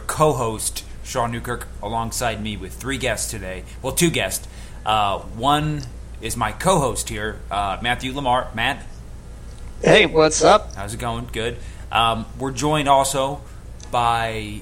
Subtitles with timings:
[0.00, 3.64] Your co-host, Sean Newkirk, alongside me with three guests today.
[3.82, 4.48] Well, two guests.
[4.86, 5.82] Uh, one
[6.22, 8.48] is my co-host here, uh, Matthew Lamar.
[8.54, 8.82] Matt,
[9.82, 10.74] Hey, what's up?
[10.74, 11.28] how's it going?
[11.30, 11.58] Good.
[11.92, 13.42] Um, we're joined also
[13.90, 14.60] by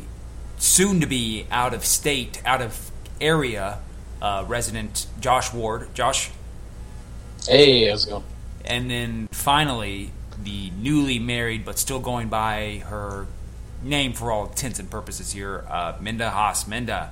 [0.58, 3.78] soon-to-be out of state, out of area
[4.20, 5.94] uh, resident Josh Ward.
[5.94, 6.30] Josh,
[7.46, 8.24] Hey, how's it going?
[8.64, 10.10] and then finally
[10.42, 13.28] the newly married but still going by her
[13.82, 16.66] name for all intents and purposes here, uh, Minda Haas.
[16.66, 17.10] Minda,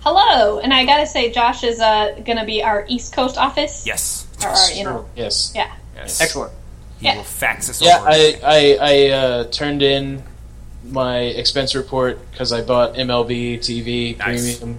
[0.00, 3.84] Hello, and I gotta say, Josh is uh, gonna be our East Coast office.
[3.86, 5.52] yes, Or, our, you know, Yes.
[5.54, 5.72] yeah.
[5.96, 6.52] yes, Excellent.
[7.00, 7.16] He Yeah.
[7.16, 8.08] will fax us Yeah, over.
[8.08, 10.22] I I, I uh, turned in
[10.84, 14.58] my expense report because I bought MLB TV Nice.
[14.58, 14.78] Premium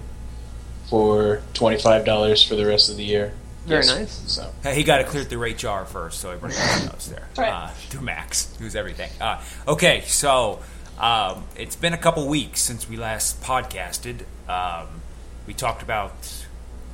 [0.88, 3.32] for twenty five dollars for the rest of the year.
[3.66, 3.98] Very Yes.
[3.98, 4.22] nice.
[4.32, 6.54] So Hey, he got to clear through HR first, so everybody
[6.86, 7.28] knows there.
[7.36, 7.52] right.
[7.52, 9.10] Uh, through Max, who's everything.
[9.20, 10.60] Uh, okay, so
[10.98, 14.22] um, it's been a couple weeks since we last podcasted.
[14.48, 15.02] Um,
[15.46, 16.44] we talked about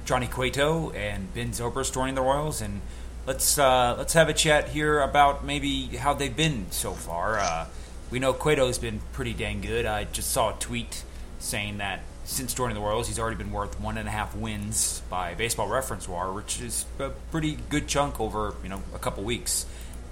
[0.05, 2.83] Johnny Cueto and Ben Zobrist joining the Royals, and
[3.27, 7.39] let's uh, let's have a chat here about maybe how they've been so far.
[7.39, 7.67] Uh,
[8.11, 9.87] we know Cueto's been pretty dang good.
[9.87, 11.03] I just saw a tweet
[11.39, 15.01] saying that since joining the Royals, he's already been worth one and a half wins
[15.09, 19.25] by Baseball Reference War, which is a pretty good chunk over you know a couple
[19.25, 19.65] weeks.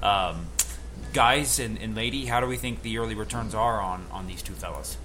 [0.03, 0.47] Um,
[1.13, 4.43] guys and, and lady, how do we think the early returns are on on these
[4.43, 4.97] two fellas?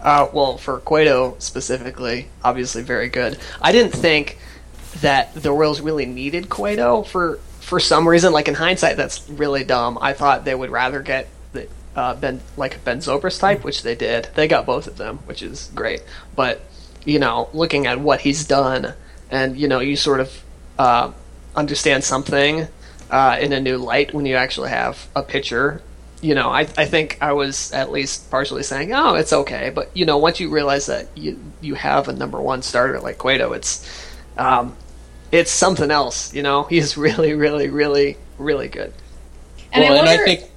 [0.00, 3.38] Uh, well, for Cueto specifically, obviously very good.
[3.60, 4.38] I didn't think
[5.00, 8.32] that the Royals really needed Cueto for for some reason.
[8.32, 9.98] Like in hindsight, that's really dumb.
[10.00, 13.94] I thought they would rather get the uh, Ben like Ben Zobrist type, which they
[13.94, 14.28] did.
[14.34, 16.02] They got both of them, which is great.
[16.34, 16.62] But
[17.04, 18.94] you know, looking at what he's done,
[19.30, 20.44] and you know, you sort of
[20.78, 21.12] uh,
[21.54, 22.66] understand something
[23.12, 25.80] uh, in a new light when you actually have a pitcher
[26.22, 29.72] you know, I, I think I was at least partially saying, oh, it's okay.
[29.74, 33.18] But, you know, once you realize that you, you have a number one starter like
[33.18, 34.08] Cueto, it's,
[34.38, 34.76] um,
[35.32, 36.62] it's something else, you know?
[36.70, 38.94] He's really, really, really, really good.
[39.72, 40.20] And well, I and.
[40.20, 40.50] I think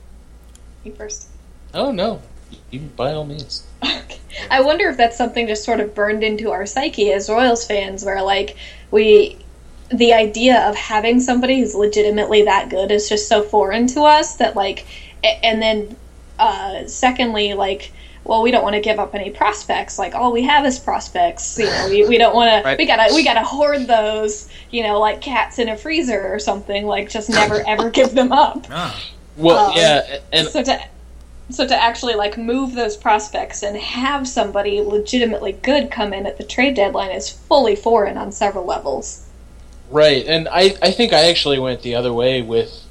[0.83, 1.29] You first.
[1.73, 2.21] oh no,
[2.69, 3.65] you by all means.
[4.51, 8.03] I wonder if that's something just sort of burned into our psyche as Royals fans,
[8.03, 8.57] where like
[8.91, 9.37] we,
[9.89, 14.35] the idea of having somebody who's legitimately that good is just so foreign to us
[14.37, 14.85] that like,
[15.23, 15.95] and then,
[16.39, 17.91] uh, secondly, like.
[18.27, 19.99] Well, we don't want to give up any prospects.
[19.99, 21.59] Like all we have is prospects.
[21.59, 22.75] You know, we, we don't want Right.
[22.75, 22.81] to.
[22.81, 24.49] We gotta we gotta hoard those.
[24.71, 26.87] You know, like cats in a freezer or something.
[26.87, 28.65] Like just never ever give them up.
[28.71, 28.99] Ah,
[29.37, 30.79] Well, Um, yeah, and so to
[31.51, 36.39] so to actually like move those prospects and have somebody legitimately good come in at
[36.39, 39.24] the trade deadline is fully foreign on several levels.
[39.89, 42.83] Right, and I, I think I actually went the other way with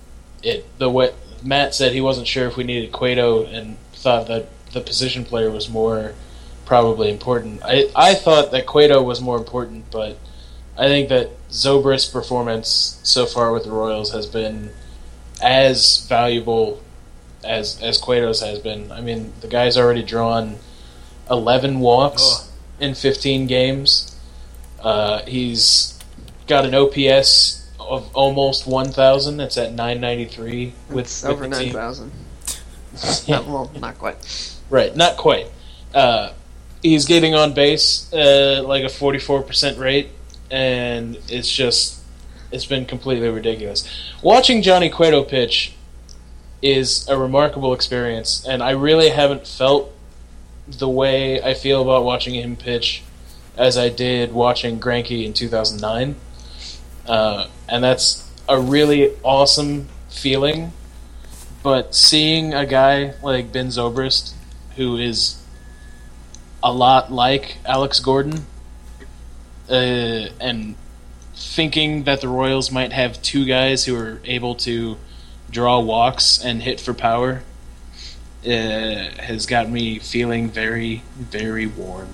[0.43, 0.67] it.
[0.79, 1.13] The way
[1.43, 5.51] Matt said he wasn't sure if we needed Cueto and thought that the position player
[5.51, 6.15] was more
[6.65, 7.63] probably important.
[7.65, 10.19] I, I thought that Cueto was more important, but
[10.77, 14.71] I think that Zobrist's performance so far with the Royals has been
[15.43, 16.81] as valuable
[17.45, 18.91] as as Cueto's has been.
[18.91, 20.57] I mean, the guy's already drawn
[21.31, 22.53] eleven walks Ugh.
[22.81, 24.17] in fifteen games.
[24.81, 25.94] Uh, he's
[26.47, 29.41] got an OPS of almost one thousand.
[29.41, 32.11] It's at nine ninety three with, It's with over 9,000.
[33.27, 33.37] Yeah.
[33.37, 34.53] Not- well, not quite.
[34.71, 35.49] Right, not quite.
[35.93, 36.33] Uh,
[36.83, 40.11] he's getting on base uh, like a forty-four percent rate,
[40.51, 42.01] and it's just
[42.53, 43.87] it's been completely ridiculous.
[44.23, 45.75] Watching Johnny Cueto pitch
[46.63, 49.93] is a remarkable experience, and I really haven't felt
[50.67, 53.03] the way I feel about watching him pitch
[53.57, 56.17] as I did watching Greinke in two thousand nine,
[57.07, 60.73] uh, and that's a really awesome feeling.
[61.63, 64.35] But seeing a guy like Ben Zobrist,
[64.77, 65.43] who is
[66.63, 68.47] a lot like Alex Gordon,
[69.69, 70.77] uh, and
[71.35, 74.97] thinking that the Royals might have two guys who are able to
[75.51, 77.43] draw walks and hit for power,
[78.45, 82.09] uh, has got me feeling very, very warm.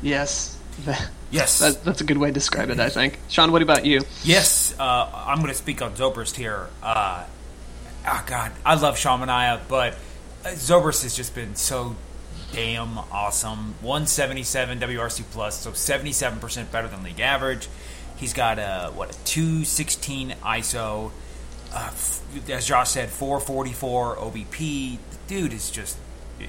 [0.00, 0.58] Yes.
[1.30, 3.18] yes, That, that's a good way to describe it, I think.
[3.28, 4.02] Sean, what about you?
[4.24, 4.74] yes.
[4.78, 6.68] Uh, I'm going to speak on Zobrist here.
[6.82, 7.24] Uh,
[8.06, 9.94] oh God, I love Shamanaya, but
[10.44, 11.96] uh, Zobrist has just been so
[12.52, 13.74] damn awesome.
[13.82, 17.68] 177 WRC plus, so 77% better than league average.
[18.16, 21.10] He's got a what a 216 ISO.
[21.72, 24.98] Uh, f- as Josh said, 444 OBP.
[24.98, 25.98] The dude is just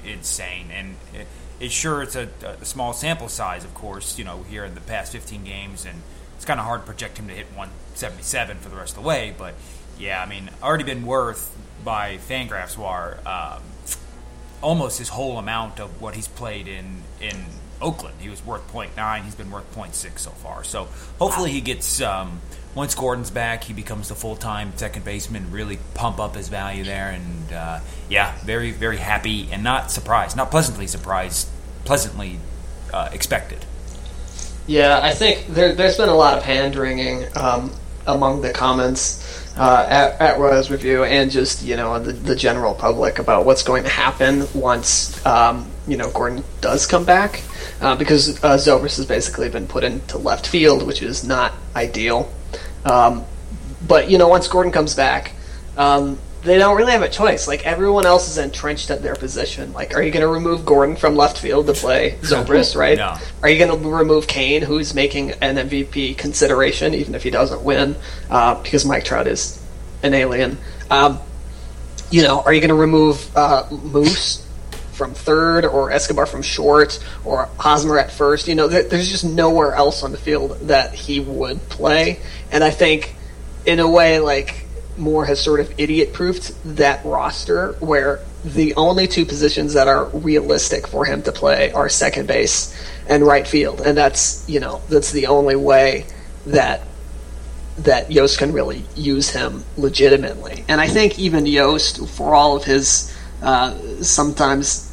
[0.04, 1.26] insane, and it,
[1.60, 4.18] it's sure it's a, a small sample size, of course.
[4.18, 6.02] You know, here in the past 15 games, and
[6.36, 9.08] it's kind of hard to project him to hit 177 for the rest of the
[9.08, 9.34] way.
[9.36, 9.54] But
[9.98, 13.18] yeah, I mean, already been worth by Fangraphs War.
[13.26, 13.62] Um,
[14.62, 17.44] almost his whole amount of what he's played in in
[17.80, 18.16] Oakland.
[18.20, 19.24] He was worth 0.9.
[19.24, 20.64] He's been worth 0.6 so far.
[20.64, 22.00] So hopefully he gets.
[22.00, 22.40] Um,
[22.74, 25.50] once Gordon's back, he becomes the full time second baseman.
[25.50, 30.36] Really pump up his value there, and uh, yeah, very very happy and not surprised,
[30.36, 31.48] not pleasantly surprised,
[31.84, 32.38] pleasantly
[32.92, 33.64] uh, expected.
[34.66, 37.72] Yeah, I think there, has been a lot of hand wringing um,
[38.06, 42.74] among the comments uh, at, at Royals Review and just you know the, the general
[42.74, 47.42] public about what's going to happen once um, you know Gordon does come back
[47.80, 52.32] uh, because uh, Zobrist has basically been put into left field, which is not ideal.
[52.84, 53.24] Um,
[53.86, 55.32] but you know, once Gordon comes back,
[55.76, 57.46] um, they don't really have a choice.
[57.48, 59.72] Like everyone else is entrenched at their position.
[59.72, 62.76] Like, are you going to remove Gordon from left field to play Zobrist?
[62.76, 62.98] Right?
[62.98, 63.16] No.
[63.42, 67.62] Are you going to remove Cain, who's making an MVP consideration, even if he doesn't
[67.62, 67.96] win,
[68.30, 69.62] uh, because Mike Trout is
[70.02, 70.58] an alien?
[70.90, 71.18] Um,
[72.10, 74.46] you know, are you going to remove uh, Moose
[75.00, 78.48] from third, or Escobar from short, or Hosmer at first?
[78.48, 82.20] You know, there's just nowhere else on the field that he would play,
[82.52, 83.14] and I think,
[83.64, 84.66] in a way, like
[84.98, 90.04] Moore has sort of idiot proofed that roster where the only two positions that are
[90.08, 92.76] realistic for him to play are second base
[93.08, 93.80] and right field.
[93.80, 96.04] And that's, you know, that's the only way
[96.46, 96.82] that
[97.78, 100.64] that Yost can really use him legitimately.
[100.68, 104.89] And I think even Yost, for all of his uh, sometimes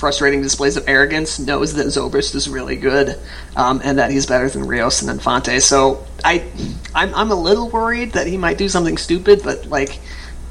[0.00, 3.18] frustrating displays of arrogance, knows that Zobrist is really good
[3.54, 5.60] um, and that he's better than Rios and Infante.
[5.60, 6.44] So I,
[6.94, 10.00] I'm, I'm a little worried that he might do something stupid, but like,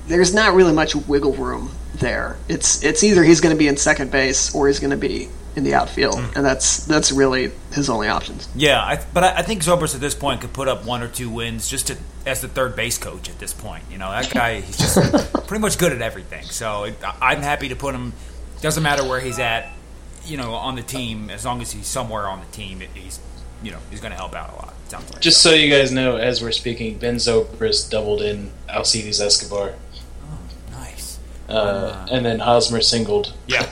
[0.07, 2.37] there's not really much wiggle room there.
[2.47, 5.29] It's it's either he's going to be in second base or he's going to be
[5.55, 6.35] in the outfield, mm.
[6.35, 8.47] and that's that's really his only options.
[8.55, 11.07] Yeah, I, but I, I think Zobrist at this point could put up one or
[11.07, 13.83] two wins just to, as the third base coach at this point.
[13.91, 16.45] You know, that guy he's just pretty much good at everything.
[16.45, 18.13] So it, I'm happy to put him
[18.61, 19.71] doesn't matter where he's at,
[20.25, 21.29] you know, on the team.
[21.29, 23.19] As long as he's somewhere on the team, he's
[23.63, 24.73] you know he's going to help out a lot.
[24.87, 25.51] Sounds like just so.
[25.51, 29.73] so you guys know, as we're speaking, Ben Zobrist doubled in Alcides Escobar.
[30.23, 30.39] Oh,
[30.71, 31.19] nice.
[31.47, 33.33] Uh, uh, and then Hosmer singled.
[33.47, 33.69] Yeah,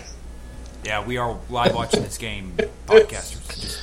[0.84, 1.06] yeah.
[1.06, 2.54] We are live watching this game,
[2.86, 3.80] podcasters.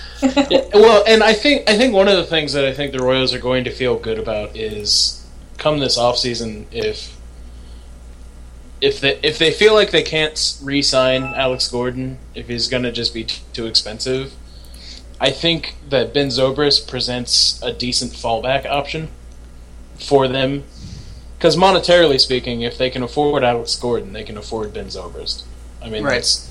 [0.50, 3.02] yeah, well, and I think I think one of the things that I think the
[3.02, 5.26] Royals are going to feel good about is
[5.58, 7.16] come this offseason if
[8.84, 12.92] if they if they feel like they can't re-sign Alex Gordon if he's going to
[12.92, 14.34] just be t- too expensive,
[15.18, 19.08] I think that Ben Zobrist presents a decent fallback option
[19.98, 20.64] for them.
[21.38, 25.44] Because monetarily speaking, if they can afford Alex Gordon, they can afford Ben Zobrist.
[25.82, 26.16] I mean, right.
[26.16, 26.50] that's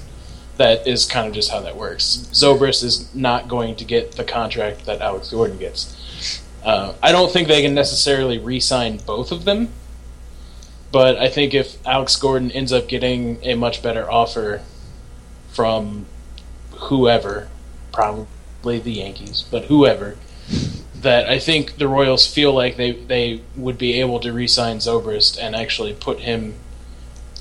[0.57, 2.27] that is kind of just how that works.
[2.31, 6.41] Zobrist is not going to get the contract that Alex Gordon gets.
[6.63, 9.69] Uh, I don't think they can necessarily re-sign both of them
[10.93, 14.61] but I think if Alex Gordon ends up getting a much better offer
[15.49, 16.05] from
[16.69, 17.49] whoever,
[17.91, 20.17] probably the Yankees, but whoever,
[20.93, 24.77] that I think the Royals feel like they, they would be able to re sign
[24.77, 26.53] Zobrist and actually put him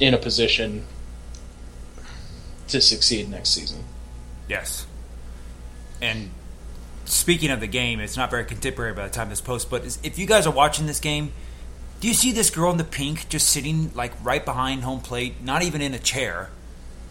[0.00, 0.86] in a position
[2.68, 3.84] to succeed next season.
[4.48, 4.86] Yes.
[6.00, 6.30] And
[7.04, 10.18] speaking of the game, it's not very contemporary by the time this post, but if
[10.18, 11.34] you guys are watching this game,
[12.02, 15.40] do you see this girl in the pink just sitting like right behind home plate,
[15.40, 16.50] not even in a chair?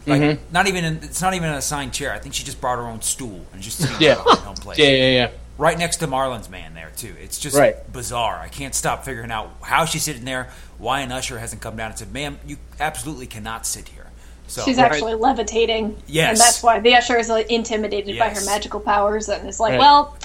[0.06, 0.54] Like mm-hmm.
[0.54, 2.12] not even in, it's not even an assigned chair.
[2.12, 4.16] I think she just brought her own stool and just sitting yeah.
[4.16, 4.80] behind home plate.
[4.80, 5.32] Yeah, yeah, yeah.
[5.58, 7.16] Right next to Marlins man there too.
[7.22, 7.76] It's just right.
[7.94, 8.36] bizarre.
[8.36, 10.50] I can't stop figuring out how she's sitting there.
[10.78, 14.08] Why an usher hasn't come down and said, "Ma'am, you absolutely cannot sit here."
[14.48, 15.22] So, She's actually right.
[15.22, 15.96] levitating.
[16.08, 18.20] Yes, and that's why the usher is like, intimidated yes.
[18.20, 19.80] by her magical powers and is like, right.
[19.80, 20.18] "Well,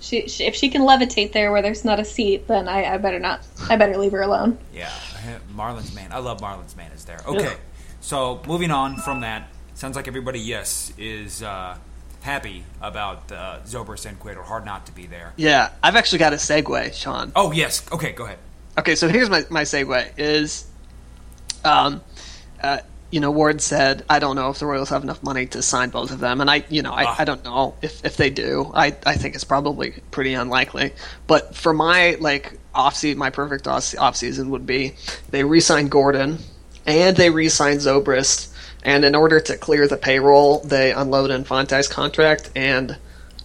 [0.00, 2.98] She, she, if she can levitate there where there's not a seat, then I, I
[2.98, 3.40] better not.
[3.68, 4.58] I better leave her alone.
[4.72, 4.90] Yeah,
[5.54, 6.12] Marlins man.
[6.12, 7.20] I love Marlins man is there.
[7.26, 7.56] Okay,
[8.00, 11.76] so moving on from that, sounds like everybody yes is uh,
[12.20, 14.42] happy about uh, Zobrist and Cueto.
[14.42, 15.32] Hard not to be there.
[15.36, 17.32] Yeah, I've actually got a segue, Sean.
[17.34, 17.84] Oh yes.
[17.90, 18.38] Okay, go ahead.
[18.78, 20.66] Okay, so here's my my segue is,
[21.64, 22.02] um,
[22.62, 22.78] uh,
[23.10, 25.88] you know, Ward said, I don't know if the Royals have enough money to sign
[25.90, 26.40] both of them.
[26.40, 27.16] And I, you know, I, ah.
[27.18, 28.70] I don't know if, if they do.
[28.74, 30.92] I, I think it's probably pretty unlikely.
[31.26, 34.94] But for my, like, off season, my perfect off season would be
[35.30, 36.38] they re sign Gordon
[36.86, 38.54] and they re sign Zobrist.
[38.82, 42.96] And in order to clear the payroll, they unload Infante's contract and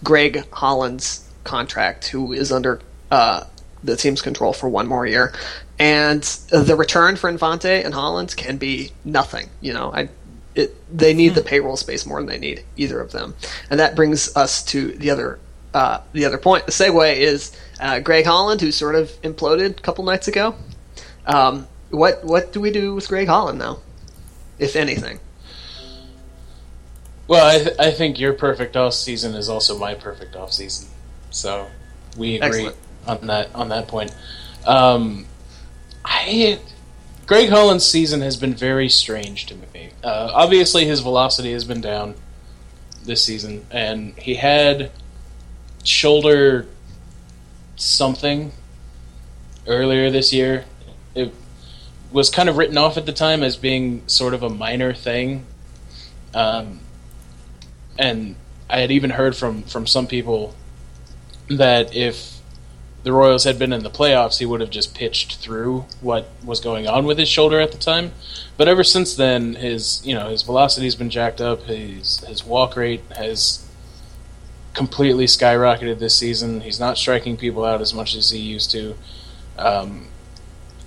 [0.02, 2.80] Greg Holland's contract, who is under
[3.10, 3.44] uh,
[3.82, 5.32] the team's control for one more year
[5.78, 9.48] and the return for Infante and Holland can be nothing.
[9.60, 10.08] You know, I
[10.54, 11.48] it, they need the hmm.
[11.48, 13.34] payroll space more than they need either of them,
[13.70, 15.38] and that brings us to the other
[15.72, 16.66] uh, the other point.
[16.66, 20.54] The segue is uh, Greg Holland, who sort of imploded a couple nights ago.
[21.26, 23.78] Um, what what do we do with Greg Holland now?
[24.58, 25.20] if anything.
[27.26, 30.88] Well, I, th- I think your perfect off season is also my perfect off season,
[31.30, 31.68] so
[32.16, 32.76] we agree Excellent.
[33.06, 34.14] on that on that point.
[34.66, 35.26] Um,
[36.04, 36.58] I
[37.26, 39.90] Greg Holland's season has been very strange to me.
[40.02, 42.14] Uh, obviously, his velocity has been down
[43.02, 44.90] this season, and he had
[45.84, 46.66] shoulder
[47.76, 48.52] something
[49.66, 50.64] earlier this year.
[51.14, 51.32] It
[52.12, 55.46] was kind of written off at the time as being sort of a minor thing.
[56.34, 56.80] Um,
[57.98, 58.36] and
[58.68, 60.54] I had even heard from, from some people
[61.48, 62.40] that if
[63.04, 66.58] the Royals had been in the playoffs, he would have just pitched through what was
[66.58, 68.12] going on with his shoulder at the time.
[68.56, 71.64] But ever since then, his you know his velocity's been jacked up.
[71.64, 73.68] His his walk rate has
[74.72, 76.62] completely skyrocketed this season.
[76.62, 78.96] He's not striking people out as much as he used to.
[79.58, 80.08] Um,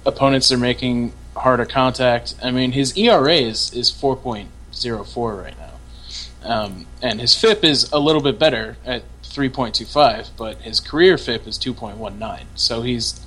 [0.04, 2.36] opponents are making harder contact.
[2.44, 5.68] I mean, his ERA is is four point zero four right now.
[6.44, 9.04] Um, and his FIP is a little bit better at
[9.38, 12.46] 3.25, but his career FIP is 2.19.
[12.56, 13.22] So he's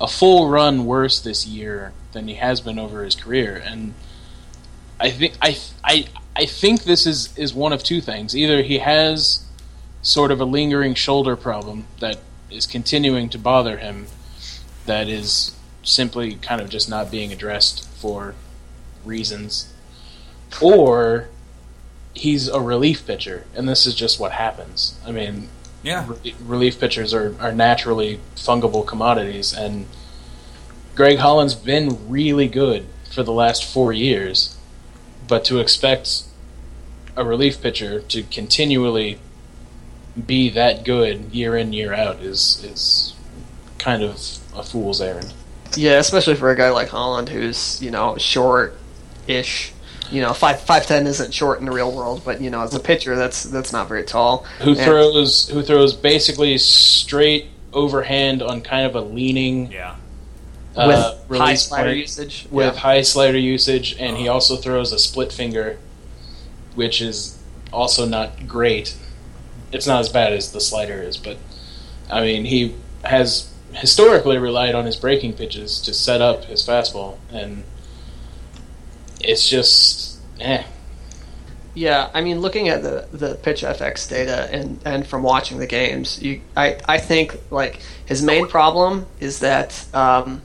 [0.00, 3.60] a full run worse this year than he has been over his career.
[3.64, 3.94] And
[5.00, 8.36] I think I I I think this is is one of two things.
[8.36, 9.44] Either he has
[10.02, 12.18] sort of a lingering shoulder problem that
[12.50, 14.06] is continuing to bother him,
[14.86, 18.34] that is simply kind of just not being addressed for
[19.04, 19.72] reasons,
[20.60, 21.28] or
[22.20, 24.94] he's a relief pitcher, and this is just what happens.
[25.06, 25.48] I mean,
[25.82, 26.04] Yeah.
[26.06, 29.86] re- relief pitchers are, are naturally fungible commodities, and
[30.94, 34.56] Greg Holland's been really good for the last four years,
[35.26, 36.24] but to expect
[37.16, 39.18] a relief pitcher to continually
[40.26, 43.14] be that good year in year out is is
[43.78, 44.20] kind of
[44.54, 45.32] a fool's errand.
[45.76, 49.72] Yeah, especially for a guy like Holland, who's you know short-ish.
[50.10, 52.74] You know, five five ten isn't short in the real world, but you know, as
[52.74, 54.44] a pitcher, that's that's not very tall.
[54.60, 59.94] Who And- throws who throws basically straight overhand on kind of a leaning Yeah.
[60.76, 62.46] uh, with high slider point usage.
[62.50, 62.80] with yeah.
[62.80, 64.34] high slider usage, and he Uh-huh.
[64.34, 65.78] also throws a split finger,
[66.74, 67.36] which is
[67.72, 68.94] also not great.
[69.70, 71.36] It's not as bad as the slider is, but
[72.10, 72.74] I mean he
[73.04, 77.62] has historically relied on his breaking pitches to set up his fastball, and
[79.20, 80.62] it's just eh.
[81.74, 85.66] Yeah, I mean, looking at the the pitch FX data and and from watching the
[85.66, 90.42] games, you I I think like his main problem is that um,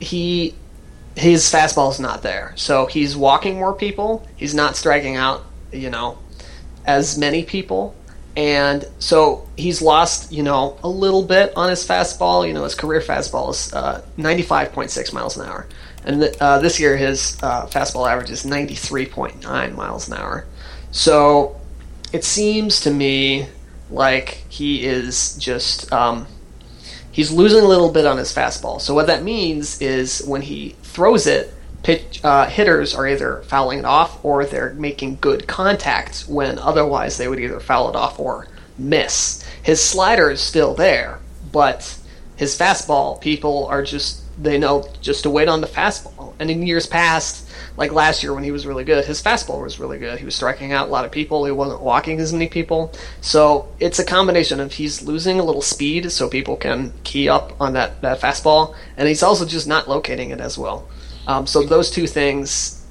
[0.00, 0.54] he
[1.16, 4.26] his fastball is not there, so he's walking more people.
[4.36, 6.18] He's not striking out, you know,
[6.86, 7.94] as many people.
[8.36, 12.46] And so he's lost, you know, a little bit on his fastball.
[12.46, 15.68] You know, his career fastball is uh, 95.6 miles an hour.
[16.04, 20.46] And th- uh, this year his uh, fastball average is 93.9 miles an hour.
[20.90, 21.60] So
[22.12, 23.48] it seems to me
[23.90, 26.26] like he is just um,
[27.10, 28.80] he's losing a little bit on his fastball.
[28.80, 33.80] So what that means is when he throws it, pitch uh, hitters are either fouling
[33.80, 38.18] it off or they're making good contact when otherwise they would either foul it off
[38.18, 39.44] or miss.
[39.62, 41.20] His slider is still there,
[41.52, 41.96] but
[42.36, 46.34] his fastball, people are just they know just to wait on the fastball.
[46.38, 49.78] And in years past, like last year when he was really good, his fastball was
[49.78, 50.18] really good.
[50.18, 51.44] He was striking out a lot of people.
[51.44, 52.92] He wasn't walking as many people.
[53.20, 57.60] So it's a combination of he's losing a little speed so people can key up
[57.60, 60.88] on that, that fastball, and he's also just not locating it as well.
[61.26, 62.84] Um, so those two things,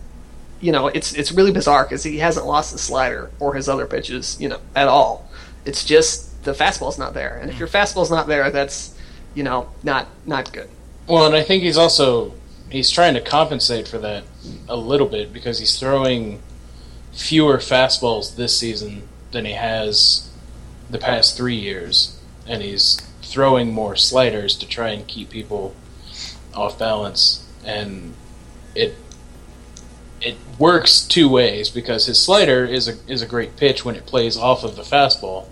[0.59, 3.85] you know, it's it's really bizarre because he hasn't lost the slider or his other
[3.85, 5.29] pitches, you know, at all.
[5.65, 8.97] It's just the fastball's not there, and if your fastball's not there, that's
[9.35, 10.69] you know not not good.
[11.07, 12.33] Well, and I think he's also
[12.69, 14.24] he's trying to compensate for that
[14.67, 16.41] a little bit because he's throwing
[17.12, 20.29] fewer fastballs this season than he has
[20.89, 25.75] the past three years, and he's throwing more sliders to try and keep people
[26.53, 28.13] off balance, and
[28.75, 28.95] it
[30.22, 34.05] it works two ways because his slider is a is a great pitch when it
[34.05, 35.48] plays off of the fastball.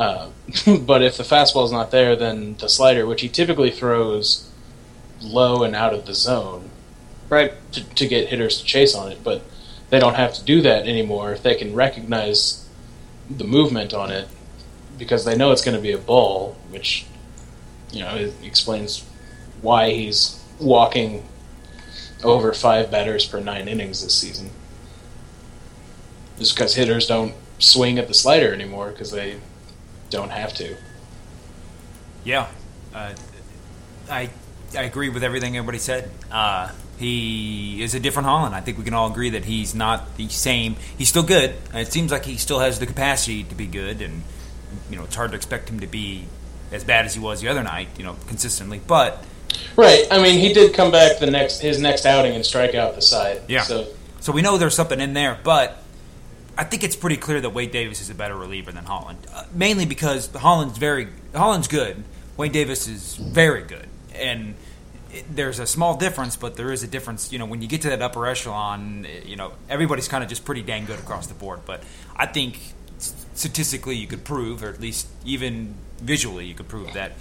[0.00, 0.30] Uh,
[0.80, 4.50] but if the fastball's not there, then the slider, which he typically throws
[5.20, 6.70] low and out of the zone
[7.28, 7.52] Right.
[7.72, 9.42] to, to get hitters to chase on it, but
[9.90, 12.68] they don't have to do that anymore if they can recognize
[13.30, 14.26] the movement on it
[14.98, 17.06] because they know it's going to be a ball, which
[17.92, 19.04] you know explains
[19.62, 21.24] why he's walking
[22.24, 24.50] over five batters per nine innings this season.
[26.38, 29.38] Just because hitters don't swing at the slider anymore because they
[30.10, 30.76] don't have to.
[32.24, 32.48] Yeah,
[32.94, 33.14] uh,
[34.10, 34.30] I
[34.76, 36.10] I agree with everything everybody said.
[36.30, 38.54] Uh, he is a different Holland.
[38.54, 40.76] I think we can all agree that he's not the same.
[40.98, 41.54] He's still good.
[41.72, 44.22] It seems like he still has the capacity to be good, and
[44.90, 46.26] you know it's hard to expect him to be
[46.72, 47.88] as bad as he was the other night.
[47.96, 49.24] You know, consistently, but
[49.76, 50.06] Right.
[50.10, 53.02] I mean, he did come back the next his next outing and strike out the
[53.02, 53.42] side.
[53.48, 53.62] Yeah.
[53.62, 53.86] So
[54.20, 55.82] So we know there's something in there, but
[56.60, 59.16] I think it's pretty clear that Wade Davis is a better reliever than Holland.
[59.32, 62.04] Uh, mainly because Holland's very Holland's good.
[62.36, 64.56] Wade Davis is very good, and
[65.10, 67.32] it, there's a small difference, but there is a difference.
[67.32, 70.28] You know, when you get to that upper echelon, eh, you know everybody's kind of
[70.28, 71.60] just pretty dang good across the board.
[71.64, 71.82] But
[72.14, 72.58] I think
[72.98, 77.12] statistically, you could prove, or at least even visually, you could prove that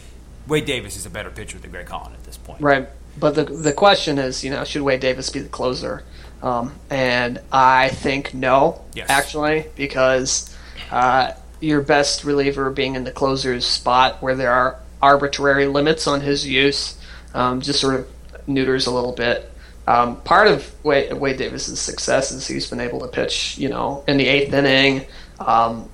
[0.50, 2.60] Wade Davis is a better pitcher than Greg Holland at this point.
[2.60, 2.90] Right.
[3.18, 6.04] But the the question is, you know, should Wade Davis be the closer?
[6.42, 9.10] Um, and I think no, Yes.
[9.10, 10.56] actually, because
[10.92, 16.22] uh, your best reliever being in the closer's spot where there are arbitrary limits on
[16.22, 16.98] his use
[17.34, 18.08] um, just sort of
[18.48, 19.52] neuters a little bit.
[19.88, 24.04] Um, part of Wade, Wade Davis's success is he's been able to pitch, you know,
[24.08, 25.06] in the eighth inning.
[25.40, 25.90] Um,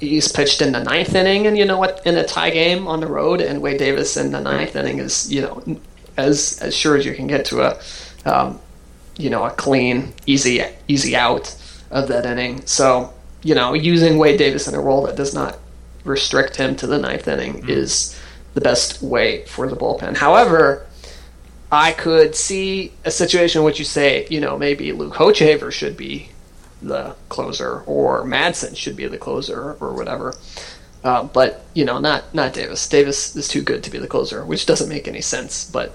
[0.00, 3.00] he's pitched in the ninth inning, and you know what, in a tie game on
[3.00, 5.62] the road, and Wade Davis in the ninth inning is, you know,
[6.16, 7.80] as as sure as you can get to a,
[8.24, 8.58] um,
[9.16, 11.56] you know, a clean, easy easy out
[11.90, 12.64] of that inning.
[12.66, 15.58] So you know, using Wade Davis in a role that does not
[16.04, 18.18] restrict him to the ninth inning is
[18.54, 20.16] the best way for the bullpen.
[20.16, 20.86] However,
[21.70, 25.96] I could see a situation in which you say, you know, maybe Luke Hochevar should
[25.96, 26.30] be
[26.80, 30.34] the closer, or Madson should be the closer, or whatever.
[31.04, 32.88] Uh, but you know, not not Davis.
[32.88, 35.68] Davis is too good to be the closer, which doesn't make any sense.
[35.70, 35.94] But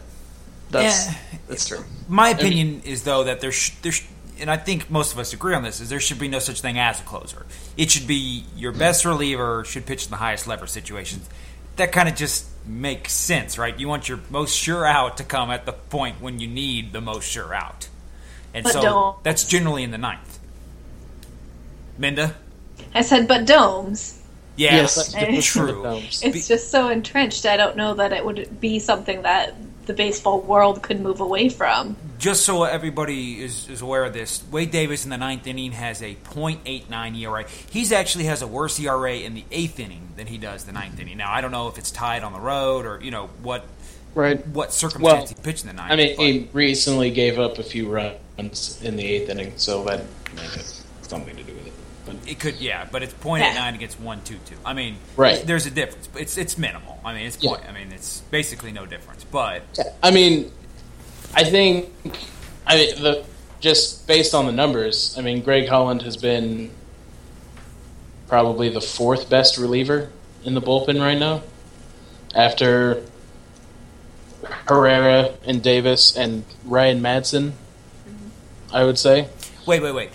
[0.72, 1.14] that's Yeah.
[1.48, 1.84] that's true.
[2.08, 4.04] My opinion is though that there, sh- there, sh-
[4.40, 6.62] and I think most of us agree on this, is there should be no such
[6.62, 7.46] thing as a closer.
[7.78, 11.30] It should be your best reliever should pitch in the highest lever situations.
[11.76, 13.80] That kind of just makes sense, right?
[13.80, 17.02] You want your most sure out to come at the point when you need the
[17.02, 17.88] most sure out,
[18.54, 19.24] and But so don't.
[19.24, 20.40] that's generally in the ninth.
[21.98, 22.36] Minda,
[22.96, 24.20] I said, but domes.
[24.56, 25.14] yeah, Yes.
[25.46, 25.84] true.
[25.84, 26.22] Domes.
[26.24, 27.46] It's just so entrenched.
[27.46, 29.56] I don't know that it would be something that
[29.92, 31.98] the baseball world could move away from.
[32.18, 36.02] just so everybody is, is aware of this, Wade Davis in the ninth inning has
[36.02, 37.46] a .89 ERA.
[37.70, 41.00] He's actually has a worse ERA in the eighth inning than he does the ninth
[41.00, 41.18] inning.
[41.18, 43.66] Now I don't know if it's tied on the road or you know what
[44.14, 44.46] Right.
[44.48, 45.92] what circumstance Well, he pitched in the ninth.
[45.92, 49.84] I mean, but- he recently gave up a few runs in the eighth inning, so
[49.86, 50.02] that
[50.36, 50.66] may have
[51.02, 51.61] something to do with it.
[52.20, 54.56] But it could yeah, but it's .89 against one two two.
[54.66, 55.46] I mean, Right.
[55.46, 57.00] There's a difference, but it's it's minimal.
[57.04, 57.52] I mean, it's Yeah.
[57.52, 57.64] point.
[57.68, 59.24] I mean, it's basically no difference.
[59.24, 59.64] But
[60.04, 60.52] I mean,
[61.34, 61.90] I think,
[62.68, 63.24] I mean, the
[63.60, 66.72] just based on the numbers, I mean, Greg Holland has been
[68.28, 70.10] probably the fourth best reliever
[70.44, 71.44] in the bullpen right now,
[72.34, 73.04] after
[74.68, 77.52] Herrera and Davis and Ryan Madson.
[77.52, 78.76] Mm-hmm.
[78.76, 79.28] I would say.
[79.66, 80.10] wait, wait, wait.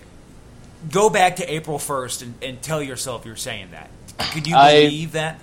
[0.91, 3.91] Go back to April first and, and tell yourself you're saying that.
[4.33, 5.41] Could you I- believe that?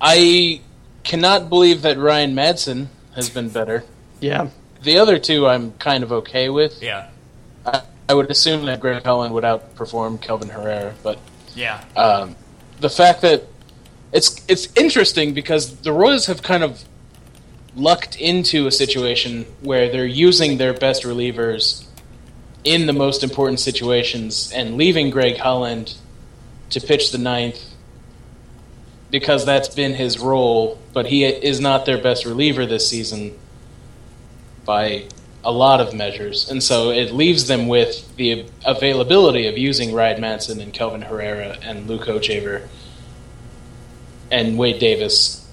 [0.00, 0.60] I
[1.02, 3.82] cannot believe that Ryan Madson has been better.
[4.20, 4.50] Yeah.
[4.82, 6.80] The other two, I'm kind of okay with.
[6.82, 7.08] Yeah,
[7.66, 11.18] I, I would assume that Greg Holland would outperform Kelvin Herrera, but
[11.56, 11.82] yeah.
[11.96, 12.36] um,
[12.80, 13.44] the fact that
[14.12, 16.84] it's it's interesting because the Royals have kind of
[17.74, 21.84] lucked into a situation where they're using their best relievers
[22.64, 25.94] in the most important situations and leaving Greg Holland
[26.70, 27.64] to pitch the ninth
[29.10, 33.38] because that's been his role, but he is not their best reliever this season
[34.64, 35.04] by
[35.44, 40.20] a lot of measures, and so it leaves them with the availability of using Ryan
[40.20, 42.66] Madson and Kelvin Herrera and Luke Hochevar
[44.30, 45.48] and Wade Davis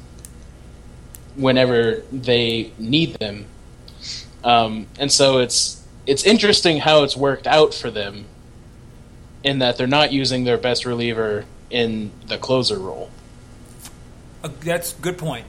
[1.36, 3.46] whenever they need them.
[4.44, 8.26] Um, and so it's it's interesting how it's worked out for them
[9.44, 13.10] in that they're not using their best reliever in the closer role.
[14.44, 15.46] Uh, that's a good point.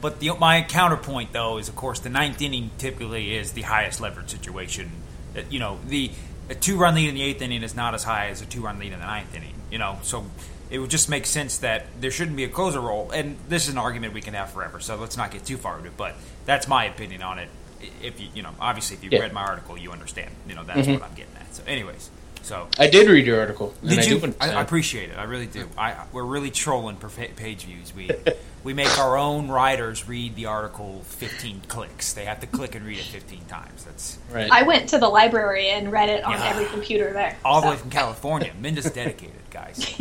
[0.00, 4.00] But the, my counterpoint, though, is of course the ninth inning typically is the highest
[4.00, 4.90] leverage situation.
[5.36, 6.12] Uh, You know, the
[6.50, 8.92] a two-run lead in the eighth inning is not as high as a two-run lead
[8.92, 9.54] in the ninth inning.
[9.70, 10.24] You know, so
[10.70, 13.10] it would just make sense that there shouldn't be a closer role.
[13.10, 14.80] And this is an argument we can have forever.
[14.80, 15.96] So let's not get too far into it.
[15.96, 16.14] But
[16.46, 17.48] that's my opinion on it.
[17.80, 19.20] I- If you, you know, obviously, if you Yeah.
[19.20, 20.30] read my article, you understand.
[20.48, 20.94] You know, that's Mhm.
[21.00, 21.54] what I'm getting at.
[21.54, 22.10] So, anyways,
[22.42, 23.74] so I did read your article.
[23.80, 24.18] and did I you?
[24.20, 24.50] do I.
[24.50, 25.18] I appreciate it.
[25.18, 25.68] I really do.
[25.78, 27.92] I we're really trolling per fa- page views.
[27.94, 28.10] We
[28.64, 32.12] we make our own writers read the article 15 clicks.
[32.12, 33.84] They have to click and read it 15 times.
[33.84, 34.48] That's right.
[34.50, 36.48] I went to the library and read it on Yeah.
[36.48, 37.36] every computer there.
[37.44, 38.52] all the way from California.
[38.60, 40.00] Minda's dedicated, guys.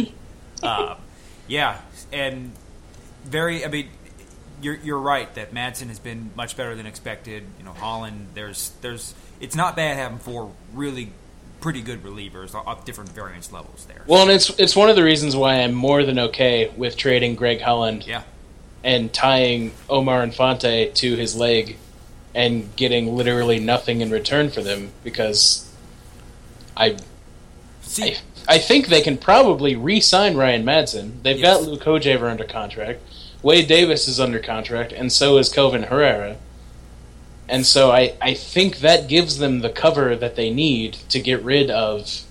[0.64, 0.96] uh,
[1.48, 1.78] yeah,
[2.12, 2.52] and
[3.26, 3.64] very.
[3.66, 3.90] I mean,
[4.62, 7.44] you're you're right that Madson has been much better than expected.
[7.60, 8.28] You know, Holland.
[8.34, 11.12] There's there's it's not bad having four really
[11.60, 14.04] pretty good relievers of different variance levels there.
[14.08, 17.36] Well, and it's it's one of the reasons why I'm more than okay with trading
[17.36, 18.24] Greg Holland yeah,
[18.84, 21.78] and tying Omar Infante to his leg
[22.36, 25.72] and getting literally nothing in return for them because
[26.76, 26.98] I
[27.82, 28.16] see,
[28.48, 31.24] I, I think they can probably re-sign Ryan Madson.
[31.24, 31.58] They've Yes.
[31.58, 33.02] got Luke Hochevar under contract.
[33.48, 36.36] Wade Davis is under contract, and so is Kelvin Herrera.
[37.48, 41.42] And so I, I think that gives them the cover that they need to get
[41.44, 42.24] rid of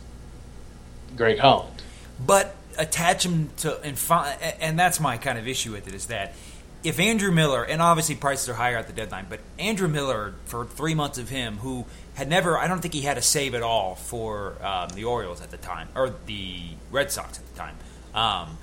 [1.17, 1.81] Greg Holland.
[2.21, 6.09] but attach him to and fi- and that's my kind of issue with it is
[6.09, 6.35] that
[6.85, 10.67] if Andrew Miller and obviously prices are higher at the deadline, but Andrew Miller for
[10.67, 13.63] three months of him who had never I don't think he had a save at
[13.63, 17.77] all for um, the Orioles at the time or the Red Sox at the time.
[18.15, 18.59] Um,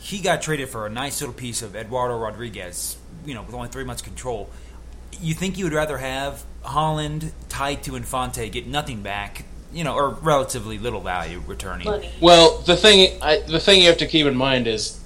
[0.00, 3.68] he got traded for a nice little piece of Eduardo Rodriguez, you know, with only
[3.68, 4.48] three months control.
[5.20, 9.94] You think you would rather have Holland tied to Infante, get nothing back, you know,
[9.94, 11.86] or relatively little value returning.
[12.20, 14.98] Well, the thing I, the thing you have to keep in mind is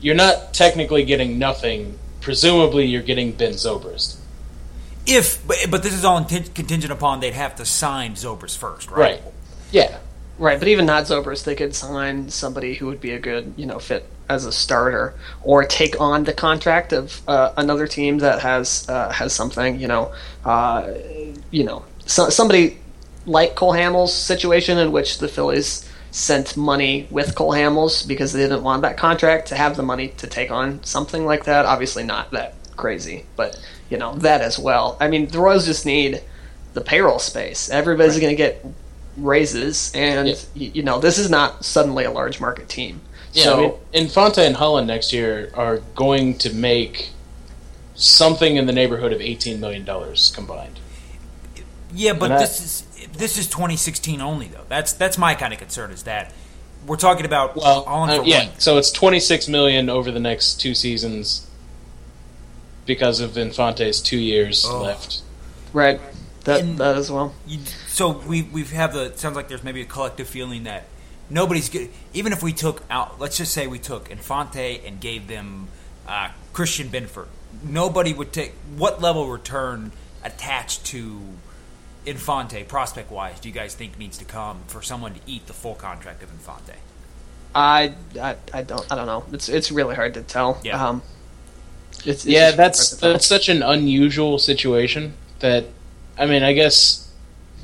[0.00, 1.98] you're not technically getting nothing.
[2.20, 4.18] Presumably, you're getting Ben Zobrist.
[5.04, 8.90] If, but, but this is all inten- contingent upon they'd have to sign Zobrist first,
[8.90, 8.98] right?
[8.98, 9.22] Right.
[9.72, 9.98] Yeah.
[10.38, 13.66] Right, but even not Zobrist, they could sign somebody who would be a good, you
[13.66, 18.40] know, fit as a starter, or take on the contract of uh, another team that
[18.40, 20.12] has uh, has something, you know,
[20.44, 20.92] uh,
[21.50, 22.78] you know, so, somebody
[23.26, 28.40] like Cole Hamels' situation in which the Phillies sent money with Cole Hamels because they
[28.40, 31.66] didn't want that contract to have the money to take on something like that.
[31.66, 34.96] Obviously, not that crazy, but you know that as well.
[35.00, 36.22] I mean, the Royals just need
[36.74, 37.70] the payroll space.
[37.70, 38.20] Everybody's Right.
[38.20, 38.64] going to get
[39.18, 40.34] raises, and Yeah.
[40.56, 43.00] y you know this is not suddenly a large market team.
[43.32, 47.10] Yeah, so I mean, Infante and Holland next year are going to make
[47.94, 50.78] something in the neighborhood of eighteen million dollars combined.
[51.92, 52.82] Yeah, but And I- this is
[53.16, 54.64] this is 2016 only though.
[54.68, 56.32] That's that's my kind of concern is that
[56.86, 58.60] we're talking about Well, Holland uh, for yeah, length.
[58.60, 61.46] so it's twenty six million over the next two seasons
[62.86, 64.82] because of Infante's two years Oh.
[64.82, 65.20] left.
[65.72, 66.00] right,
[66.44, 67.34] that And- that as well.
[67.46, 67.58] You,
[67.98, 70.84] so we we have the sounds like there's maybe a collective feeling that
[71.28, 71.90] nobody's good.
[72.14, 75.66] Even if we took out, let's just say we took Infante and gave them
[76.06, 77.26] uh, Christian Binford,
[77.64, 79.90] nobody would take what level return
[80.22, 81.20] attached to
[82.06, 83.40] Infante prospect wise.
[83.40, 86.30] Do you guys think needs to come for someone to eat the full contract of
[86.30, 86.74] Infante?
[87.52, 89.24] I, I I don't I don't know.
[89.32, 90.60] It's it's really hard to tell.
[90.62, 90.86] Yeah.
[90.86, 91.02] Um,
[92.04, 93.12] it's, it's Yeah, that's hard to tell.
[93.14, 95.64] that's such an unusual situation that
[96.16, 97.07] I mean, I guess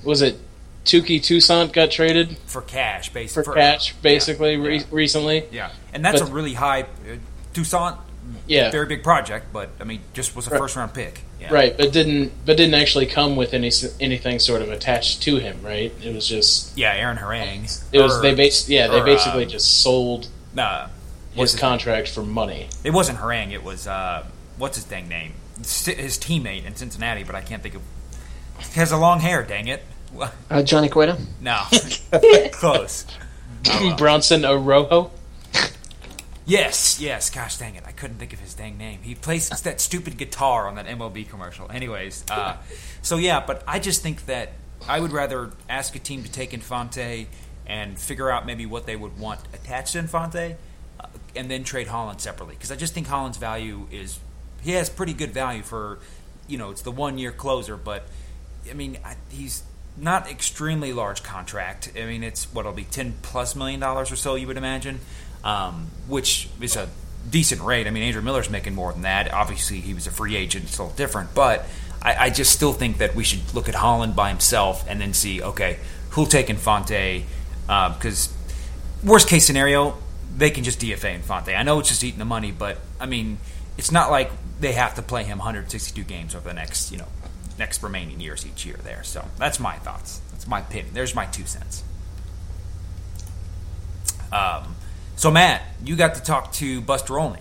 [0.05, 0.37] was it
[0.85, 3.45] Touki Toussaint got traded For cash, basically.
[3.45, 4.85] for cash basically yeah, re- yeah.
[4.91, 5.45] recently.
[5.51, 7.17] Yeah, and that's But- a really high uh,
[7.55, 7.97] Toussaint.
[8.47, 8.71] Yeah.
[8.71, 10.59] very big project, but I mean, just was a Right.
[10.59, 11.21] first round pick.
[11.41, 11.53] Yeah.
[11.53, 15.59] Right, but didn't but didn't actually come with any anything sort of attached to him,
[15.63, 15.93] right?
[16.03, 17.65] It was just Yeah, Aaron Harang.
[17.93, 20.87] it was Or- they bas- yeah, they or, basically um, just sold Uh,
[21.35, 22.69] his his contract for money.
[22.83, 23.53] It wasn't Harang.
[23.53, 24.25] It was uh,
[24.57, 25.35] what's his dang name?
[25.59, 27.83] His teammate in Cincinnati, but I can't think of.
[28.73, 29.43] He has a long hair.
[29.43, 29.83] Dang it!
[30.51, 31.17] Uh, Johnny Cueto.
[31.41, 31.63] No,
[32.53, 33.07] close.
[33.97, 35.11] Bronson Arroyo.
[36.47, 37.31] Yes, yes.
[37.31, 37.85] Gosh dang it!
[37.87, 39.01] I couldn't think of his dang name.
[39.03, 41.71] He plays that stupid guitar on that MLB commercial.
[41.71, 42.57] Anyways, uh,
[43.03, 44.53] so yeah, but I just think that
[44.87, 47.29] I would rather ask a team to take Infante
[47.67, 50.57] and figure out maybe what they would want attached to Infante,
[51.01, 54.19] uh, and then trade Holland separately because I just think Holland's value is
[54.63, 55.99] he has pretty good value for
[56.47, 58.07] you know it's the one year closer, but
[58.71, 59.63] I mean I, he's
[59.97, 61.93] not extremely large contract.
[61.97, 65.01] I mean it's what'll be ten plus million dollars or so you would imagine,
[65.43, 66.89] um, which is a
[67.29, 67.87] decent rate.
[67.87, 69.33] I mean Andrew Miller's making more than that.
[69.33, 71.67] Obviously he was a free agent, it's a little different, but
[72.03, 75.15] I, I just still think that we should look at Holland by himself and then
[75.15, 75.79] see okay
[76.11, 77.25] who'll take Infante
[77.67, 78.33] because
[79.05, 79.97] worst case scenario,
[80.37, 81.55] they can just DFA Infante.
[81.55, 83.39] I know it's just eating the money, but I mean,
[83.77, 84.31] it's not like
[84.61, 87.09] they have to play him 162 games over the next, you know,
[87.59, 89.03] next remaining years each year there.
[89.05, 90.21] So that's my thoughts.
[90.33, 90.95] That's my opinion.
[90.95, 91.83] There's my two cents.
[94.33, 94.75] Um,
[95.17, 97.41] so Matt, you got to talk to Buster Olney.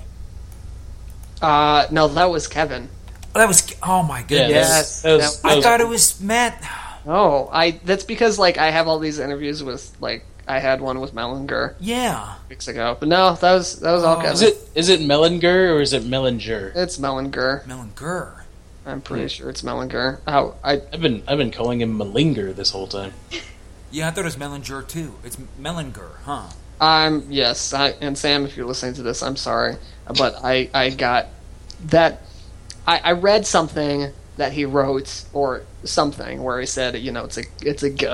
[1.41, 2.89] Uh, no, that was Kevin.
[3.36, 4.49] Oh, that was oh my Yeah, goodness.
[4.56, 6.63] Yes, that was- that- that I thought it was Matt.
[7.06, 10.99] Oh, I that's because like I have all these interviews with like I had one
[11.02, 12.36] with Mellinger Yeah.
[12.49, 14.21] weeks ago, but no, that was that was all Oh.
[14.21, 14.34] Kevin.
[14.34, 16.73] Is it is it Mellinger or is it Mellinger?
[16.76, 17.65] It's Mellinger.
[17.65, 18.42] Melon Gurr.
[18.85, 20.19] I'm pretty sure it's Mellinger.
[20.27, 23.13] How I I've been I've been calling him Melinger this whole time.
[23.91, 25.13] Yeah, I thought it was Mellinger too.
[25.23, 26.47] It's Mellinger, huh?
[26.81, 29.75] I'm yes, I, and Sam, if you're listening to this, I'm sorry,
[30.17, 31.27] but I I got
[31.85, 32.23] that
[32.87, 37.37] I, I read something that he wrote or something where he said, you know, it's
[37.37, 38.07] a it's a a g.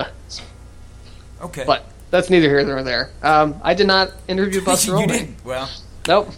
[1.41, 1.63] Okay.
[1.65, 3.11] But that's neither here nor there.
[3.23, 5.07] Um, I did not interview Buster you Olney.
[5.07, 5.45] didn't.
[5.45, 5.69] Well,
[6.09, 6.29] Nope.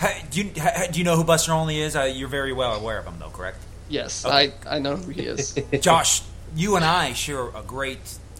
[0.00, 1.94] Ha- do you, ha- do you know who Buster Olney is?
[1.94, 3.58] Uh, you're very well aware of him, though, correct?
[3.88, 4.52] Yes, Okay.
[4.66, 5.54] I I know who he is.
[5.80, 6.22] Josh,
[6.56, 7.98] you and I share a great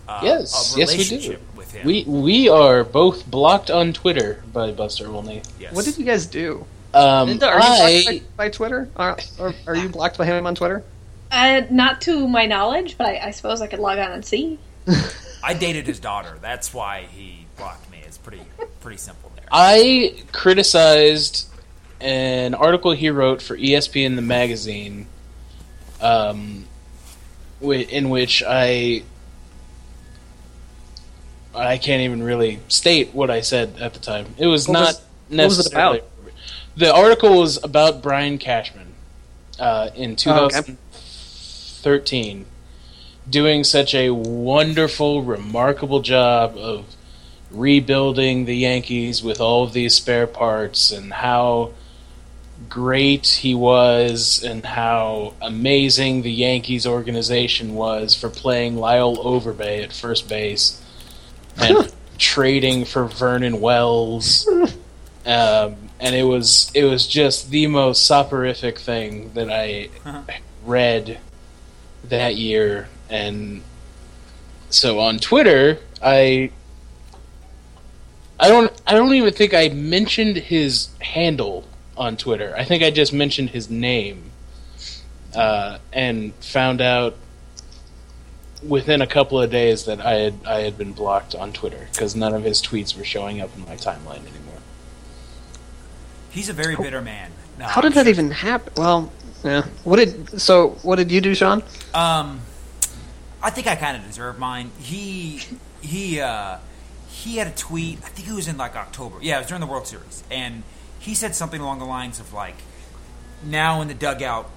[0.09, 1.37] uh, Yes, a yes, we do.
[1.57, 1.87] with him.
[1.87, 5.43] We we are both blocked on Twitter by Buster Olney.
[5.61, 5.73] yes.
[5.75, 6.65] what did you guys do?
[6.95, 7.59] Um, Linda, are
[7.91, 8.89] you blocked by, by Twitter?
[8.97, 10.83] Are, or are you blocked by him on Twitter?
[11.31, 14.59] Uh, not to my knowledge, but I, I suppose I could log on and see.
[15.45, 16.37] I dated his daughter.
[16.41, 18.03] That's why he blocked me.
[18.07, 18.43] It's pretty
[18.81, 19.47] pretty simple there.
[19.53, 21.47] I criticized
[22.01, 25.07] an article he wrote for ESPN the magazine,
[26.01, 26.67] um,
[27.61, 29.03] in which I
[31.55, 34.27] I can't even really state what I said at the time.
[34.39, 34.97] It was What not was-
[35.29, 35.99] was necessarily.
[35.99, 36.09] about?
[36.77, 38.87] The article was about Brian Cashman
[39.59, 40.61] uh, in Oh, okay.
[40.61, 42.47] 2013,
[43.29, 46.85] doing such a wonderful, remarkable job of
[47.51, 51.73] rebuilding the Yankees with all of these spare parts and how
[52.69, 59.93] great he was and how amazing the Yankees organization was for playing Lyle Overbay at
[59.93, 60.81] first base
[61.57, 64.49] and trading for Vernon Wells.
[65.27, 70.23] Um, and it was it was just the most soporific thing that I Uh-huh.
[70.65, 71.19] read
[72.09, 73.61] that year and
[74.71, 76.51] so on Twitter I
[78.41, 81.65] I don't I don't even think I mentioned his handle
[82.01, 82.55] on Twitter.
[82.57, 84.33] I think I just mentioned his name.
[85.35, 87.15] Uh, and found out
[88.67, 92.17] within a couple of days that I had I had been blocked on Twitter because
[92.17, 94.59] none of his tweets were showing up in my timeline anymore.
[96.31, 97.31] He's a very bitter man.
[97.61, 98.73] No, How did that even happen?
[98.77, 99.13] Well,
[99.45, 99.67] yeah.
[99.85, 100.71] What did so?
[100.83, 101.63] What did you do, Sean?
[101.95, 102.41] Um,
[103.41, 104.73] I think I kind of deserve mine.
[104.81, 105.43] He
[105.81, 106.57] he uh,
[107.09, 107.99] he had a tweet.
[108.05, 109.19] I think it was in like October.
[109.21, 110.65] Yeah, it was during the World Series, and
[111.01, 112.57] he said something along the lines of like,
[113.43, 114.49] "Now in the dugout,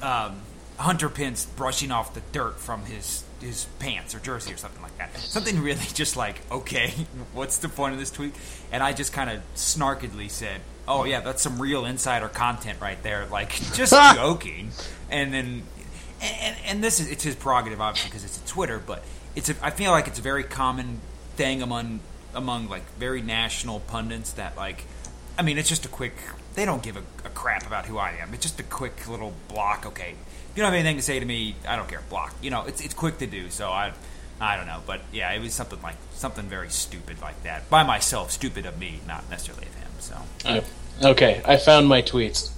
[0.00, 0.40] um,
[0.78, 4.96] Hunter Pence brushing off the dirt from his his pants or jersey or something like
[4.98, 5.16] that.
[5.18, 6.92] Something really just like, okay,
[7.34, 8.34] what's the point of this tweet?
[8.72, 13.02] And I just kind of snarkedly said, "Oh yeah, that's some real insider content right
[13.02, 13.26] there.
[13.26, 14.70] Like just joking."
[15.10, 15.62] And then,
[16.20, 19.02] and, and this is it's his prerogative obviously because it's a Twitter, but
[19.34, 21.00] it's a, I feel like it's a very common
[21.36, 22.00] thing among
[22.34, 24.84] among like very national pundits that like
[25.38, 26.14] I mean, it's just a quick.
[26.54, 28.32] They don't give a, a crap about who I am.
[28.32, 29.84] It's just a quick little block.
[29.86, 30.14] Okay,
[30.50, 32.02] if you don't have anything to say to me, I don't care.
[32.08, 32.34] Block.
[32.42, 33.50] You know, it's it's quick to do.
[33.50, 33.92] So I,
[34.40, 34.80] I don't know.
[34.86, 38.30] But yeah, it was something like something very stupid like that by myself.
[38.30, 39.88] Stupid of me, not necessarily of him.
[39.98, 40.64] So Oh,
[41.10, 42.50] Okay, I found my tweets.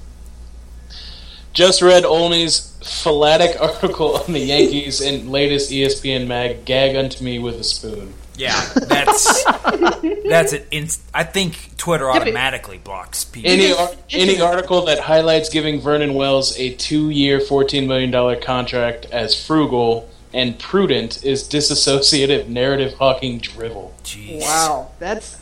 [1.53, 6.65] Just read Olney's phallatic article on the Yankees in latest ESPN mag.
[6.65, 8.15] Gag unto me with a spoon.
[8.39, 9.45] Yeah, that's
[10.29, 10.63] that's an.
[10.71, 13.51] Inst- I think Twitter but- automatically blocks people.
[13.51, 19.07] Any ar- any article that highlights giving Vernon Wells a two-year, fourteen million dollar contract
[19.07, 23.95] as frugal and prudent is disassociative narrative hawking drivel.
[24.05, 24.41] Jeez.
[24.43, 25.41] Wow, that's.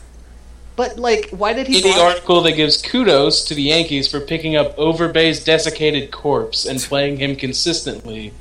[0.75, 1.79] But like, why did he?
[1.79, 6.65] Any block- article that gives kudos to the Yankees for picking up Overbay's desiccated corpse
[6.65, 8.33] and playing him consistently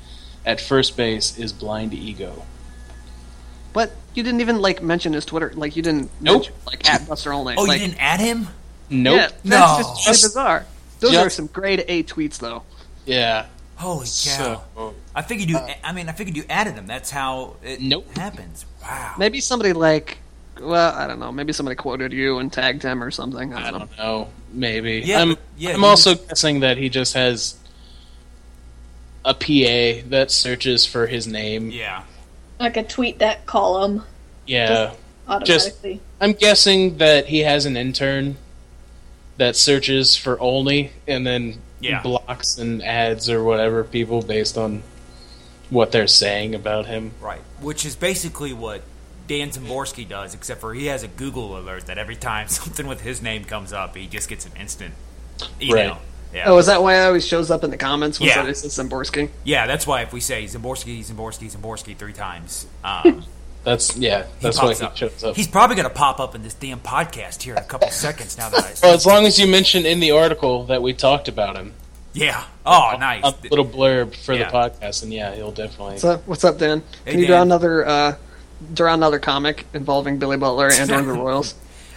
[0.45, 2.45] at first base is blind ego.
[3.73, 5.53] But you didn't even like mention his Twitter.
[5.55, 6.11] Like you didn't.
[6.21, 6.35] Nope.
[6.43, 7.55] mention, like at Buster Olney.
[7.59, 8.49] Oh, like, you didn't add him?
[8.91, 9.17] Nope.
[9.17, 9.77] Yeah, that's No.
[9.79, 10.67] just Just- bizarre.
[11.01, 12.63] Those just- are some grade A tweets, though.
[13.05, 13.47] Yeah.
[13.77, 14.63] Holy cow!
[14.77, 15.59] So, I figured you.
[15.85, 16.87] I mean, I figured you added him.
[16.87, 18.07] That's how it Nope.
[18.17, 18.65] happens.
[18.83, 19.13] Wow.
[19.19, 20.17] Maybe somebody like,
[20.59, 21.31] well, I don't know.
[21.31, 23.53] Maybe somebody quoted you and tagged him or something.
[23.53, 23.87] I I don't know.
[23.87, 24.29] don't know.
[24.53, 25.03] Maybe.
[25.05, 27.57] Yeah, I'm, yeah, I'm you- also guessing that he just has
[29.27, 31.71] a PA that searches for his name.
[31.71, 32.03] Yeah.
[32.59, 34.03] Like a tweet that column
[34.47, 34.93] Yeah.
[35.29, 36.01] automatically.
[36.21, 38.37] I'm guessing that he has an intern
[39.37, 42.01] that searches for Olney and then Yeah.
[42.03, 44.83] blocks and ads or whatever people based on
[45.69, 47.11] what they're saying about him.
[47.21, 48.83] Right, which is basically what
[49.29, 53.03] Dan Szymborski does, except for he has a Google alert that every time something with
[53.03, 54.95] his name comes up, he just gets an instant
[55.61, 55.75] email.
[55.95, 55.97] Right.
[56.35, 58.35] Yeah, Oh, is that why it always shows up in the comments when Yeah.
[58.37, 59.31] somebody says Szymborski?
[59.45, 59.67] yeah.
[59.67, 63.25] That's why if we say Szymborski, Szymborski, Szymborski three times, um,
[63.65, 64.23] That's yeah.
[64.25, 64.97] he That's why he up.
[64.97, 65.35] shows up.
[65.35, 68.39] He's probably going to pop up in this damn podcast here in a couple seconds.
[68.39, 71.27] Now that I, well, as long as you mention in the article that we talked
[71.27, 71.73] about him,
[72.13, 72.45] yeah.
[72.65, 73.25] Oh, nice.
[73.25, 74.51] a little blurb for Yeah.
[74.51, 75.95] the podcast, and yeah, he'll definitely.
[75.95, 76.83] What's up, what's up Dan?
[77.05, 77.47] Hey, Can you draw Dan.
[77.49, 78.15] another uh,
[78.73, 81.55] draw another comic involving Billy Butler and or the Royals?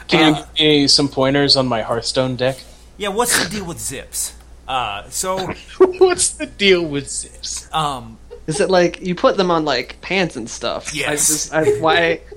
[0.08, 2.58] Can Uh, you give me some pointers on my Hearthstone deck?
[3.00, 4.36] Yeah, what's the deal with zips?
[4.68, 5.48] Uh, so,
[5.80, 7.68] What's the deal with zips?
[7.74, 10.94] um, Is it like you put them on like pants and stuff?
[10.94, 11.52] Yes.
[11.52, 12.22] I just, I, why?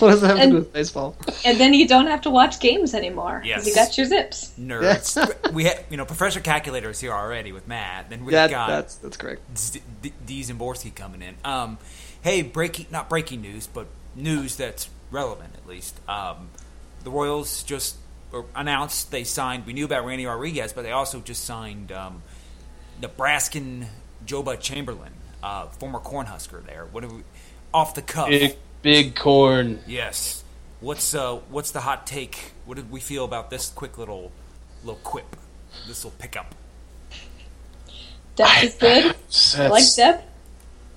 [0.00, 1.16] What does that have to do with baseball?
[1.44, 3.64] And then you don't have to watch games anymore Yes.
[3.64, 4.52] because you got your zips.
[4.60, 5.52] nerds.
[5.54, 8.10] we had, you know, Professor Calculator is here already with Matt.
[8.10, 9.40] Then we Yeah, got that's that's correct.
[9.72, 11.34] D- D- D Szymborski coming in.
[11.44, 11.78] Um,
[12.22, 13.86] hey, breaking not breaking news, but
[14.16, 15.98] news that's relevant at least.
[16.08, 16.50] Um,
[17.04, 17.96] the Royals just
[18.34, 19.66] or announced they signed.
[19.66, 22.22] We knew about Randy Rodriguez, but they also just signed um,
[23.00, 23.86] Nebraskan
[24.26, 26.64] Joba Chamberlain, uh, former Cornhusker.
[26.66, 27.22] There, what do we
[27.72, 28.28] off the cuff?
[28.28, 29.80] Big, big corn.
[29.86, 30.42] Yes.
[30.80, 32.52] What's uh what's the hot take?
[32.66, 34.32] What did we feel about this quick little
[34.82, 35.36] little quip?
[35.86, 36.54] This little pickup.
[38.36, 39.04] Depth is good.
[39.04, 40.26] That's, I like depth.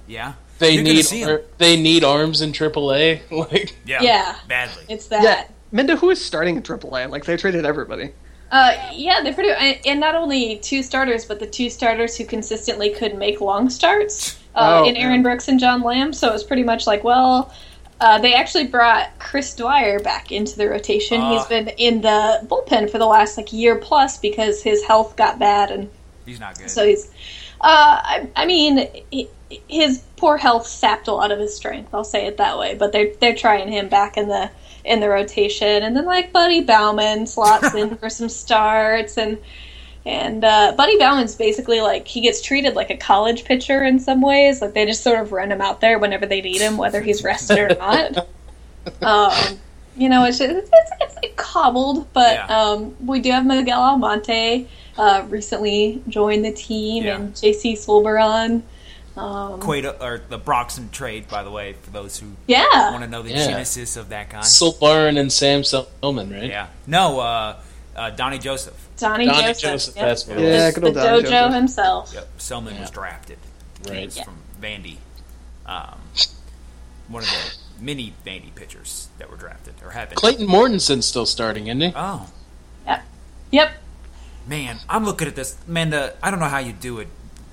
[0.08, 0.34] Yeah.
[0.60, 3.22] They You're need ar- they need arms in AAA.
[3.32, 4.02] Like Yeah.
[4.02, 4.36] Yeah.
[4.48, 4.84] Badly.
[4.90, 5.24] It's that.
[5.24, 7.10] Yeah, Minda, who is starting in AAA?
[7.10, 8.12] Like they traded everybody.
[8.52, 12.24] Uh, yeah, they're pretty and- and not only two starters, but the two starters who
[12.26, 15.22] consistently could make long starts uh, Oh, in Aaron yeah.
[15.24, 16.14] Brooks and John Lamb.
[16.14, 17.54] So it was pretty much like, well,
[18.00, 21.20] uh, they actually brought Chris Dwyer back into the rotation.
[21.20, 21.34] Ah.
[21.38, 25.40] He's been in the bullpen for the last like year plus because his health got
[25.40, 25.90] bad, and
[26.26, 26.70] He's not good.
[26.70, 27.12] so he's.
[27.60, 29.28] Uh, I, I mean, he,
[29.68, 31.94] his poor health sapped a lot of his strength.
[31.94, 32.76] I'll say it that way.
[32.76, 34.52] But they're they're trying him back in the
[34.88, 39.38] in the rotation, and then like Buddy Baumann slots in for some starts, and
[40.06, 44.22] and uh, Buddy Baumann's basically like he gets treated like a college pitcher in some
[44.22, 44.62] ways.
[44.62, 47.24] Like they just sort of run him out there whenever they need him, whether he's
[47.24, 48.28] rested or not.
[49.02, 49.60] um,
[49.98, 52.46] you know, it's, it's, it's, it's like cobbled, but Yeah.
[52.46, 57.16] um, we do have Miguel Almonte uh, recently joined the team, Yeah.
[57.16, 58.62] and JC Sulbaran.
[59.20, 63.10] Um, Cueto, or the Broxton trade, by the way, for those who yeah, want to
[63.10, 63.46] know the Yeah.
[63.48, 64.40] genesis of that guy.
[64.40, 66.44] Sulbaran and Sam Selman, right?
[66.50, 66.68] yeah.
[66.86, 67.56] No, uh,
[67.96, 68.76] uh, Donnie Joseph.
[68.98, 69.62] Donnie, Donnie Joseph.
[69.72, 70.06] Joseph, yep.
[70.08, 70.74] that's what Yeah, was.
[70.76, 71.54] good the old Donnie dojo Joseph.
[71.54, 72.12] himself.
[72.14, 72.28] Yep.
[72.38, 72.94] Selman was Yeah.
[72.94, 73.38] drafted.
[73.86, 74.06] He Right.
[74.06, 74.98] was from Vandy.
[75.66, 76.00] Um,
[77.08, 80.16] one of the many Vandy pitchers that were drafted or have been.
[80.16, 81.94] Clayton Mortensen's still starting, isn't he?
[81.96, 82.28] Oh,
[82.88, 83.04] Yep.
[83.52, 83.72] Yep.
[84.48, 84.80] man.
[84.90, 85.56] I'm looking at this.
[85.68, 87.08] Amanda, I don't know how you do it,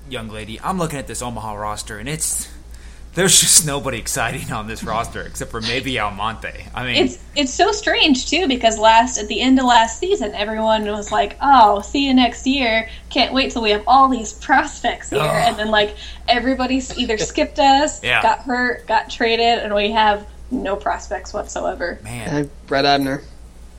[0.09, 0.59] young lady.
[0.61, 2.49] I'm looking at this Omaha roster, and it's.
[3.13, 6.65] There's just nobody exciting on this roster except for maybe Almonte.
[6.75, 10.35] I mean, It's it's so strange too because last at the end of last season
[10.35, 12.89] everyone was like, "Oh, see you next year.
[13.09, 15.29] Can't wait till we have all these prospects here." Ugh.
[15.29, 15.95] And then like
[16.27, 18.21] everybody's either skipped us, Yeah.
[18.21, 21.97] got hurt, got traded, and we have no prospects whatsoever.
[22.03, 22.35] man.
[22.35, 23.23] And Brett Eibner.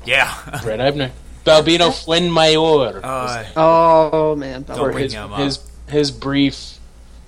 [0.07, 0.33] Yeah.
[0.62, 1.11] Brett Eibner.
[1.45, 3.01] Balbino Fuenmayor.
[3.05, 5.41] Uh, Oh man, Don't for bring his, him up.
[5.41, 6.79] his his brief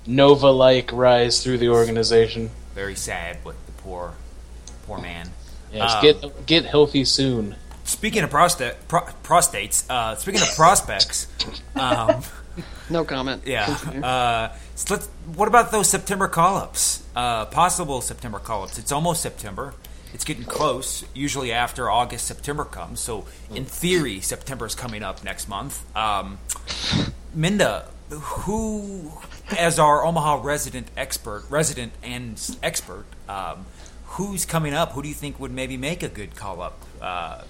[0.05, 2.49] Nova-like rise through the organization.
[2.73, 4.13] very sad with the poor,
[4.87, 5.29] poor man.
[5.73, 7.55] Yes, Um, get get healthy soon.
[7.83, 11.27] Speaking of prostate, pro, prostates, uh, speaking of prospects,
[11.75, 12.21] um,
[12.89, 13.43] no comment.
[13.45, 13.65] yeah.
[14.03, 17.03] Uh, so let's, what about those September call-ups?
[17.15, 18.77] Uh, possible September call-ups.
[18.79, 19.73] It's almost September.
[20.13, 21.03] It's getting close.
[21.13, 22.99] Usually after August, September comes.
[22.99, 25.83] So in theory, September is coming up next month.
[25.95, 26.39] Um,
[27.33, 29.11] Minda, who,
[29.57, 33.65] as our Omaha resident expert, resident and expert, um,
[34.05, 34.93] who's coming up?
[34.93, 37.43] Who do you think would maybe make a good call-up uh,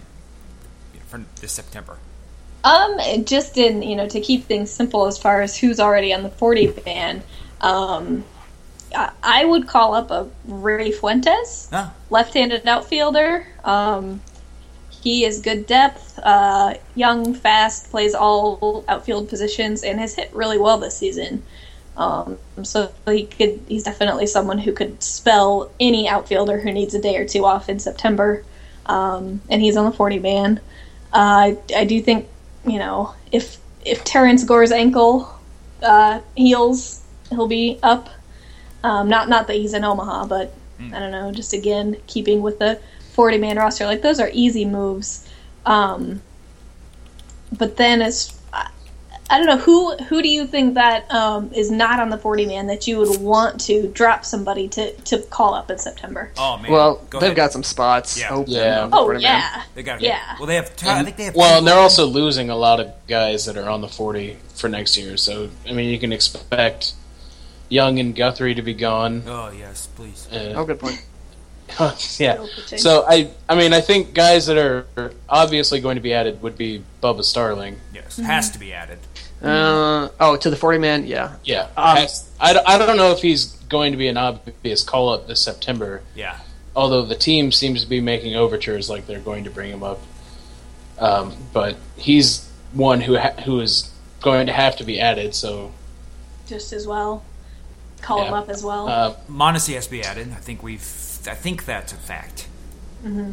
[1.07, 1.97] for this September?
[2.63, 6.23] Um, just in you know to keep things simple as far as who's already on
[6.23, 7.23] the forty ban,
[7.61, 8.25] um,
[8.93, 11.69] I, I would call up a Ray Fuentes.
[11.71, 13.47] Ah, left-handed outfielder.
[13.63, 14.19] Um,
[15.01, 20.57] he is good depth, uh, young, fast, plays all outfield positions, and has hit really
[20.57, 21.43] well this season.
[21.95, 27.01] Um, so he could, he's definitely someone who could spell any outfielder who needs a
[27.01, 28.43] day or two off in September.
[28.85, 30.59] Um, and he's on the 40 man.
[31.13, 32.27] Uh, I, I do think,
[32.65, 35.33] you know, if if Terrence Gore's ankle
[35.81, 38.09] uh, heals, he'll be up.
[38.83, 40.53] Um, not not that he's in Omaha, but
[40.93, 41.31] I don't know.
[41.31, 42.79] Just again, keeping with the
[43.19, 45.27] forty man roster, like those are easy moves.
[45.65, 46.21] Um,
[47.57, 48.69] but then it's I,
[49.29, 52.45] I don't know who who do you think that um, is not on the forty
[52.45, 56.31] man that you would want to drop somebody to to call up in September?
[56.37, 56.71] oh man.
[56.71, 57.35] well, Go they've ahead.
[57.35, 58.17] got some spots.
[58.17, 58.29] Yeah.
[58.33, 58.83] open Yeah.
[58.83, 59.21] on the Oh 40 man.
[59.23, 60.35] yeah, They got Yeah.
[60.39, 60.71] Well, they have.
[60.85, 61.35] I think they have.
[61.35, 64.37] Well, two- and they're also losing a lot of guys that are on the 40
[64.55, 65.17] for next year.
[65.17, 66.93] So, I mean, you can expect
[67.67, 69.23] Young and Guthrie to be gone.
[69.27, 70.27] Oh yes, please.
[70.31, 71.03] Uh, Oh, good point.
[71.79, 71.95] Yeah.
[71.95, 72.47] Still.
[72.77, 74.85] So I, I mean, I think guys that are
[75.27, 77.77] obviously going to be added would be Bubba Starling.
[77.93, 78.99] Yes, has to be added.
[79.41, 81.35] Uh, oh, to the 40 man, yeah.
[81.45, 81.67] Yeah.
[81.77, 85.09] Um, Has- I, don't- I don't know if he's going to be an obvious call
[85.09, 86.01] up this September.
[86.15, 86.37] Yeah.
[86.75, 90.01] Although the team seems to be making overtures like they're going to bring him up.
[90.99, 93.89] Um, but he's one who ha- who is
[94.21, 95.33] going to have to be added.
[95.33, 95.71] So
[96.47, 97.23] just as well.
[98.01, 98.87] Call him up as well.
[98.87, 100.31] uh, Mondesi has to be added.
[100.31, 100.81] I think we've.
[101.27, 102.47] I think that's a fact.
[103.03, 103.31] Mm-hmm.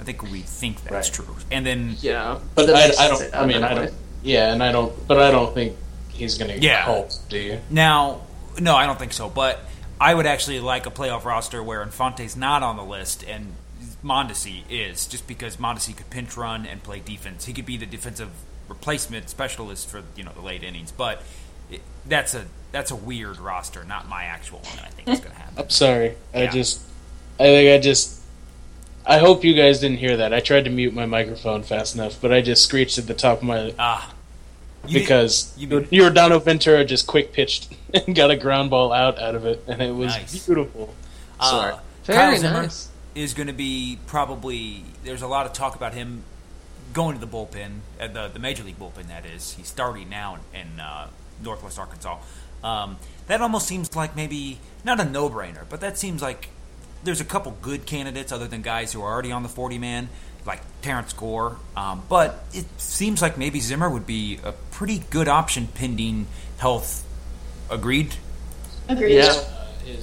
[0.00, 1.26] I think we think that's Right.
[1.26, 1.36] true.
[1.50, 3.34] And then Yeah, but That I, I don't.
[3.34, 3.92] I mean, I don't.
[4.22, 5.06] Yeah, and I don't.
[5.06, 5.76] But I don't think
[6.08, 6.84] he's going to Yeah.
[6.84, 7.10] help.
[7.28, 7.60] Do you?
[7.70, 8.20] now,
[8.60, 9.28] no, I don't think so.
[9.28, 9.60] But
[10.00, 13.54] I would actually like a playoff roster where Infante's not on the list and
[14.04, 17.46] Mondesi is, just because Mondesi could pinch run and play defense.
[17.46, 18.30] He could be the defensive
[18.68, 20.90] replacement specialist for you know the late innings.
[20.92, 21.22] But
[21.70, 24.78] it, that's a that's a weird roster, not my actual one.
[24.84, 25.58] I think is going to happen.
[25.58, 26.16] I'm sorry.
[26.34, 26.80] I just.
[27.38, 28.20] I think I just.
[29.06, 30.32] I hope you guys didn't hear that.
[30.32, 33.38] I tried to mute my microphone fast enough, but I just screeched at the top
[33.38, 34.14] of my Ah,
[34.86, 38.92] You because you you mean- Yordano Ventura just quick pitched and got a ground ball
[38.92, 40.46] out out of it, and it was Nice.
[40.46, 40.94] beautiful.
[41.40, 41.72] Sorry.
[41.72, 42.88] Uh, Very Kyle Zimmer nice.
[43.14, 44.84] is going to be probably.
[45.04, 46.22] There's a lot of talk about him
[46.94, 49.08] going to the bullpen, uh, the the major league bullpen.
[49.08, 51.08] That is, he's starting now in, in uh,
[51.42, 52.18] Northwest Arkansas.
[52.62, 56.48] Um, that almost seems like maybe not a no brainer, but that seems like
[57.04, 60.08] there's a couple good candidates other than guys who are already on the 40 man,
[60.46, 61.56] like Terrence Gore.
[61.76, 66.26] Um, but it seems like maybe Zimmer would be a pretty good option pending
[66.58, 67.04] health.
[67.70, 68.14] Agreed.
[68.88, 69.16] Agreed.
[69.16, 69.42] Yeah.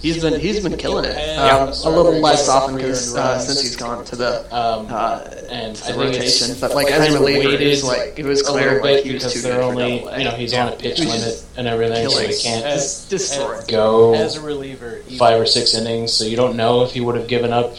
[0.01, 1.15] He's been he's been killing it.
[1.37, 5.75] Um, a little less often because uh, since he's gone to the Um, uh, and
[5.75, 8.43] to the rotation, it's but like as a reliever, it was like it was a
[8.43, 10.31] clear little like bit he was because too they're good for only double you know
[10.31, 10.65] he's Yeah.
[10.67, 13.67] on a pitch He limit and everything, so he can't As- destroyed.
[13.67, 15.01] go as a reliever.
[15.07, 16.13] he five or six innings.
[16.13, 17.75] So you don't know if he would have given up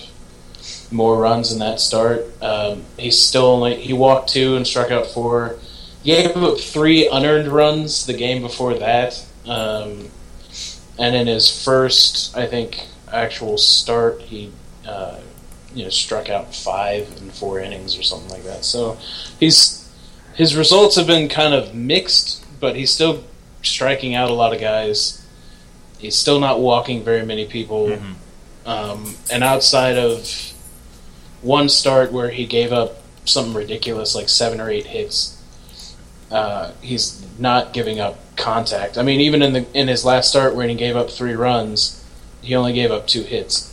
[0.90, 2.24] more runs in that start.
[2.42, 5.56] Um, he's still only he walked two and struck out four.
[6.02, 10.08] He gave up three unearned runs the game before that, um,
[10.98, 14.52] and in his first, I think, actual start, he
[14.86, 15.18] uh,
[15.74, 18.64] you know struck out five in four innings or something like that.
[18.64, 18.98] So
[19.38, 19.90] he's
[20.34, 23.24] his results have been kind of mixed, but he's still
[23.62, 25.24] striking out a lot of guys.
[25.98, 27.88] He's still not walking very many people.
[27.88, 28.14] Mhm.
[28.64, 30.28] Um, and outside of
[31.42, 35.36] one start where he gave up something ridiculous like seven or eight hits,
[36.32, 38.96] uh, he's not giving up contact.
[38.98, 42.04] I mean, even in the in his last start when he gave up three runs,
[42.40, 43.68] he only gave up two hits.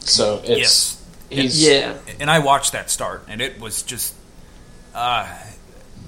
[0.00, 1.04] So it's Yes.
[1.30, 4.14] he's Yeah, and I watched that start, and it was just.
[4.94, 5.32] Uh,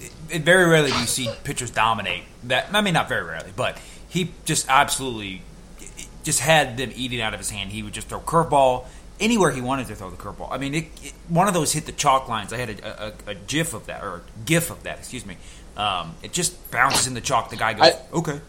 [0.00, 2.24] it, it very rarely do you see pitchers dominate.
[2.44, 3.78] That I mean, not very rarely, but
[4.08, 5.42] he just absolutely
[6.22, 7.70] just had them eating out of his hand.
[7.70, 8.86] He would just throw curveball
[9.20, 10.48] anywhere he wanted to throw the curveball.
[10.50, 12.52] I mean, it, it, one of those hit the chalk lines.
[12.52, 14.98] I had a, a, a gif of that or a gif of that.
[14.98, 15.36] Excuse me.
[15.76, 17.50] Um, it just bounces in the chalk.
[17.50, 18.40] The guy goes I- okay,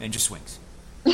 [0.00, 0.58] and just swings.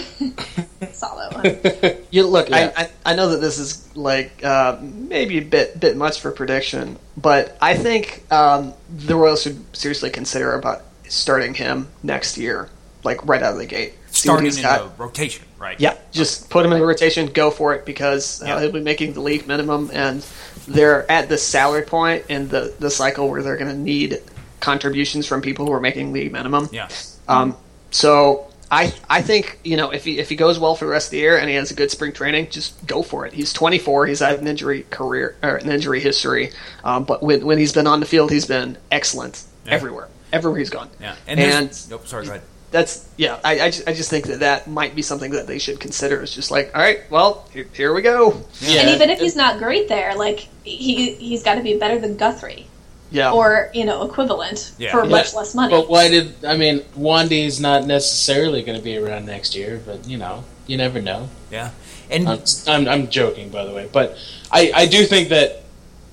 [0.92, 2.02] Saw that one.
[2.10, 2.72] You look, Yeah.
[2.76, 6.30] I, I I know that this is like uh, maybe a bit bit much for
[6.32, 12.68] prediction, but I think um, the Royals should seriously consider about starting him next year,
[13.04, 13.94] like right out of the gate.
[14.10, 14.96] See Starting he's in got.
[14.96, 15.78] the rotation, right?
[15.80, 18.60] Yeah, just put him in the rotation, go for it because uh, Yeah.
[18.60, 20.24] he'll be making the league minimum, and
[20.68, 24.20] they're at the salary point in the the cycle where they're going to need
[24.60, 26.68] contributions from people who are making league minimum.
[26.72, 26.88] Yeah.
[27.28, 27.56] Um,
[27.90, 31.08] so I I think you know if he if he goes well for the rest
[31.08, 33.32] of the year and he has a good spring training, just go for it.
[33.32, 34.06] He's 24.
[34.06, 36.50] He's had an injury career or an injury history,
[36.84, 39.72] um, but when when he's been on the field, he's been excellent Yeah.
[39.74, 40.08] everywhere.
[40.32, 40.90] Everywhere he's gone.
[41.00, 41.14] Yeah.
[41.28, 42.42] And, And- sorry, go ahead.
[42.72, 43.38] That's yeah.
[43.44, 46.20] I, I, just, I just think that that might be something that they should consider.
[46.22, 48.42] It's just like, all right, well, here, here we go.
[48.60, 51.98] yeah, and even if he's not great there, like he he's got to be better
[51.98, 52.66] than Guthrie
[53.10, 53.30] Yeah.
[53.32, 54.90] or you know equivalent Yeah.
[54.90, 55.10] for Yeah.
[55.10, 55.70] much less money.
[55.70, 60.06] But why did I mean Wandy's not necessarily going to be around next year, but
[60.08, 61.28] you know you never know.
[61.52, 61.70] Yeah.
[62.10, 64.16] And I'm, I'm, I'm joking, by the way, but
[64.50, 65.62] I, I do think that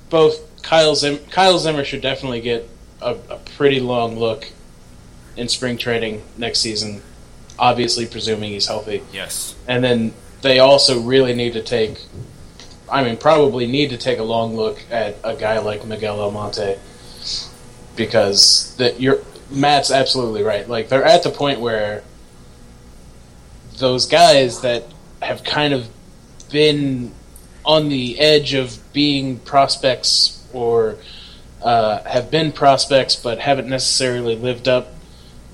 [0.09, 2.67] both Kyle Zim, Kyle Zimmer should definitely get
[3.01, 4.47] a, a pretty long look
[5.35, 7.01] in spring training next season.
[7.57, 9.55] Obviously, presuming he's healthy, yes.
[9.67, 11.99] and then they also really need to take.
[12.91, 16.77] I mean, probably need to take a long look at a guy like Miguel Almonte
[17.95, 19.19] because that you're
[19.49, 20.67] Matt's absolutely right.
[20.67, 22.03] Like they're at the point where
[23.77, 24.85] those guys that
[25.21, 25.87] have kind of
[26.51, 27.11] been
[27.65, 30.97] on the edge of being prospects or
[31.63, 34.92] uh, have been prospects but haven't necessarily lived up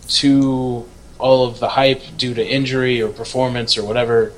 [0.10, 0.88] to
[1.18, 4.34] all of the hype due to injury or performance or whatever.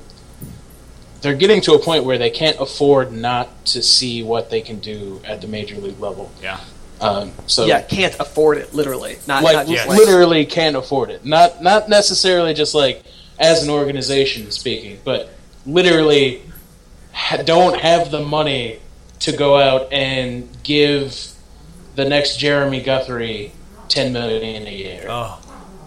[1.20, 4.80] They're getting to a point where they can't afford not to see what they can
[4.80, 6.32] do at the major league level.
[6.42, 6.58] Yeah.
[7.00, 9.18] Um, so yeah, can't afford it literally.
[9.26, 9.88] Not, like not yes.
[9.88, 11.24] literally can't afford it.
[11.24, 13.02] Not not necessarily just like
[13.40, 15.30] as an organization speaking, but
[15.66, 16.42] literally
[17.12, 18.78] ha- don't have the money
[19.20, 21.32] to go out and give
[21.96, 23.52] the next Jeremy Guthrie
[23.88, 25.40] ten million a year, Oh,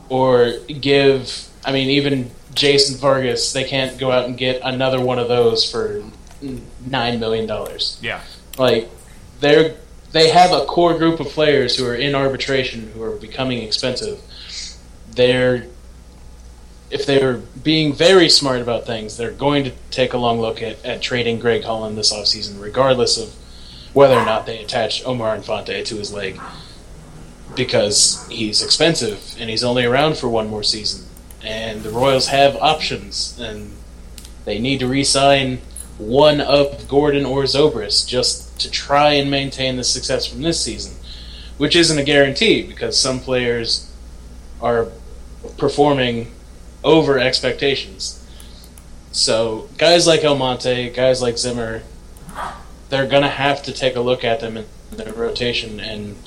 [0.10, 1.47] or give.
[1.64, 5.70] I mean, even Jason Vargas, they can't go out and get another one of those
[5.70, 6.03] for
[6.86, 7.99] nine million dollars.
[8.01, 8.22] yeah.
[8.58, 8.89] Like
[9.39, 9.76] they're
[10.12, 14.22] they have a core group of players who are in arbitration who are becoming expensive.
[15.12, 15.66] They're
[16.91, 20.84] if they're being very smart about things, they're going to take a long look at,
[20.86, 23.34] at trading Greg Holland this offseason, regardless of
[23.93, 26.39] whether or not they attach Omar Infante to his leg.
[27.56, 31.06] Because he's expensive and he's only around for one more season.
[31.43, 33.72] And the Royals have options and
[34.45, 35.60] they need to re sign
[35.97, 40.95] one of Gordon or Zobrist just to try and maintain the success from this season,
[41.58, 43.91] which isn't a guarantee because some players
[44.62, 44.89] are
[45.58, 46.32] performing
[46.84, 48.22] over expectations.
[49.12, 51.84] So guys like Almonte, guys like Zimmer,
[52.89, 56.18] they're gonna have to take a look at them in their rotation and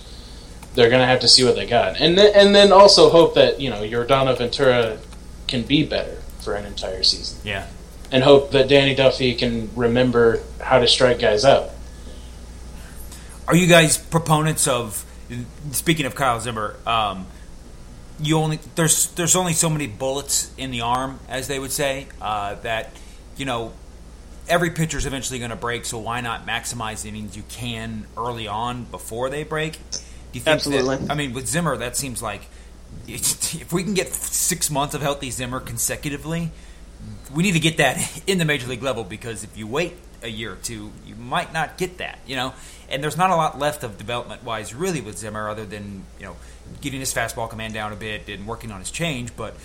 [0.78, 3.60] they're gonna have to see what they got, and then, and then also hope that
[3.60, 4.98] you know Yordano Ventura
[5.48, 7.66] can be better for an entire season Yeah.
[8.12, 11.70] and hope that Danny Duffy can remember how to strike guys out.
[13.46, 15.04] Are you guys proponents of?
[15.72, 17.26] Speaking of Kyle Zimmer, um,
[18.20, 22.06] you only there's there's only so many bullets in the arm, as they would say.
[22.20, 22.90] Uh, that
[23.36, 23.72] you know
[24.48, 28.46] every pitcher's eventually going to break, so why not maximize the innings you can early
[28.48, 29.78] on before they break?
[30.38, 30.96] You think Absolutely.
[30.98, 32.42] That, I mean, with Zimmer, that seems like
[33.08, 36.52] if we can get six months of healthy Zimmer consecutively,
[37.34, 40.28] we need to get that in the major league level because if you wait a
[40.28, 42.54] year or two, you might not get that, you know.
[42.88, 46.26] And there's not a lot left of development wise, really, with Zimmer, other than you
[46.26, 46.36] know
[46.80, 49.34] getting his fastball command down a bit and working on his change.
[49.34, 49.56] But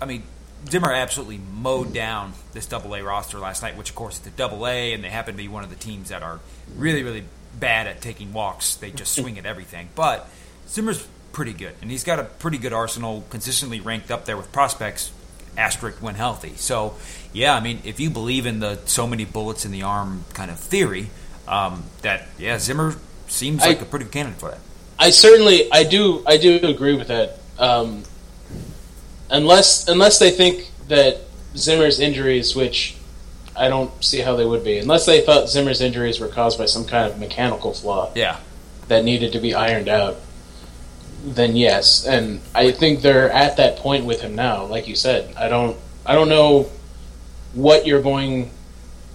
[0.00, 0.22] I mean,
[0.68, 4.30] Zimmer absolutely mowed down this Double A roster last night, which of course is the
[4.30, 6.38] Double A, and they happen to be one of the teams that are
[6.76, 7.24] really, really
[7.58, 8.74] bad at taking walks.
[8.76, 9.88] They just swing at everything.
[9.94, 10.28] But
[10.68, 14.50] Zimmer's pretty good, and he's got a pretty good arsenal, consistently ranked up there with
[14.52, 15.12] prospects
[15.58, 16.52] asterisk when healthy.
[16.56, 16.94] So,
[17.32, 20.50] yeah, I mean, if you believe in the so many bullets in the arm kind
[20.50, 21.08] of theory,
[21.48, 22.96] um, that yeah, Zimmer
[23.26, 24.60] seems I- like a pretty good candidate for that.
[24.98, 27.38] I certainly, I do, I do agree with that.
[27.58, 28.02] Um,
[29.30, 31.18] unless, unless they think that
[31.56, 32.96] Zimmer's injuries, which
[33.60, 36.64] I don't see how they would be, unless they thought Zimmer's injuries were caused by
[36.64, 38.38] some kind of mechanical flaw Yeah,
[38.88, 40.16] that needed to be ironed out,
[41.22, 42.06] then yes.
[42.06, 44.64] And I think they're at that point with him now.
[44.64, 46.70] Like you said, I don't, I don't know
[47.52, 48.50] what you're going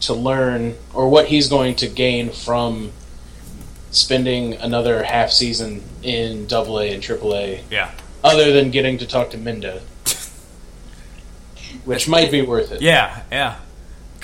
[0.01, 2.91] to learn or what he's going to gain from
[3.89, 7.91] spending another half season in Double A and Triple A, yeah,
[8.23, 9.79] other than getting to talk to Minda,
[11.85, 12.81] which might be worth it.
[12.81, 13.55] yeah, yeah.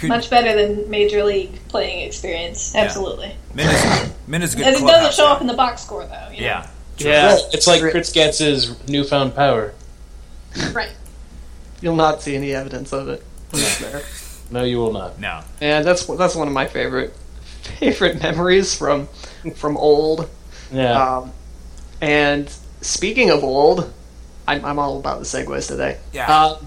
[0.02, 2.74] Could, Much better than major league playing experience.
[2.74, 3.36] Absolutely.
[3.54, 4.66] Minna's, Minna's a good.
[4.66, 5.32] As it doesn't show guy.
[5.34, 6.30] up in the box score, though.
[6.32, 6.48] you know?
[6.48, 9.76] Yeah, Yeah, It's like Chris Getz's newfound power.
[10.74, 10.92] Right.
[11.82, 13.24] you'll not see any evidence of it.
[13.80, 14.02] there.
[14.50, 15.20] No, you will not.
[15.20, 17.14] no, And that's that's one of my favorite
[17.62, 19.08] favorite memories from
[19.54, 20.28] from old.
[20.72, 21.18] Yeah.
[21.18, 21.32] Um,
[22.02, 22.50] and
[22.82, 23.94] speaking of old,
[24.48, 26.00] I'm, I'm all about the segues today.
[26.12, 26.28] Yeah.
[26.28, 26.58] Uh,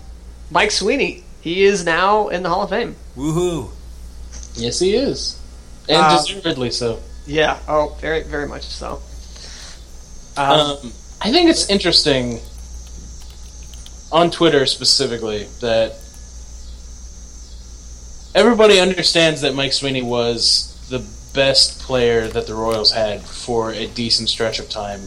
[0.53, 2.97] Mike Sweeney, he is now in the Hall of Fame.
[3.17, 3.71] woohoo!
[4.55, 5.39] yes, he is.
[5.89, 6.99] And Uh, deservedly so.
[7.27, 7.59] Yeah.
[7.69, 9.01] Oh, very very much so.
[10.37, 12.41] Um, Um, I think it's interesting
[14.11, 15.93] on Twitter specifically that
[18.35, 23.87] everybody understands that Mike Sweeney was the best player that the Royals had for a
[23.87, 25.01] decent stretch of time.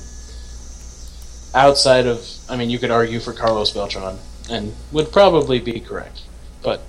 [1.56, 4.20] Outside of, I mean, you could argue for Carlos Beltran,
[4.50, 6.22] and would probably be correct.
[6.68, 6.82] But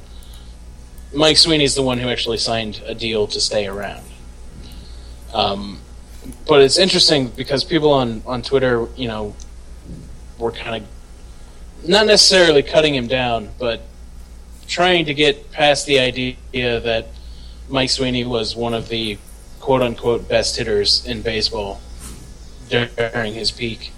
[1.14, 4.04] Mike Sweeney's the one who actually signed a deal to stay around.
[5.32, 5.78] Um,
[6.48, 9.36] but it's interesting because people on, on Twitter, you know,
[10.36, 13.82] were kind of not necessarily cutting him down, but
[14.66, 17.06] trying to get past the idea that
[17.68, 19.16] Mike Sweeney was one of the
[19.60, 21.80] quote unquote best hitters in baseball
[22.68, 23.92] during his peak.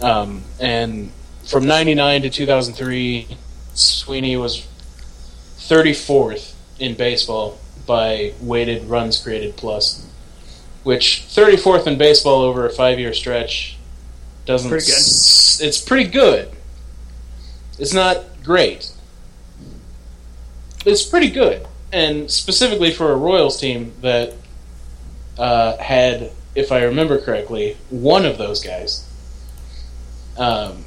[0.00, 1.12] Um, and
[1.44, 3.28] from 99 to 2003,
[3.74, 4.66] Sweeney was
[5.68, 10.06] 34th in baseball by weighted runs created plus,
[10.82, 13.76] which 34th in baseball over a five year stretch
[14.46, 14.70] doesn't.
[14.70, 14.94] Pretty good.
[14.94, 16.50] s- It's pretty good.
[17.78, 18.90] It's not great.
[20.84, 24.34] It's pretty good, and specifically for a Royals team that
[25.38, 29.06] uh, had, if I remember correctly, one of those guys.
[30.36, 30.84] Um,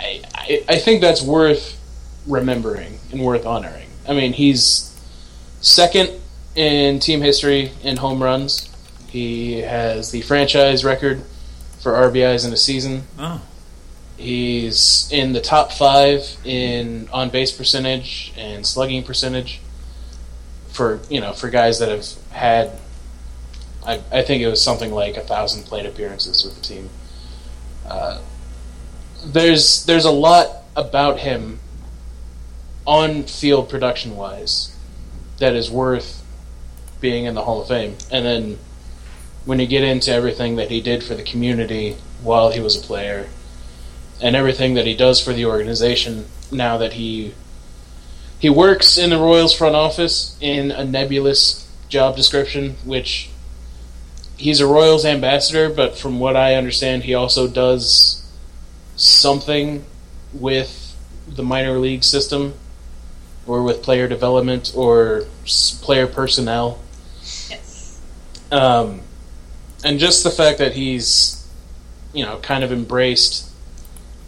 [0.00, 1.78] I, I, I think that's worth
[2.26, 3.85] remembering and worth honoring.
[4.08, 4.94] I mean, he's
[5.60, 6.10] second
[6.54, 8.72] in team history in home runs.
[9.08, 11.22] He has the franchise record
[11.80, 13.04] for RBIs in a season.
[13.18, 13.40] Oh,
[14.16, 19.60] He's in the top five in on base percentage and slugging percentage
[20.68, 22.72] for you know for guys that have had.
[23.84, 26.90] I, I think it was something like a thousand plate appearances with the team.
[27.86, 28.20] Uh,
[29.24, 31.60] there's there's a lot about him
[32.86, 34.76] on field production wise
[35.38, 36.22] that is worth
[37.00, 38.58] being in the Hall of Fame, and then
[39.46, 42.84] when you get into everything that he did for the community while he was a
[42.84, 43.28] player
[44.20, 47.32] and everything that he does for the organization now that he
[48.38, 53.30] he works in the Royals front office in a nebulous job description which
[54.36, 58.28] he's a Royals ambassador but from what I understand he also does
[58.96, 59.84] something
[60.32, 60.96] with
[61.28, 62.54] the minor league system
[63.46, 65.24] or with player development or
[65.82, 66.80] player personnel.
[67.48, 68.00] Yes.
[68.50, 69.00] um,
[69.84, 71.48] and just the fact that he's
[72.12, 73.50] you know kind of embraced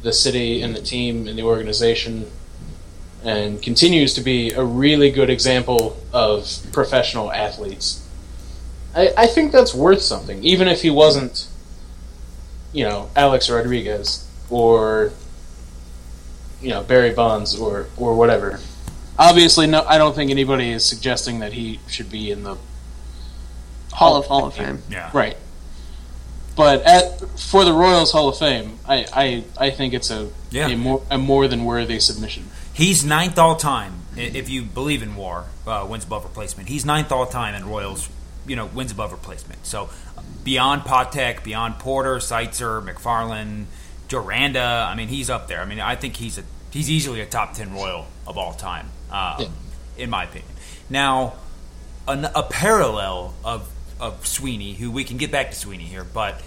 [0.02, 2.30] the city and the team and the organization
[3.24, 8.06] and continues to be a really good example of professional athletes.
[8.94, 11.48] I, I think that's worth something even if he wasn't
[12.72, 15.12] you know alex rodriguez or
[16.60, 18.60] you know barry bonds or or whatever
[19.18, 22.56] obviously no i don't think anybody is suggesting that he should be in the
[23.92, 24.82] Hall of Hall of Fame.
[24.90, 25.10] yeah.
[25.12, 25.36] Right.
[26.54, 30.68] But at for the Royals Hall of Fame, I, I, I think it's a Yeah.
[30.68, 32.44] a, more, a more than worthy submission.
[32.72, 36.68] He's ninth all time if you believe in WAR uh, wins above replacement.
[36.68, 38.08] He's ninth all time in Royals,
[38.46, 39.66] you know, wins above replacement.
[39.66, 39.88] So
[40.44, 43.64] beyond Patek, beyond Porter, Seitzer, McFarland,
[44.08, 44.86] Duranda.
[44.86, 45.60] I mean, he's up there.
[45.60, 48.90] I mean, I think he's a he's easily a top ten Royal of all time,
[49.10, 49.46] um, Yeah.
[49.96, 50.50] in my opinion.
[50.90, 51.34] Now,
[52.06, 53.68] an, a parallel of
[54.00, 56.40] of Sweeney, who we can get back to Sweeney here, but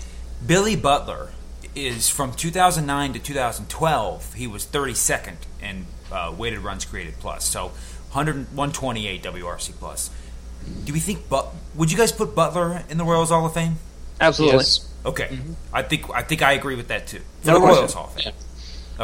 [0.46, 1.32] Billy Butler
[1.76, 4.34] is from 2009 to 2012.
[4.36, 7.68] He was 32nd in uh, weighted runs created plus, so
[8.14, 10.10] 100, 128 WRC plus.
[10.86, 11.28] Do we think?
[11.30, 13.76] But would you guys put Butler in the Royals Hall of Fame?
[14.20, 14.58] Absolutely.
[14.60, 14.88] Yes.
[15.06, 15.40] Okay,
[15.74, 17.22] I think I think I agree with that too.
[17.42, 17.78] For No the question.
[17.80, 18.28] Royals Hall of Fame.
[18.28, 18.36] Okay.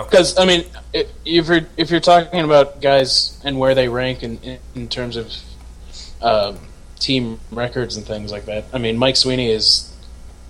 [0.03, 4.37] Because I mean, if you're if you're talking about guys and where they rank in
[4.39, 5.33] in, in terms of
[6.21, 6.57] um,
[6.99, 9.93] team records and things like that, I mean, Mike Sweeney is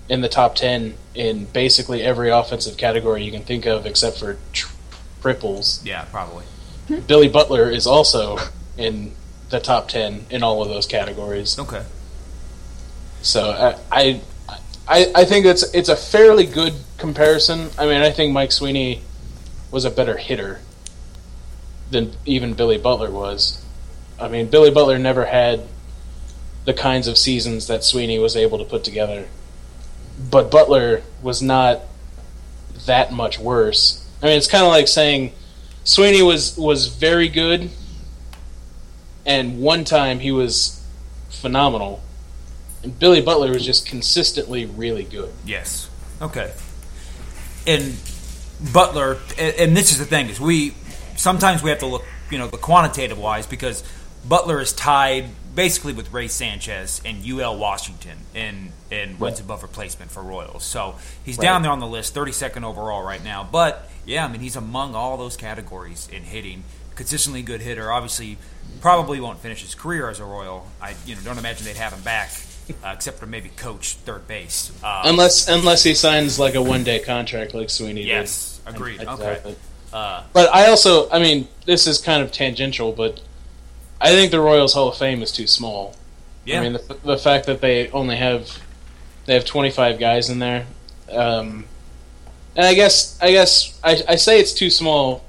[0.09, 4.37] in the top ten in basically every offensive category you can think of, except for
[4.53, 4.73] tr-
[5.21, 5.83] triples.
[5.83, 6.45] Yeah, probably.
[7.07, 8.37] Billy Butler is also
[8.77, 9.11] in
[9.49, 11.59] the top ten in all of those categories.
[11.59, 11.83] Okay.
[13.21, 14.21] So I, I,
[14.87, 17.69] I, I think it's it's a fairly good comparison.
[17.77, 19.01] I mean, I think Mike Sweeney
[19.71, 20.59] was a better hitter
[21.91, 23.63] than even Billy Butler was.
[24.19, 25.61] I mean, Billy Butler never had
[26.65, 29.27] the kinds of seasons that Sweeney was able to put together,
[30.29, 31.81] but Butler was not
[32.85, 34.05] that much worse.
[34.21, 35.33] I mean, it's kind of like saying
[35.83, 37.69] Sweeney was was very good,
[39.25, 40.83] and one time he was
[41.29, 42.01] phenomenal.
[42.83, 45.33] And Billy Butler was just consistently really good.
[45.45, 45.89] Yes.
[46.21, 46.51] Okay.
[47.65, 47.97] And
[48.73, 50.73] Butler, and, and this is the thing is we
[51.15, 53.83] sometimes we have to look, you know, the quantitative wise because
[54.27, 60.11] Butler is tied basically with Rey Sanchez and UL Washington in in wins above replacement
[60.11, 60.63] for Royals.
[60.63, 63.47] So he's down there on the list, 32nd overall right now.
[63.49, 66.63] But yeah, I mean he's among all those categories in hitting.
[66.95, 67.91] Consistently good hitter.
[67.91, 68.37] Obviously,
[68.81, 70.67] probably won't finish his career as a Royal.
[70.81, 72.29] I you know don't imagine they'd have him back,
[72.83, 74.71] uh, except for maybe coach third base.
[74.83, 78.75] Uh, Unless unless he signs like a one day contract like Sweeney Yes, did.
[78.75, 79.01] agreed.
[79.03, 79.55] I- I Okay.
[79.93, 83.21] Uh, But I also, I mean, this is kind of tangential, but
[84.01, 85.95] I think the Royals Hall of Fame is too small.
[86.45, 88.59] yeah, I mean, the, the fact that they only have
[89.25, 90.65] they have 25 guys in there,
[91.11, 91.65] um,
[92.55, 95.23] and I guess I guess I, I say it's too small,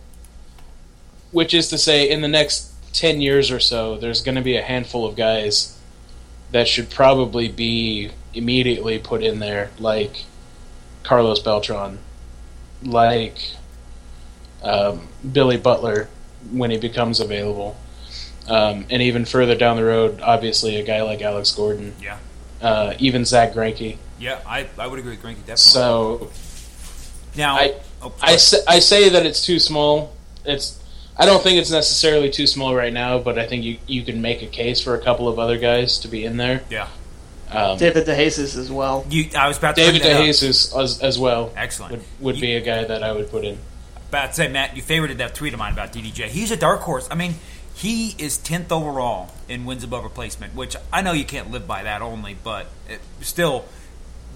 [1.31, 4.57] which is to say, in the next 10 years or so, there's going to be
[4.57, 5.78] a handful of guys
[6.53, 10.25] that should probably be immediately put in there, like
[11.03, 11.99] Carlos Beltran,
[12.83, 13.39] like
[14.63, 16.09] um, Billy Butler
[16.51, 17.77] when he becomes available.
[18.49, 22.17] Um, and even further down the road, obviously, a guy like Alex Gordon, yeah,
[22.63, 23.99] uh, even Zack Greinke.
[24.19, 24.41] yeah.
[24.47, 25.57] I, I would agree with Greinke definitely.
[25.57, 26.31] So
[27.37, 30.15] now, I- oh, I say, I say that it's too small.
[30.47, 30.83] It's
[31.19, 34.23] I don't think it's necessarily too small right now, but I think you you can
[34.23, 36.63] make a case for a couple of other guys to be in there.
[36.71, 36.89] yeah.
[37.51, 39.07] Um, David DeJesus as well.
[39.09, 40.27] You, I was about to David bring that up.
[40.27, 41.93] DeJesus as, as well Excellent.
[41.93, 43.57] would, would be a guy that I would put in.
[44.11, 46.27] About to say, Matt, you favorited that tweet of mine about DDJ.
[46.27, 47.09] He's a dark horse.
[47.11, 47.37] I mean,
[47.75, 51.85] he is tenth overall in wins above replacement, which I know you can't live by
[51.85, 53.65] that only, but it, still,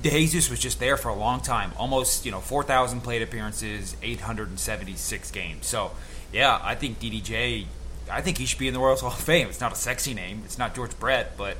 [0.02, 3.94] DeJesus was just there for a long time, almost you know four thousand plate appearances,
[4.02, 5.66] eight hundred and seventy six games.
[5.66, 5.90] So
[6.32, 7.66] yeah, I think DDJ.
[8.10, 9.48] I think he should be in the Royals Hall of Fame.
[9.48, 10.42] It's not a sexy name.
[10.44, 11.56] It's not George Brett, but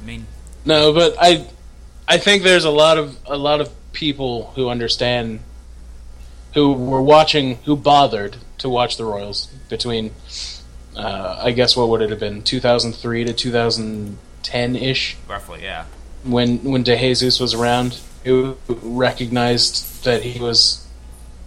[0.00, 0.26] I mean,
[0.64, 1.46] No, but I
[2.06, 5.40] I think there's a lot of a lot of people who understand
[6.54, 10.12] who were watching who bothered to watch the Royals between
[10.96, 15.86] uh, I guess what would it have been 2003 to 2010 ish roughly, yeah,
[16.22, 20.86] when when DeJesus was around who recognized that he was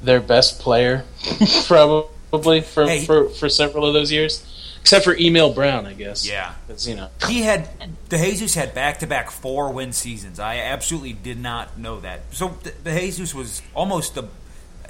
[0.01, 1.05] their best player
[1.66, 3.05] probably for, Hey.
[3.05, 4.43] for for several of those years
[4.82, 6.53] except for Emil Brown I guess yeah.
[6.67, 7.67] 'Cause, you know He had
[8.09, 10.39] DeJesus had back to back four win seasons.
[10.39, 12.21] I absolutely did not know that.
[12.32, 14.23] So the DeJesus was almost the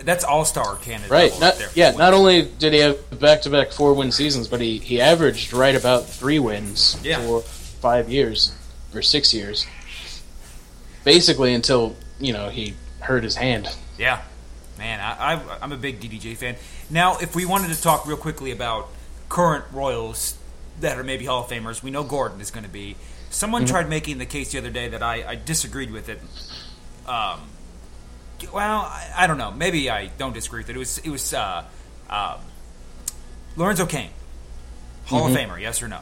[0.03, 1.09] that's all star candidate.
[1.09, 1.39] Right.
[1.39, 1.69] Not, there.
[1.73, 1.89] yeah.
[1.91, 6.37] Not only did he have back-to-back four-win seasons, but he, he averaged right about three
[6.37, 7.19] wins Yeah.
[7.25, 8.51] for five years
[8.93, 9.65] or six years,
[11.03, 13.67] basically until you know he hurt his hand.
[13.97, 14.21] Yeah,
[14.77, 16.55] man, I, I, I'm a big DDJ fan.
[16.89, 18.89] Now, if we wanted to talk real quickly about
[19.29, 20.37] current Royals
[20.79, 22.95] that are maybe Hall of Famers, we know Gordon is going to be.
[23.29, 26.19] Someone tried making the case the other day that I, I disagreed with it.
[27.07, 27.41] Um,
[28.53, 29.51] well, I, I don't know.
[29.51, 30.75] Maybe I don't disagree with it.
[30.75, 31.65] It was it was uh,
[32.09, 32.39] um,
[33.55, 34.09] Lorenzo Cain,
[35.05, 36.01] Hall of Famer, yes or no?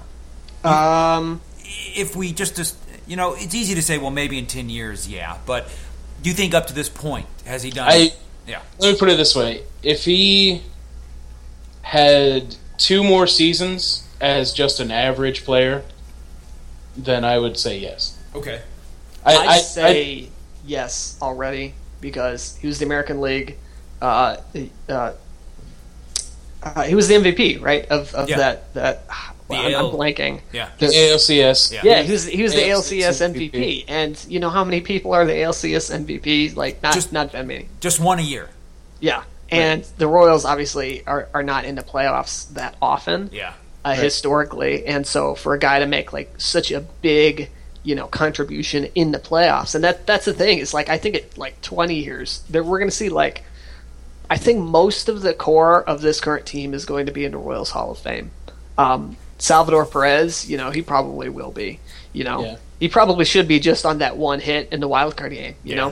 [0.69, 4.69] Um, if we just, just you know, it's easy to say, well, maybe in ten
[4.69, 5.38] years, yeah.
[5.45, 5.67] But
[6.21, 7.88] do you think up to this point has he done?
[7.89, 8.13] I
[8.47, 10.61] yeah, let me put it this way: if he
[11.81, 15.83] had two more seasons as just an average player,
[16.97, 18.17] then I would say yes.
[18.35, 18.61] okay,
[19.25, 20.29] I, I'd I- say
[20.65, 23.57] yes already because he was the American League.
[24.01, 24.37] Uh,
[24.89, 25.13] uh,
[26.63, 27.85] uh, he was the MVP, right?
[27.87, 28.37] Of, of Yeah.
[28.37, 29.03] that that.
[29.47, 30.41] Well, I'm, I'm blanking.
[30.51, 30.69] yeah.
[30.79, 31.71] the ALCS.
[31.71, 31.81] Yeah.
[31.83, 35.13] Yeah, he was he was the ALCS ALCS MVP, and you know how many people
[35.13, 36.55] are the ALCS MVP?
[36.55, 37.67] Like not Just- not that many.
[37.79, 38.49] Just one a year.
[38.99, 43.29] Yeah, and the Royals obviously are, are not in the playoffs that often.
[43.31, 43.53] Yeah.
[43.83, 47.49] uh, historically, and so for a guy to make like such a big,
[47.83, 51.13] you know, contribution in the playoffs, and that that's the thing is like I think
[51.15, 53.43] it like twenty years that we're going to see like,
[54.27, 57.33] I think most of the core of this current team is going to be in
[57.33, 58.31] the Royals Hall of Fame.
[58.77, 61.79] Um, Salvador Perez, you know, he probably will be.
[62.13, 62.55] You know, Yeah.
[62.79, 65.55] he probably should be just on that one hit in the wild card game.
[65.63, 65.75] You Yeah.
[65.81, 65.88] know,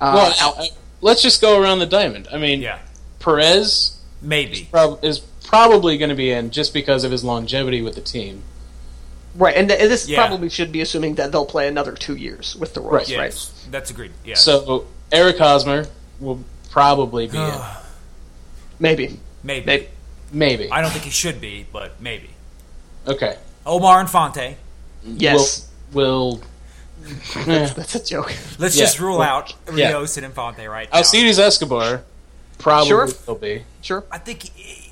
[0.00, 0.70] uh, Well, I- I-
[1.00, 2.28] let's just go around the diamond.
[2.32, 2.78] I mean, Yeah.
[3.20, 4.68] Perez Maybe.
[4.70, 8.42] prob- is probably going to be in just because of his longevity with the team.
[9.36, 10.26] right, and, th- and this Yeah.
[10.26, 13.18] probably should be assuming that they'll play another two years with the Royals, Right.
[13.18, 13.46] right?
[13.70, 14.10] That's agreed.
[14.24, 14.34] Yeah.
[14.34, 15.86] So Eric Hosmer
[16.18, 17.54] will probably be in.
[18.80, 19.60] Maybe, maybe.
[19.66, 19.88] maybe.
[20.32, 20.70] Maybe.
[20.72, 22.30] I don't think he should be, but maybe.
[23.06, 23.36] Okay.
[23.66, 24.56] Omar Infante.
[25.04, 26.36] Yes, Will.
[26.36, 26.42] will
[27.46, 27.72] eh.
[27.74, 28.32] that's a joke.
[28.58, 28.84] Let's Yeah.
[28.84, 29.88] just rule out Yeah.
[29.88, 30.98] Rios and Infante right now.
[30.98, 32.02] Alcides Escobar
[32.58, 33.08] probably Sure.
[33.26, 34.04] will be Sure.
[34.10, 34.50] I think,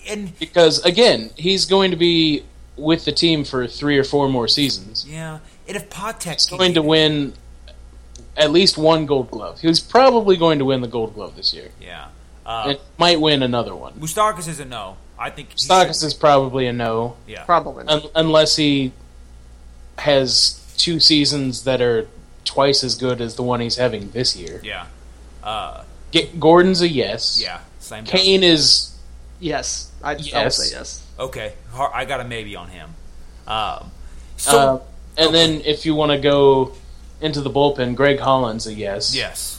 [0.08, 2.44] and because again he's going to be
[2.76, 5.04] with the team for three or four more seasons.
[5.06, 7.34] yeah, and if Patek He's going to win
[8.36, 9.60] at least one Gold Glove.
[9.60, 11.70] He's probably going to win the Gold Glove this year.
[11.82, 12.06] yeah,
[12.48, 13.92] uh, and might win another one.
[13.94, 14.96] Moustakas is a no.
[15.18, 17.16] I think he Stockus should- is probably a no.
[17.26, 17.84] yeah, Probably.
[17.86, 18.92] Un- unless he
[19.98, 22.06] has two seasons that are
[22.44, 24.60] twice as good as the one he's having this year.
[24.64, 24.86] yeah,
[25.42, 25.82] uh,
[26.12, 27.40] G- Gordon's a yes.
[27.42, 27.60] yeah.
[27.80, 28.04] Same.
[28.04, 28.94] Cain is
[29.40, 30.56] yes, I, I would Yes.
[30.56, 31.04] say yes.
[31.18, 32.94] Okay, I got a maybe on him.
[33.46, 33.90] Um,
[34.36, 34.80] so uh,
[35.22, 36.72] and then if you want to go
[37.20, 39.14] into the bullpen, Greg Holland's a yes.
[39.14, 39.57] yes,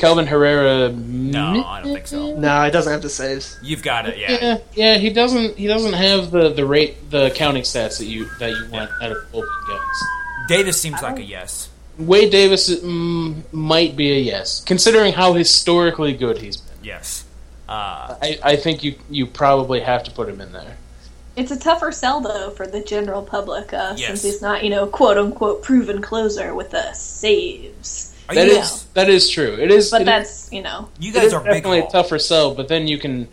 [0.00, 0.88] Kelvin Herrera.
[0.90, 2.34] no, I don't think so.
[2.36, 3.58] No, it doesn't have the saves.
[3.62, 4.18] You've got it.
[4.18, 5.56] Yeah, Yeah, yeah, he doesn't.
[5.56, 9.12] He doesn't have the, the rate, the counting stats that you that you want out
[9.12, 10.48] of bullpen guys.
[10.48, 11.68] Davis seems like a yes.
[11.98, 16.76] Wade Davis mm, might be a yes, considering how historically good he's been.
[16.82, 17.24] Yes.
[17.68, 20.76] Uh, I, I think you you probably have to put him in there.
[21.36, 24.08] It's a tougher sell though for the general public, uh, Yes.
[24.08, 28.09] since he's not, you know, quote unquote proven closer with the saves.
[28.30, 29.54] Are That you, is that is true.
[29.60, 31.54] It is, But it is- that's you know, you guys is are big.
[31.62, 32.54] definitely a tougher sell.
[32.54, 33.28] But then you can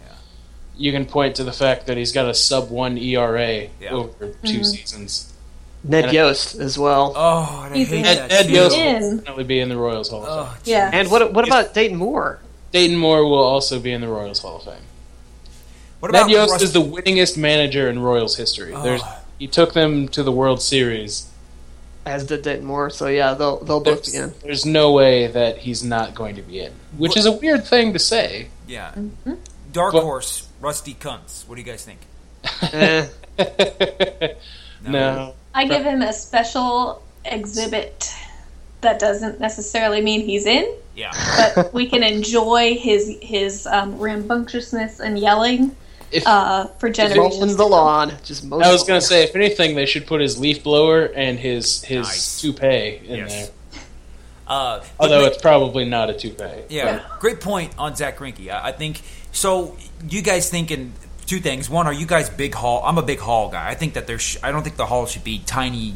[0.77, 3.91] you can point to the fact that he's got a sub one ERA Yeah.
[3.91, 4.63] over 2 mm-hmm.
[4.63, 5.33] seasons.
[5.83, 7.13] Ned Yost as well.
[7.15, 8.03] Oh, and I He's hate in.
[8.03, 8.31] that.
[8.31, 8.51] Ed too.
[8.51, 10.53] Yost will definitely be in the Royals Hall of oh, Fame.
[10.57, 10.89] Oh, yeah.
[10.93, 12.39] And what what about Dayton Moore?
[12.71, 14.83] Dayton Moore will also be in the Royals Hall of Fame.
[15.99, 18.73] what about Ned Yost Rust- is the winningest manager in Royals history.
[18.73, 18.83] Oh.
[18.83, 19.17] There's Oh.
[19.39, 21.27] he took them to the World Series.
[22.07, 22.89] As did Dayton Moore.
[22.89, 24.33] So yeah, they'll they'll both There's, be in.
[24.41, 27.93] there's no way that he's not going to be in, which is a weird thing
[27.93, 28.47] to say.
[28.67, 28.93] yeah.
[29.73, 31.43] Dark But- horse, Rusty Kuntz.
[31.47, 31.99] What do you guys think?
[32.73, 33.07] Eh,
[34.83, 34.91] no.
[34.91, 35.33] No.
[35.53, 37.25] I give him a special exhibit.
[37.25, 37.35] Okay.
[37.35, 38.01] Special exhibit.
[38.01, 38.21] and then if you want to Okay.
[38.21, 41.11] go that doesn't necessarily mean he's in, Yeah.
[41.55, 45.75] but we can enjoy his his um, rambunctiousness and yelling
[46.11, 47.39] If, uh, for generations.
[47.39, 50.39] Mowing the lawn, just mowing I was gonna say, if anything, they should put his
[50.39, 52.41] leaf blower and his his Nice.
[52.41, 53.31] toupee in Yes.
[53.33, 53.49] there.
[54.47, 56.43] Uh, Although ma- it's probably not a toupee.
[56.69, 56.99] Yeah, Yeah.
[57.19, 58.49] great point on Zack Greinke.
[58.49, 59.01] I, I think
[59.33, 59.75] so.
[60.09, 60.93] You guys thinking
[61.25, 61.69] two things?
[61.69, 62.81] One, are you guys big hall?
[62.85, 63.67] I'm a big hall guy.
[63.67, 64.37] I think that there's.
[64.41, 65.95] I don't think the hall should be tiny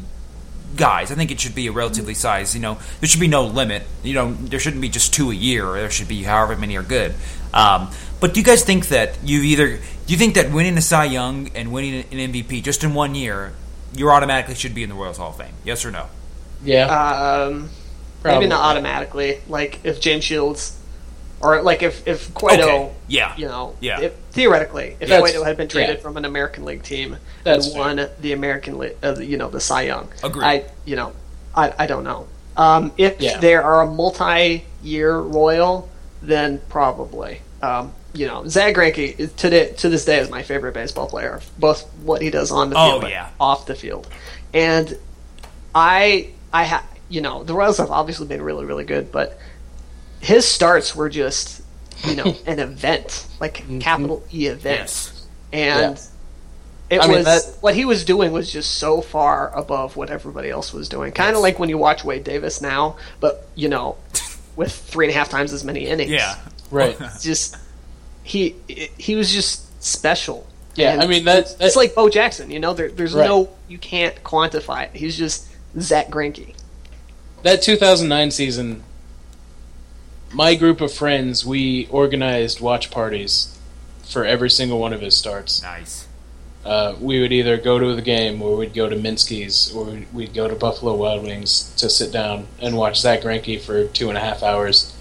[0.76, 1.10] guys.
[1.10, 2.54] I think it should be a relatively sized.
[2.54, 3.84] You know, there should be no limit.
[4.02, 5.72] You know, there shouldn't be just two a year.
[5.72, 7.14] There should be however many are good.
[7.54, 7.90] Um,
[8.20, 11.04] but do you guys think that you either do you think that winning a Cy
[11.04, 13.52] Young and winning an MVP just in one year,
[13.94, 15.54] you automatically should be in the Royals Hall of Fame?
[15.64, 16.06] Yes or no?
[16.64, 17.70] Yeah, Um,
[18.22, 18.40] Probably.
[18.40, 19.40] maybe not automatically.
[19.48, 20.78] Like if James Shields,
[21.40, 22.90] or like if if Cueto, Okay.
[23.08, 23.34] Yeah.
[23.36, 24.00] you know, Yeah.
[24.00, 26.02] if, theoretically, if That's- Cueto had been traded yeah.
[26.02, 27.82] from an American League team That's and fair.
[27.82, 30.44] won the American League, uh, you know, the Cy Young, Agreed.
[30.44, 31.12] I, you know,
[31.54, 32.28] I, I don't know.
[32.56, 33.38] Um, if Yeah.
[33.38, 35.88] there are a multi-year Royal,
[36.22, 37.40] then probably.
[37.60, 41.40] Um, you know, Zack Greinke is- today to this day is my favorite baseball player.
[41.58, 43.28] Both what he does on the Oh, field, and yeah.
[43.40, 44.06] off the field,
[44.52, 44.96] and
[45.74, 49.38] I, I ha you know, the Royals have obviously been really, really good, but
[50.20, 51.62] his starts were just,
[52.04, 53.78] you know, an event, like mm-hmm.
[53.80, 55.26] capital E event, Yes.
[55.52, 56.00] and
[56.90, 60.10] it I mean, was that- what he was doing was just so far above what
[60.10, 61.12] everybody else was doing.
[61.12, 61.42] Kind of Yes.
[61.42, 63.96] like when you watch Wade Davis now, but you know,
[64.56, 66.10] with three and a half times as many innings.
[66.10, 66.36] Yeah.
[66.70, 66.96] right.
[67.00, 67.56] It's just
[68.22, 68.54] he
[68.98, 70.46] he was just special.
[70.74, 72.50] Yeah, And I mean that's it's like Bo Jackson.
[72.50, 73.26] You know, there, there's Right.
[73.26, 74.90] no you can't quantify it.
[74.94, 75.46] He's just
[75.78, 76.54] Zack Greinke.
[77.42, 78.82] that 2009 season.
[80.32, 83.58] My group of friends, we organized watch parties
[84.04, 85.60] for every single one of his starts.
[85.62, 86.06] Nice.
[86.64, 90.12] Uh, we would either go to the game, or we'd go to Minsky's, or we'd,
[90.14, 94.08] we'd go to Buffalo Wild Wings to sit down and watch Zack Greinke for two
[94.08, 94.94] and a half hours.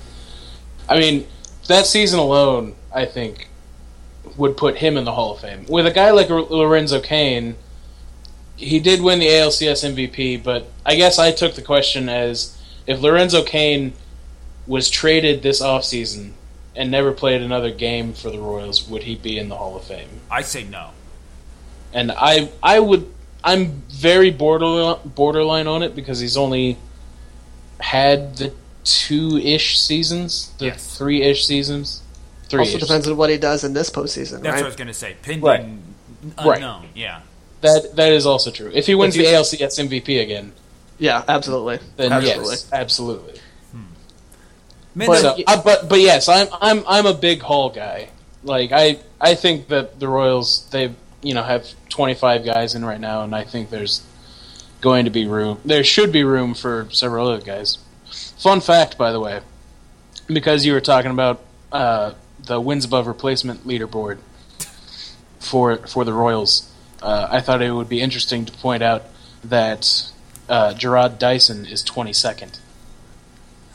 [0.89, 1.27] I mean,
[1.67, 3.47] that season alone, I think,
[4.37, 5.65] would put him in the Hall of Fame.
[5.67, 7.55] With a guy like Lorenzo Cain,
[8.55, 12.99] he did win the ALCS MVP, but I guess I took the question as if
[13.01, 13.93] Lorenzo Cain
[14.67, 16.31] was traded this offseason
[16.75, 19.83] and never played another game for the Royals, would he be in the Hall of
[19.83, 20.07] Fame?
[20.29, 20.91] I say no.
[21.93, 23.11] and I I would
[23.43, 26.77] I'm very borderline borderline on it because he's only
[27.79, 30.97] had the two ish seasons, the Yes.
[30.97, 32.00] three ish seasons,
[32.51, 32.59] three.
[32.59, 34.93] Also depends on what he does in this postseason, That's what I was going to
[34.93, 35.15] say.
[35.21, 35.65] Pending Right.
[36.45, 36.55] Right.
[36.57, 36.89] unknown.
[36.93, 37.21] Yeah.
[37.61, 38.71] That that is also true.
[38.73, 40.51] If he wins If the ALCS MVP again,
[40.99, 41.79] Yeah, absolutely.
[41.97, 42.51] then absolutely.
[42.51, 43.39] yes, absolutely.
[44.93, 48.09] Man, But- So, I, but but yes, I'm I'm I'm a big Hall guy.
[48.43, 52.99] Like I I think that the Royals they you know have 25 guys in right
[52.99, 54.01] now, and I think there's
[54.81, 55.59] going to be room.
[55.63, 57.77] There should be room for several other guys.
[58.37, 59.41] Fun fact, by the way,
[60.27, 61.41] because you were talking about
[61.71, 62.13] uh,
[62.45, 64.17] the wins above replacement leaderboard
[65.39, 66.71] for for the Royals,
[67.01, 69.03] uh, I thought it would be interesting to point out
[69.43, 70.11] that
[70.49, 72.59] uh, Jarrod Dyson is 22nd.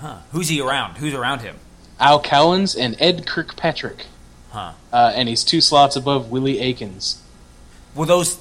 [0.01, 0.19] huh.
[0.33, 0.99] Who's he around?
[0.99, 1.57] Who's around him?
[1.99, 4.07] Al Cowens and Ed Kirkpatrick.
[4.51, 4.73] Huh.
[4.93, 7.23] Uh, and he's two slots above Willie Aikens.
[7.95, 8.39] Were those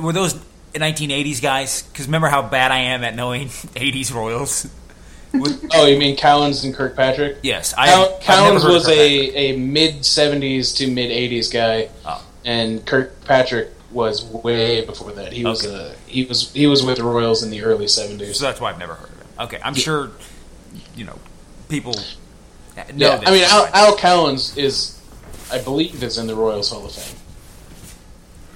[0.00, 0.34] were those
[0.74, 1.82] 1980s guys?
[1.82, 4.66] Because remember how bad I am at knowing 80s Royals.
[5.32, 7.38] With- Oh, you mean Cowens and Kirkpatrick?
[7.42, 7.86] yes, I.
[7.88, 12.24] Cow- Cowens was a, a mid 70s to mid 80s guy, Oh.
[12.44, 15.32] and Kirkpatrick was way before that.
[15.32, 15.90] He was Okay.
[15.90, 18.34] uh, he was he was with the Royals in the early 70s.
[18.36, 19.26] So that's why I've never heard of him.
[19.40, 20.10] Okay, I'm sure.
[20.96, 21.18] You know,
[21.68, 22.84] people know.
[22.94, 23.22] yeah.
[23.26, 25.00] I mean Al, Al Cowens is,
[25.52, 27.16] I believe, is in the Royals Hall of Fame.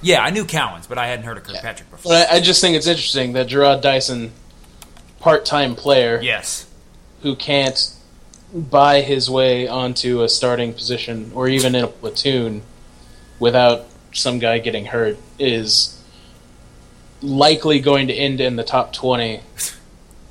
[0.01, 2.11] yeah, I knew Cowens, but I hadn't heard of Kirkpatrick before.
[2.11, 4.31] But I, I just think it's interesting that Jarrod Dyson,
[5.23, 6.69] part-time player, yes,
[7.21, 7.93] who can't
[8.53, 12.61] buy his way onto a starting position or even in a platoon
[13.39, 15.99] without some guy getting hurt is
[17.21, 19.39] likely going to end in the top 20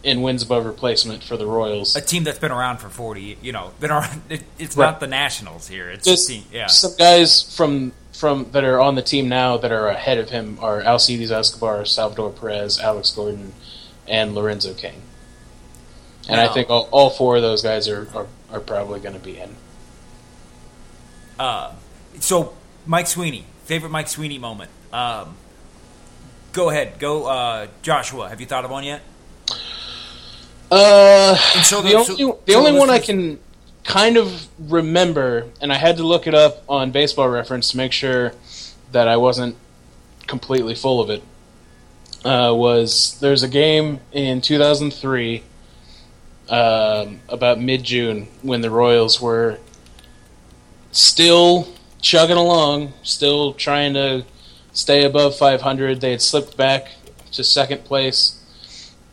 [0.04, 1.96] in wins above replacement for the Royals.
[1.96, 3.38] a team that's been around for 40.
[3.40, 4.20] You know, been around.
[4.28, 4.86] It, it's Right.
[4.90, 5.88] not the Nationals here.
[5.90, 6.44] It's Just team.
[6.52, 6.66] Yeah.
[6.66, 10.58] some guys from from that are on the team now that are ahead of him
[10.60, 13.52] are Alcides Escobar, Salvador Perez, Alex Gordon,
[14.08, 15.00] and Lorenzo Cain.
[16.28, 19.20] And I think all, all four of those guys are, are, are probably going to
[19.20, 19.56] be in.
[21.38, 21.72] Uh,
[22.20, 22.54] so
[22.86, 24.70] Mike Sweeney, favorite Mike Sweeney moment.
[24.92, 25.36] Um,
[26.52, 28.28] go ahead, go, uh, Joshua.
[28.28, 29.02] Have you thought of one yet?
[30.70, 33.38] Uh, so the, the- only so- the so only one I can
[33.84, 37.92] kind of remember, and I had to look it up on Baseball Reference to make
[37.92, 38.32] sure
[38.92, 39.56] that I wasn't
[40.28, 41.22] completely full of it,
[42.24, 45.42] uh, was there's a game in 2003
[46.48, 49.58] um, about mid June when the Royals were
[50.90, 51.68] still
[52.00, 54.24] chugging along, still trying to
[54.72, 56.00] stay above 500.
[56.00, 56.92] They had slipped back
[57.32, 58.38] to second place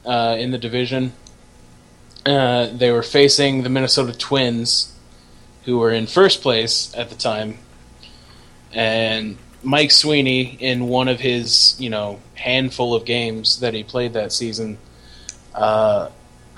[0.06, 1.14] uh, in the division.
[2.26, 4.94] Uh, they were facing the Minnesota Twins,
[5.64, 7.58] who were in first place at the time,
[8.74, 14.14] and Mike Sweeney, in one of his you know handful of games that he played
[14.14, 14.78] that season,
[15.54, 16.10] uh,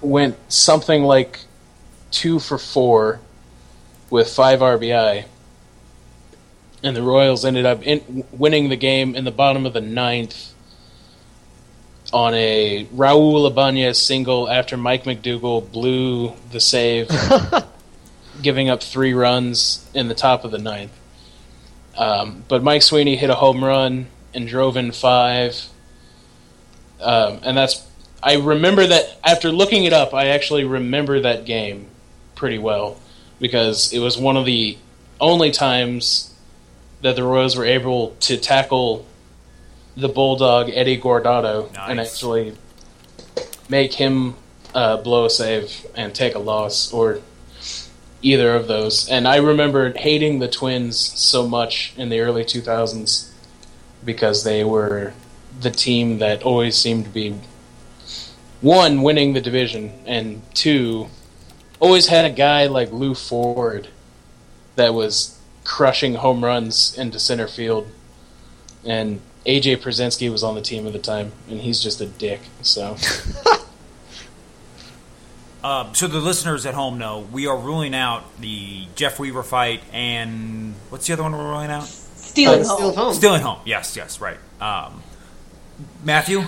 [0.02, 1.40] went something like
[2.12, 3.20] two for four
[4.10, 5.26] with five RBI,
[6.84, 10.54] and the Royals ended up in, winning the game in the bottom of the ninth
[12.14, 17.10] on a Raul Ibanez single after Mike MacDougal blew the save,
[18.42, 20.92] giving up three runs in the top of the ninth.
[21.98, 25.68] Um, but Mike Sweeney hit a home run and drove in five,
[27.02, 27.86] um, and that's
[28.24, 31.88] I remember that after looking it up, I actually remember that game
[32.36, 32.98] pretty well
[33.40, 34.78] because it was one of the
[35.20, 36.34] only times
[37.02, 39.06] that the Royals were able to tackle
[39.98, 41.90] the Bulldog Eddie Guardado Nice.
[41.90, 42.58] and actually
[43.70, 44.36] make him
[44.76, 47.20] uh, blow a save and take a loss or
[48.22, 49.08] either of those.
[49.10, 53.32] And I remember hating the Twins so much in the early 2000s
[54.04, 55.14] because they were
[55.60, 57.40] the team that always seemed to be
[58.62, 61.08] one winning the division and two
[61.80, 63.88] always had a guy like Lew Ford
[64.76, 67.88] that was crushing home runs into center field
[68.86, 72.42] and AJ Pierzynski was on the team at the time and he's just a dick
[72.62, 72.96] so
[75.64, 79.82] Uh, so the listeners at home know we are ruling out the Jeff Weaver fight
[79.94, 81.84] and what's the other one we're ruling out?
[81.86, 82.96] Stealing Uh, Steal home.
[82.96, 83.14] home.
[83.14, 83.60] Stealing home.
[83.66, 84.38] Yes, yes, right.
[84.60, 85.04] Um,
[86.04, 86.44] Matthew.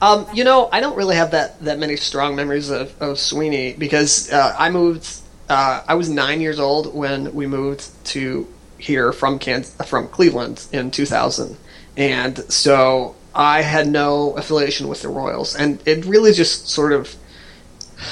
[0.00, 3.72] Um, you know, I don't really have that, that many strong memories of, of Sweeney
[3.72, 5.08] because uh, I moved.
[5.48, 8.46] Uh, I was nine years old when we moved to
[8.78, 11.56] here from Can- from Cleveland in 2000,
[11.96, 17.14] and so I had no affiliation with the Royals, and it really just sort of.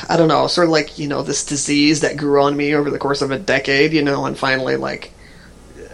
[0.08, 2.90] I don't know, sort of like, you know, this disease that grew on me over
[2.90, 5.12] the course of a decade, you know, and finally, like,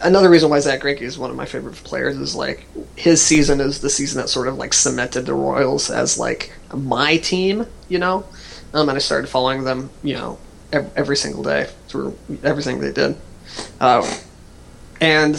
[0.03, 3.61] another reason why Zack Greinke is one of my favorite players is like his season
[3.61, 7.99] is the season that sort of like cemented the Royals as like my team, you
[7.99, 8.25] know.
[8.73, 10.39] Um, and I started following them, you know,
[10.73, 13.17] every, every single day through everything they did.
[13.81, 14.19] Uh,
[15.01, 15.37] and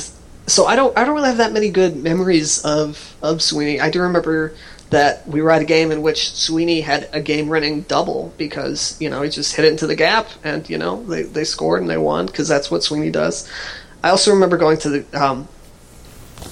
[0.47, 3.80] so I don't I don't really have that many good memories of of Sweeney.
[3.80, 4.55] I do remember
[4.90, 9.00] that we were at a game in which Sweeney had a game running double because
[9.00, 11.82] you know he just hit it into the gap and you know they, they scored
[11.82, 13.50] and they won because that's what Sweeney does.
[14.04, 15.48] I also remember going to the um,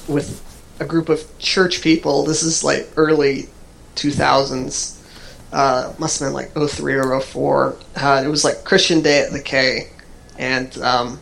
[0.08, 0.44] with
[0.80, 2.24] a group of church people.
[2.24, 3.50] This is like early
[3.96, 4.96] 2000s.
[5.52, 7.78] Uh, must have been like 03 or 04.
[7.96, 9.88] Uh, it was like Christian Day at the K,
[10.38, 11.22] and um,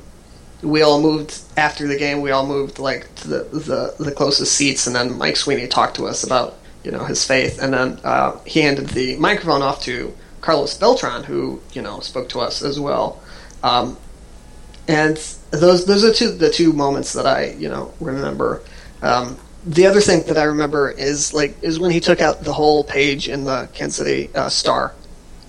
[0.64, 2.22] we all moved after the game.
[2.22, 5.96] We all moved like to the, the the closest seats, and then Mike Sweeney talked
[5.98, 9.82] to us about you know his faith, and then uh, he handed the microphone off
[9.84, 13.22] to Carlos Beltran, who you know spoke to us as well.
[13.64, 13.98] Um,
[14.88, 15.18] and
[15.50, 18.62] those those are two the two moments that I you know remember.
[19.02, 22.54] Um, the other thing that I remember is like is when he took out the
[22.54, 24.94] whole page in the Kansas City uh, Star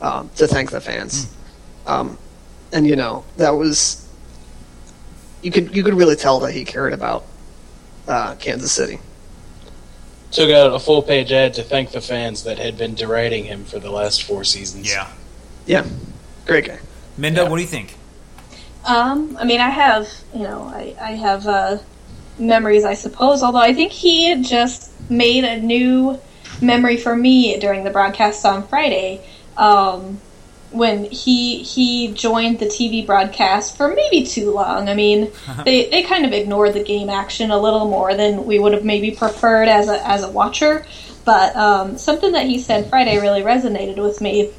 [0.01, 1.31] um, to thank the fans,
[1.87, 2.17] um,
[2.73, 4.09] and you know that was
[5.43, 7.27] you could you could really tell that he cared about
[8.09, 8.99] uh, Kansas City.
[10.37, 13.65] Took out a full page ad to thank the fans that had been deriding him
[13.65, 14.87] for the last four seasons.
[14.89, 15.09] Yeah.
[15.65, 15.87] Yeah,
[16.45, 16.79] great guy.
[17.17, 17.49] Minda, Yeah.
[17.49, 17.95] what do you think?
[18.85, 21.79] Um, I mean, I have, you know, I, I have uh,
[22.39, 23.43] memories, I suppose.
[23.43, 26.21] Although I think he had just made a new
[26.61, 29.27] memory for me during the broadcast on Friday,
[29.57, 30.21] um,
[30.71, 34.89] when he he joined the TV broadcast for maybe too long.
[34.89, 35.31] I mean,
[35.65, 38.85] they they kind of ignored the game action a little more than we would have
[38.85, 40.85] maybe preferred as a as a watcher.
[41.25, 44.53] But um, something that he said Friday really resonated with me.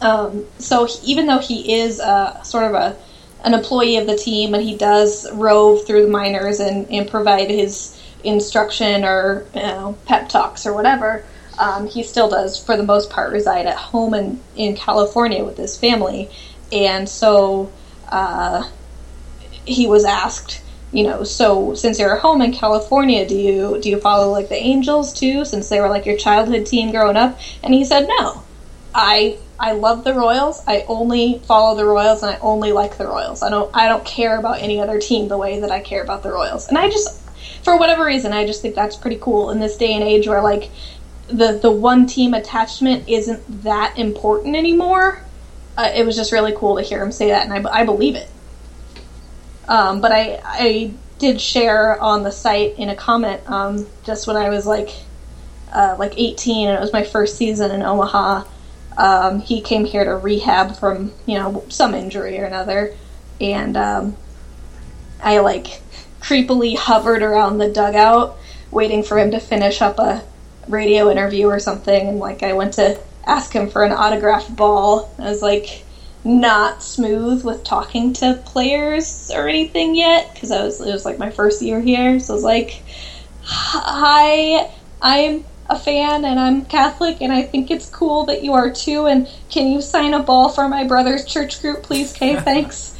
[0.00, 2.96] Um, so he, even though he is a, sort of a
[3.44, 7.50] an employee of the team and he does rove through the minors and, and provide
[7.50, 11.24] his instruction or you know, pep talks or whatever,
[11.60, 15.58] um, he still does, for the most part, reside at home in, in California with
[15.58, 16.30] his family.
[16.72, 17.70] And so
[18.08, 18.68] uh,
[19.66, 23.90] he was asked, you know, so since you're at home in California, do you do
[23.90, 27.38] you follow like the Angels too, since they were like your childhood team growing up?
[27.62, 28.42] And he said, no,
[28.94, 30.62] I I love the Royals.
[30.66, 33.42] I only follow the Royals and I only like the Royals.
[33.42, 36.22] I don't I don't care about any other team the way that I care about
[36.22, 36.68] the Royals.
[36.68, 37.20] And I just
[37.62, 40.42] for whatever reason I just think that's pretty cool in this day and age where
[40.42, 40.70] like
[41.32, 45.22] the the one team attachment isn't that important anymore.
[45.76, 48.16] Uh, it was just really cool to hear him say that, and I, I believe
[48.16, 48.28] it.
[49.68, 54.36] Um, but I I did share on the site in a comment um, just when
[54.36, 54.90] I was like
[55.72, 58.44] uh, like 18 and it was my first season in Omaha.
[58.96, 62.96] Um, he came here to rehab from you know some injury or another,
[63.40, 64.16] and um,
[65.22, 65.80] I like
[66.20, 68.36] creepily hovered around the dugout
[68.70, 70.22] waiting for him to finish up a
[70.68, 75.10] radio interview or something, and like I went to ask him for an autograph ball.
[75.18, 75.84] I was like
[76.24, 81.18] not smooth with talking to players or anything yet because I was it was like
[81.18, 82.82] my first year here, so I was like,
[83.42, 88.70] "Hi, I'm a fan and I'm Catholic and I think it's cool that you are
[88.70, 89.06] too.
[89.06, 92.12] And can you sign a ball for my brother's church group, please?
[92.12, 92.96] Kay, thanks."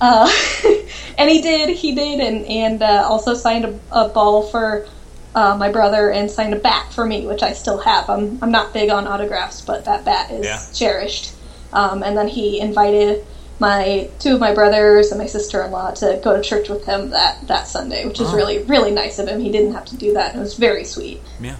[0.00, 0.30] uh,
[1.18, 4.86] and he did, he did, and and uh, also signed a, a ball for
[5.34, 8.08] uh, my brother and signed a bat for me, which I still have.
[8.10, 10.60] I'm I'm not big on autographs, but that bat is Yeah.
[10.72, 11.32] cherished.
[11.72, 13.24] Um, and then he invited
[13.58, 17.46] my two of my brothers and my sister-in-law to go to church with him that
[17.48, 18.36] that Sunday, which is Oh.
[18.36, 19.40] really really nice of him.
[19.40, 20.30] He didn't have to do that.
[20.32, 21.22] and It was very sweet.
[21.40, 21.56] Yeah.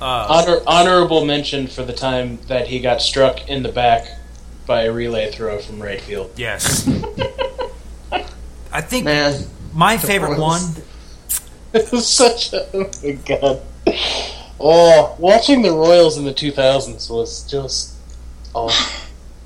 [0.00, 4.06] Uh, Honor, honorable mention for the time that he got struck in the back
[4.64, 6.30] by a relay throw from right field.
[6.36, 6.86] yes.
[8.72, 10.60] I think Man, my favorite one.
[11.72, 13.62] It was such a oh my god.
[14.60, 17.94] Oh, watching the Royals in the 2000s was just
[18.54, 18.70] oh.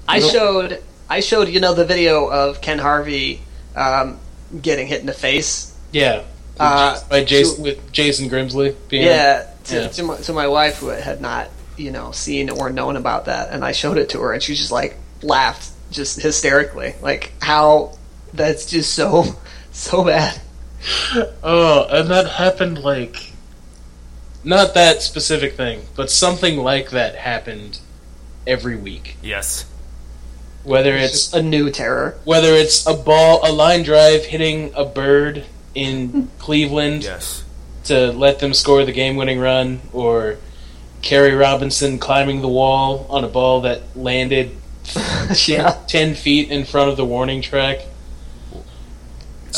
[0.08, 3.42] I showed I showed you know the video of Ken Harvey
[3.76, 4.18] um,
[4.60, 5.76] getting hit in the face.
[5.92, 6.22] Yeah,
[6.58, 8.74] Uh, by Jason with Jason Grimsley.
[8.88, 9.88] Being, Yeah, to, Yeah.
[9.88, 13.50] To, my, to my wife who had not you know seen or known about that,
[13.50, 17.96] and I showed it to her, and she just like laughed just hysterically, like how
[18.32, 19.24] that's just so
[19.72, 20.40] so bad.
[21.42, 23.32] Oh, and that happened like
[24.44, 27.78] not that specific thing, but something like that happened
[28.46, 29.16] every week.
[29.22, 29.66] Yes.
[30.64, 32.18] Whether It's it's a new terror.
[32.24, 37.44] whether it's a ball, a line drive hitting a bird in Cleveland Yes.
[37.84, 40.36] to let them score the game-winning run, or
[41.02, 44.50] Kerry Robinson climbing the wall on a ball that landed
[45.46, 45.78] yeah.
[45.88, 47.80] ten feet in front of the warning track.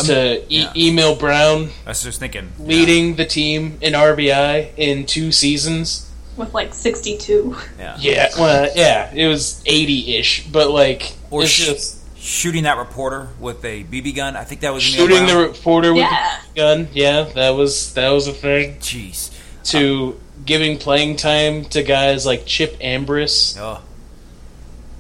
[0.01, 0.89] Um, to e- yeah.
[0.91, 2.53] Emil Brown I was just thinking.
[2.59, 2.67] yeah.
[2.67, 6.11] leading the team in RBI in two seasons.
[6.37, 7.57] With like 62.
[7.79, 7.97] Yeah.
[8.01, 13.29] Yeah, well, yeah, it was eighty-ish, but like Or it's sh- just Shooting that reporter
[13.39, 14.35] with a BB gun.
[14.35, 16.39] I think that was Emil shooting the reporter with Yeah.
[16.55, 16.89] the gun.
[16.95, 18.79] Yeah, that was that was a thing.
[18.79, 19.31] Jeez.
[19.71, 23.81] To giving playing time to guys like Chip Ambres Oh.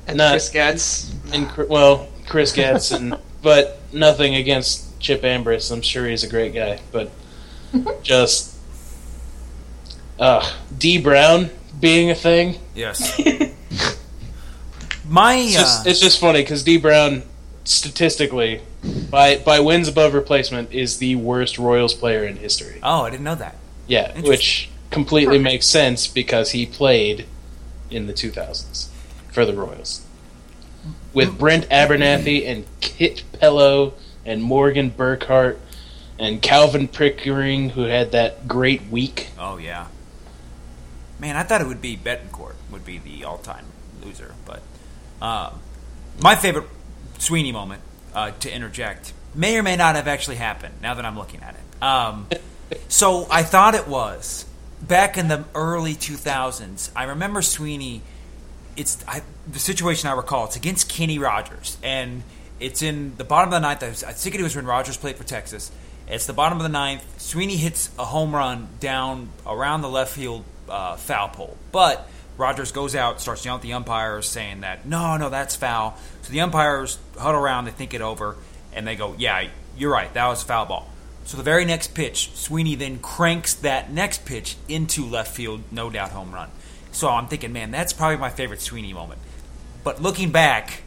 [0.07, 1.11] And Not- Chris Getz.
[1.32, 5.71] and well Chris Getz, and but nothing against Chip Ambres.
[5.71, 7.11] I'm sure he's a great guy, but
[8.03, 8.57] just
[10.19, 12.59] uh, Dee Brown being a thing.
[12.75, 13.19] Yes.
[15.07, 17.23] My It's uh, just, it's just funny because Dee Brown,
[17.65, 18.63] statistically,
[19.11, 22.81] by by wins above replacement, is the worst Royals player in history.
[22.83, 23.57] oh, I didn't know that.
[23.87, 27.26] Yeah, which completely makes sense because he played
[27.91, 28.89] in the 2000s
[29.31, 30.01] for the Royals
[31.13, 33.93] with Brent Abernathy and Kit Pellow
[34.26, 35.59] and Morgan Burkhart
[36.18, 39.29] and Calvin Pickering, who had that great week.
[39.38, 39.87] Oh yeah.
[41.18, 43.67] Man, I thought it would be Betancourt would be the all-time
[44.03, 44.63] loser, but
[45.22, 45.61] um,
[46.21, 46.67] my favorite
[47.18, 47.83] Sweeney moment
[48.14, 50.75] uh, to interject may or may not have actually happened.
[50.83, 52.29] Now that I'm looking at it, um,
[52.88, 54.45] so I thought it was
[54.83, 56.91] back in the early 2000s.
[56.95, 58.03] I remember Sweeney.
[58.76, 60.46] It's I, the situation I recall.
[60.46, 62.22] It's against Kenny Rogers, and
[62.61, 63.83] it's in the bottom of the ninth.
[63.83, 65.71] I, was, I think it was when Rogers played for Texas.
[66.07, 67.21] It's the bottom of the ninth.
[67.21, 72.72] Sweeney hits a home run down around the left field uh, foul pole, but Rogers
[72.72, 75.97] goes out, starts yelling at the umpires, saying that no, no, that's foul.
[76.22, 78.37] So the umpires huddle around, they think it over,
[78.72, 80.91] and they go, "Yeah, you're right, that was a foul ball."
[81.25, 85.89] So the very next pitch, Sweeney then cranks that next pitch into left field, no
[85.89, 86.51] doubt home run.
[86.93, 89.21] So I'm thinking, man, that's probably my favorite Sweeney moment.
[89.83, 90.83] But looking back,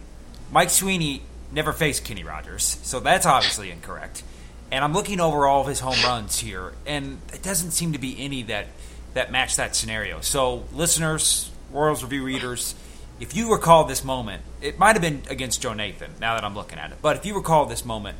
[0.51, 4.23] Mike Sweeney never faced Kenny Rogers, so that's obviously incorrect.
[4.71, 7.99] And I'm looking over all of his home runs here, and it doesn't seem to
[7.99, 8.67] be any that
[9.13, 10.21] that match that scenario.
[10.21, 12.75] So, listeners, Royals review readers,
[13.19, 16.11] if you recall this moment, it might have been against Joe Nathan.
[16.19, 18.17] Now that I'm looking at it, but if you recall this moment,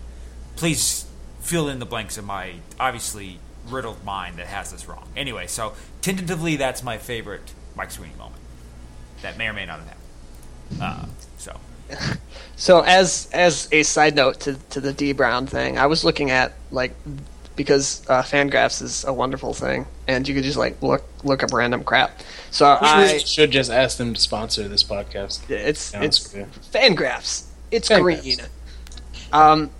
[0.56, 1.06] please
[1.41, 5.08] fill in the blanks of my obviously riddled mind that has this wrong.
[5.16, 8.41] Anyway, so tentatively, that's my favorite Mike Sweeney moment.
[9.22, 10.02] That may or may not have happened.
[10.82, 11.06] Uh,
[12.55, 16.31] so as as a side note to to the Dee Brown thing, I was looking
[16.31, 16.93] at like
[17.55, 21.51] because uh, Fangraphs is a wonderful thing, and you could just like look look up
[21.51, 22.22] random crap.
[22.51, 25.49] So I should just ask them to sponsor this podcast.
[25.49, 26.47] it's it's good.
[26.72, 27.47] Fangraphs.
[27.72, 28.22] It's Fangraphs.
[28.22, 28.38] green.
[29.34, 29.72] Um,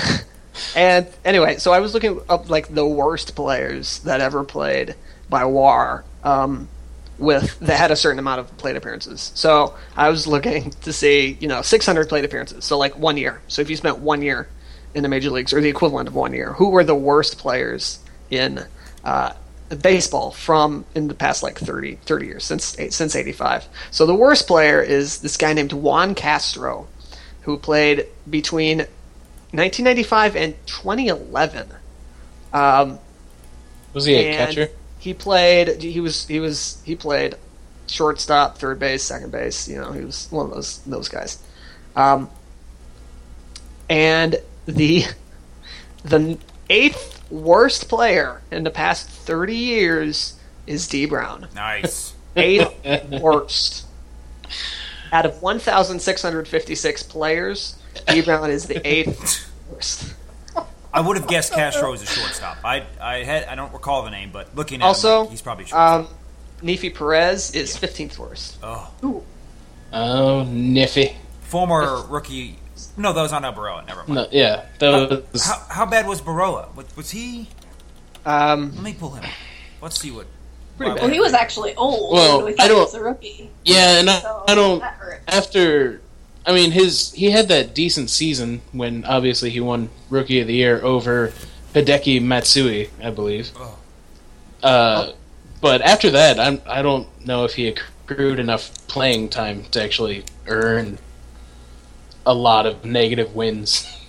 [0.76, 4.94] and anyway, so I was looking up like the worst players that ever played
[5.28, 6.04] by WAR.
[6.22, 6.68] Um,
[7.18, 9.32] with that had a certain amount of plate appearances.
[9.34, 12.64] So I was looking to see, you know, 600 plate appearances.
[12.64, 13.40] So like one year.
[13.48, 14.48] So if you spent one year
[14.94, 17.98] in the major leagues or the equivalent of one year, who were the worst players
[18.30, 18.64] in
[19.04, 19.32] uh,
[19.82, 23.68] baseball from in the past like 30, 30 years since since 85.
[23.90, 26.86] So the worst player is this guy named Juan Castro
[27.42, 28.78] who played between
[29.52, 31.68] 1995 and 2011.
[32.52, 32.98] Um,
[33.94, 34.68] Was he a catcher?
[34.98, 35.82] He played.
[35.82, 36.26] He was.
[36.26, 36.82] He was.
[36.84, 37.36] He played
[37.86, 39.68] shortstop, third base, second base.
[39.68, 41.38] You know, he was one of those those guys.
[41.96, 42.30] Um,
[43.88, 45.04] and the
[46.04, 46.38] the
[46.70, 51.48] eighth worst player in the past thirty years is Dee Brown.
[51.54, 52.14] Nice.
[52.36, 53.86] Eighth worst.
[55.10, 57.76] Out of one thousand six hundred fifty six players,
[58.06, 60.14] Dee Brown is the eighth worst.
[60.98, 62.58] I would have guessed Castro as a shortstop.
[62.64, 65.42] I I had I don't recall the name, but looking at him, Also, like, he's
[65.42, 66.10] probably shortstop.
[66.10, 66.14] um,
[66.62, 68.58] Neifi Perez is fifteenth worst.
[68.62, 68.90] oh,
[69.92, 71.14] Oh, Neifi.
[71.42, 72.58] former rookie.
[72.96, 73.86] No, that was on El Berroa.
[73.86, 74.14] Never mind.
[74.14, 75.44] No, yeah, that was.
[75.46, 76.74] How, how bad was Berroa?
[76.74, 77.48] Was, was he?
[78.26, 79.24] Um, Let me pull him.
[79.24, 79.30] up.
[79.80, 80.26] Let's see what.
[80.76, 81.02] Pretty bad.
[81.02, 82.12] Well, he was actually old.
[82.12, 83.50] Well, when we I thought he don't- was a rookie.
[83.64, 84.82] yeah, and I, So I don't.
[85.28, 86.00] After,
[86.48, 90.54] I mean, his he had that decent season when obviously he won Rookie of the
[90.54, 91.34] Year over
[91.74, 93.50] Hideki Matsui, I believe.
[93.54, 93.78] Oh.
[94.62, 95.12] Uh,
[95.60, 100.24] but after that, I'm I don't know if he accrued enough playing time to actually
[100.46, 100.98] earn
[102.24, 103.86] a lot of negative wins.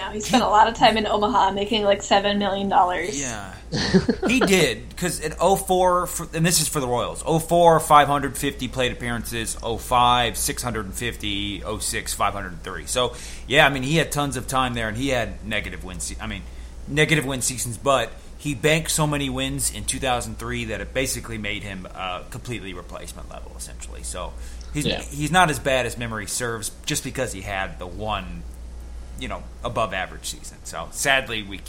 [0.00, 3.20] No, he spent a lot of time in Omaha making like seven million dollars.
[3.20, 3.54] Yeah,
[4.26, 7.22] he did because at 04, for, and this is for the Royals.
[7.22, 9.54] 04, 550 plate appearances.
[9.56, 11.62] 05, 650.
[11.80, 12.86] 06, 503.
[12.86, 13.14] So
[13.46, 16.00] yeah, I mean he had tons of time there, and he had negative win.
[16.00, 16.42] Se- I mean
[16.88, 21.62] negative win seasons, but he banked so many wins in 2003 that it basically made
[21.62, 24.02] him uh, completely replacement level, essentially.
[24.02, 24.32] So
[24.72, 25.02] he's Yeah.
[25.02, 28.42] he's not as bad as memory serves, just because he had the one
[29.20, 30.58] you know above average season.
[30.64, 31.60] So sadly, we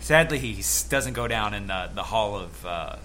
[0.00, 2.96] sadly he doesn't go down in the, the hall of uh,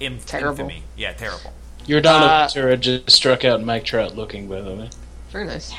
[0.00, 0.50] inf- Terrible.
[0.64, 0.82] infamy.
[0.96, 1.52] Yeah, terrible.
[1.86, 4.90] Yordano Uh, Ventura just struck out Mike Trout looking, by the way.
[5.30, 5.72] very nice.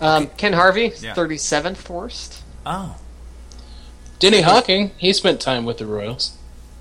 [0.00, 1.12] Um, Ken Harvey, Yeah.
[1.14, 2.42] thirty seventh worst.
[2.64, 2.96] Oh,
[4.18, 6.36] Denny Hocking, he spent time with the Royals.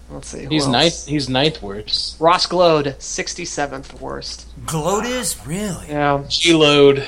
[0.09, 0.45] Let's see.
[0.47, 0.71] He's else?
[0.71, 1.05] ninth.
[1.05, 2.19] He's ninth worst.
[2.19, 4.47] Ross Gload, sixty seventh worst.
[4.65, 5.87] Gloat is really.
[5.89, 6.23] Yeah.
[6.27, 7.07] G load.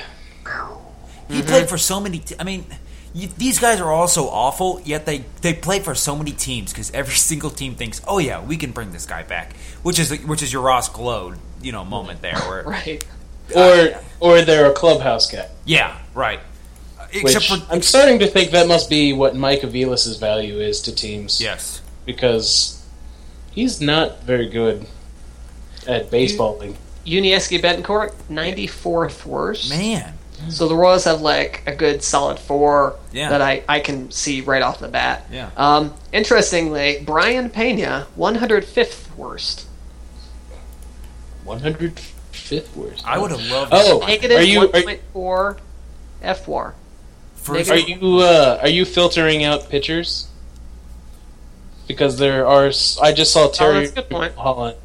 [1.32, 2.22] He played for so many.
[2.38, 2.66] I mean,
[3.14, 6.72] you, these guys are all so awful, yet they they play for so many teams
[6.72, 10.10] because every single team thinks, "Oh yeah, we can bring this guy back," which is
[10.24, 12.38] which is your Ross Gload, you know, moment there.
[12.38, 13.04] Where Right.
[13.56, 15.48] Or or they're a clubhouse guy.
[15.64, 16.40] yeah, right.
[16.98, 20.60] Uh, Which Except for I'm starting to think that must be what Mike Aviles's value
[20.60, 21.40] is to teams.
[21.40, 22.82] yes, Because
[23.50, 24.86] he's not very good
[25.86, 26.76] at baseballing.
[27.04, 29.68] Yuniesky Betancourt, ninety fourth worst.
[29.68, 30.14] man.
[30.48, 33.30] So the Royals have like a good solid four Yeah.
[33.30, 35.26] that I, I can see right off the bat.
[35.30, 35.50] Yeah.
[35.56, 39.66] Um, interestingly, Brayan Pena, one hundred fifth worst.
[41.46, 43.06] 105th worst.
[43.06, 43.72] I would have loved.
[43.74, 45.58] Oh, Negative are you one are, point four
[46.22, 46.74] FWAR.
[47.34, 50.28] First, are you uh, are you filtering out pitchers?
[51.88, 52.70] Because there are,
[53.02, 54.34] I just saw Terry Oh, that's a good point.
[54.36, 54.76] Holland,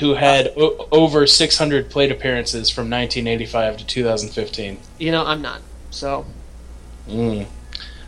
[0.00, 4.78] who had o- over 600 plate appearances from 1985 to 2015.
[4.98, 5.60] You know, I'm not.
[5.90, 6.26] So
[7.08, 7.46] Mm.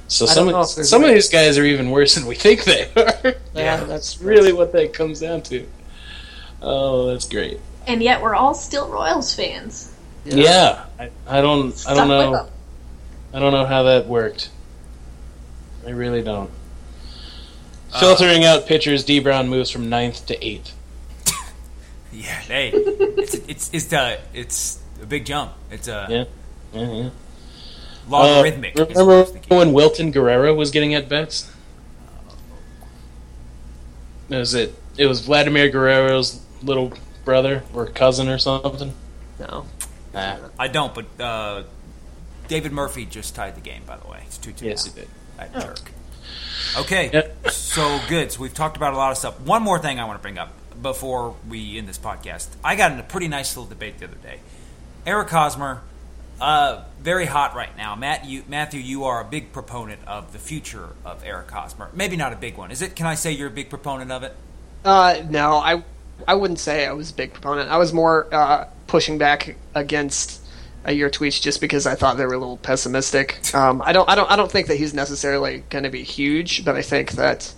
[0.08, 3.20] So some of, some of these guys are even worse than we think they are.
[3.24, 3.84] yeah, Yeah.
[3.84, 5.66] that's really what that comes down to.
[6.62, 7.60] Oh, that's great.
[7.86, 9.92] And yet we're all still Royals fans.
[10.24, 12.48] Yeah, I, I don't, I don't know.
[13.32, 14.50] I don't know how that worked.
[15.86, 16.50] I really don't.
[18.00, 20.72] Filtering out pitchers, Dee Brown moves from ninth to eighth.
[22.16, 25.52] Yeah, hey, it's it's it's uh, it's a big jump.
[25.70, 26.24] It's a Yeah,
[26.80, 27.10] yeah, yeah.
[28.09, 28.78] logarithmic.
[28.78, 31.51] Uh, remember what the key- when Wilton Guerrero was getting at bats?
[34.28, 34.74] Was it?
[34.97, 36.93] It was Vladimir Guerrero's little
[37.24, 38.94] brother or cousin or something.
[39.38, 39.66] no.
[40.14, 40.36] Nah.
[40.59, 41.64] I don't, but uh,
[42.48, 43.82] David Murphy just tied the game.
[43.86, 44.64] By the way, it's two two.
[44.64, 45.09] Yes, he did.
[45.36, 45.80] That jerk.
[46.78, 47.51] Okay, Yep.
[47.51, 48.32] so good.
[48.32, 49.38] So we've talked about a lot of stuff.
[49.40, 52.48] One more thing I want to bring up before we end this podcast.
[52.64, 54.40] I got in a pretty nice little debate the other day.
[55.06, 55.82] Eric Hosmer
[56.40, 57.94] uh, very hot right now.
[57.94, 61.90] Matt, you, Matthew, you are a big proponent of the future of Eric Hosmer.
[61.94, 62.70] Maybe not a big one.
[62.70, 62.94] Is it?
[62.94, 64.36] Can I say you're a big proponent of it?
[64.84, 65.82] Uh, no, I
[66.28, 67.70] I wouldn't say I was a big proponent.
[67.70, 70.42] I was more uh, pushing back against
[70.86, 73.54] your tweets just because I thought they were a little pessimistic.
[73.54, 76.64] Um, I don't I don't I don't think that he's necessarily going to be huge,
[76.64, 77.52] but I think that.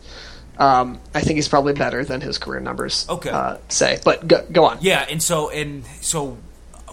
[0.59, 3.31] Um, I think he's probably better than his career numbers Okay.
[3.31, 4.01] uh, say.
[4.05, 4.79] But go, go on.
[4.81, 6.37] Yeah, and so and so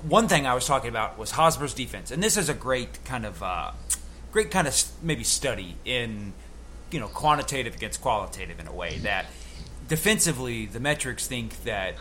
[0.07, 3.25] one thing I was talking about was Hosmer's defense, and this is a great kind
[3.25, 3.71] of uh,
[4.31, 6.33] great kind of maybe study in
[6.91, 9.25] you know quantitative against qualitative in a way that
[9.87, 11.95] defensively the metrics think that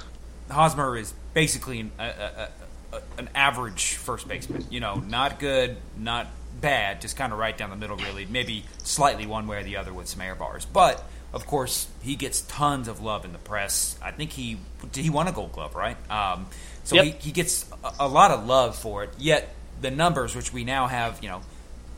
[0.50, 2.48] Hosmer is basically an, a, a,
[2.96, 4.66] a, an average first baseman.
[4.70, 6.26] You know, not good, not
[6.60, 8.26] bad, just kind of right down the middle, really.
[8.26, 11.02] Maybe slightly one way or the other with some air bars, but.
[11.34, 13.98] Of course, he gets tons of love in the press.
[14.00, 14.58] I think he
[14.92, 15.96] did he won a Gold Glove, right?
[16.10, 16.46] Um,
[16.84, 17.04] so Yep.
[17.04, 19.10] he, he gets a, a lot of love for it.
[19.18, 19.48] Yet
[19.80, 21.42] the numbers, which we now have, you know,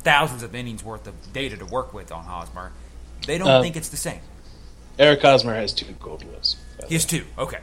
[0.01, 2.73] thousands of innings worth of data to work with on Hosmer,
[3.27, 4.21] they don't Uh, think it's the same.
[4.99, 6.57] Eric Hosmer has two gold gloves.
[6.89, 7.25] He has two.
[7.39, 7.61] Okay.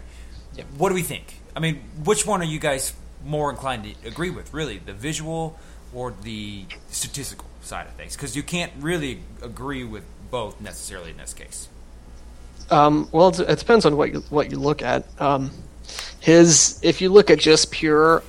[0.56, 0.68] Yep.
[0.78, 1.41] What do we think?
[1.56, 2.94] I mean, which one are you guys
[3.26, 4.54] more inclined to agree with?
[4.54, 5.58] Really, the visual
[5.94, 8.16] or the statistical side of things?
[8.16, 10.04] Because you can't really agree with
[10.34, 11.70] both necessarily in this case.
[12.72, 15.06] Um, well, it, depends on what you what you look at.
[15.22, 15.52] Um,
[16.20, 18.24] his if you look at just pure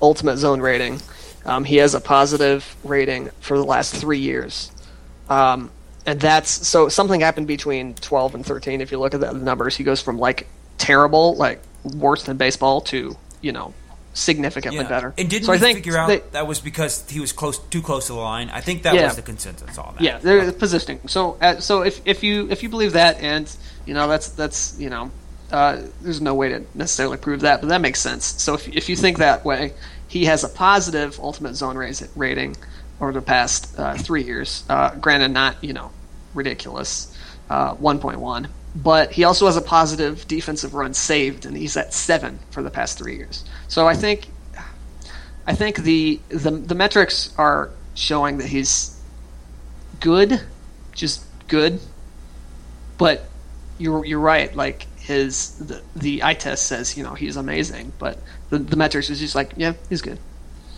[0.00, 1.02] ultimate zone rating,
[1.44, 4.72] um, he has a positive rating for the last three years,
[5.28, 5.70] um,
[6.06, 8.80] and that's so something happened between twelve and thirteen.
[8.80, 10.46] If you look at the numbers, he goes from like
[10.78, 13.74] terrible, like worse than baseball, to you know
[14.12, 15.14] significantly better.
[15.16, 17.58] And didn't so we I think figure out they- that was because he was close,
[17.58, 18.50] too close to the line?
[18.50, 19.06] I think that Yeah.
[19.06, 20.02] was the consensus on that.
[20.02, 21.00] Yeah, they're positioning.
[21.06, 23.50] So, uh, so if, if you if you believe that, and
[23.86, 25.10] you know that's that's you know,
[25.52, 28.24] uh, there's no way to necessarily prove that, but that makes sense.
[28.24, 29.72] So if if you think that way,
[30.08, 32.56] he has a positive ultimate zone raise rating
[33.00, 34.64] over the past uh, three years.
[34.68, 35.90] Uh, granted, not you know
[36.34, 37.14] ridiculous,
[37.48, 42.38] uh, 1.1, but he also has a positive defensive run saved, and he's at seven
[42.50, 43.44] for the past three years.
[43.68, 44.28] So I think
[45.46, 48.96] I think the the the metrics are showing that he's
[50.00, 50.40] good,
[50.94, 51.80] just good.
[52.98, 53.24] But
[53.78, 54.54] you're you're right.
[54.54, 57.92] Like his the the eye test says, you know, he's amazing.
[57.98, 58.18] But
[58.50, 60.18] the the metrics is just like, yeah, he's good.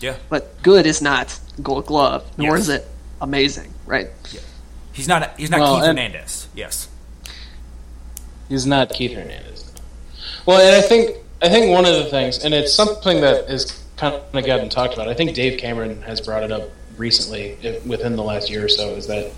[0.01, 0.17] Yeah.
[0.29, 2.63] But good is not Gold Glove, nor Yes.
[2.63, 2.89] is it
[3.21, 4.09] amazing, right?
[4.33, 4.41] Yeah.
[4.93, 5.39] He's not.
[5.39, 6.49] He's not Well, Keith and- Hernandez.
[6.55, 6.89] Yes.
[8.49, 9.73] He's not Keith Hernandez.
[10.47, 13.83] Well, and I think I think one of the things, and it's something that is
[13.97, 15.09] kind of gotten talked about.
[15.09, 18.69] I think Dave Cameron has brought it up recently, if- within the last year or
[18.69, 19.33] so, is that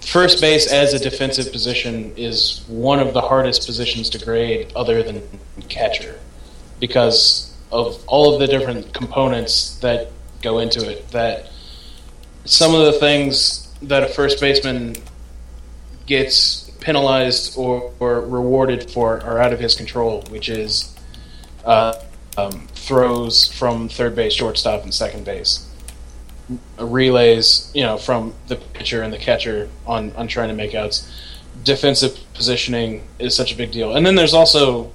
[0.00, 5.02] first base as a defensive position is one of the hardest positions to grade, other
[5.02, 5.22] than
[5.68, 6.18] catcher,
[6.80, 10.10] because of all of the different components that
[10.42, 11.10] go into it.
[11.10, 11.50] That
[12.44, 14.96] some of the things that a first baseman
[16.06, 20.96] gets penalized or, or rewarded for are out of his control, which is
[21.64, 22.00] uh,
[22.38, 25.68] um, throws from third base, shortstop, and second base.
[26.78, 31.12] Relays, you know, from the pitcher and the catcher on, on trying to make outs.
[31.64, 33.96] Defensive positioning is such a big deal.
[33.96, 34.92] And then there's also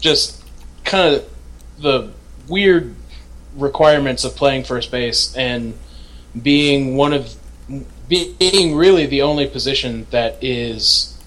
[0.00, 0.42] just
[0.84, 1.28] kind of
[1.80, 2.12] the
[2.48, 2.94] weird
[3.56, 5.74] requirements of playing first base and
[6.42, 7.36] being one of
[8.08, 11.18] being really the only position that is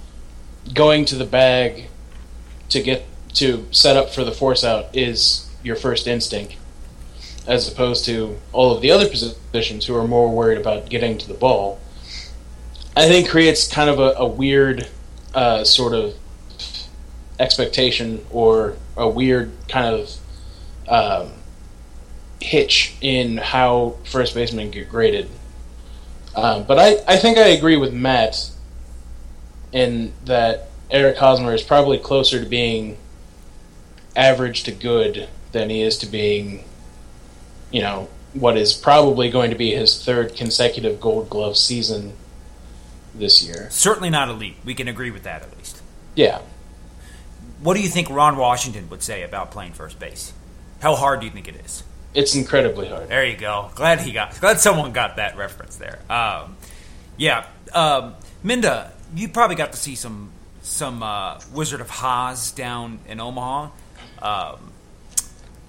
[0.74, 1.88] going to the bag
[2.70, 6.56] to get to set up for the force out is your first instinct
[7.48, 11.28] as opposed to all of the other positions who are more worried about getting to
[11.28, 11.80] the ball.
[12.96, 14.88] I think creates kind of a, a weird
[15.34, 16.14] uh, sort of
[17.40, 20.18] expectation or a weird kind of
[20.90, 21.34] um,
[22.42, 25.30] hitch in how first basemen get graded
[26.38, 28.52] um, but I, I think I agree with Matt
[29.72, 32.98] in that Eric Hosmer is probably closer to being
[34.16, 36.64] average to good than he is to being,
[37.72, 42.14] you know, what is probably going to be his third consecutive Gold Glove season
[43.16, 43.68] this year.
[43.72, 44.58] Certainly not elite.
[44.64, 45.82] We can agree with that at least.
[46.14, 46.42] Yeah.
[47.62, 50.34] What do you think Ron Washington would say about playing first base?
[50.82, 51.82] How hard do you think it is?
[52.18, 53.10] It's incredibly hard.
[53.10, 53.70] There you go.
[53.76, 54.40] Glad he got.
[54.42, 56.00] Glad someone got that reference there.
[56.10, 56.58] Um,
[57.16, 60.32] yeah, um, Minda, you probably got to see some
[60.64, 63.70] some uh, Wizard of Hos down in Omaha.
[64.20, 64.72] Um,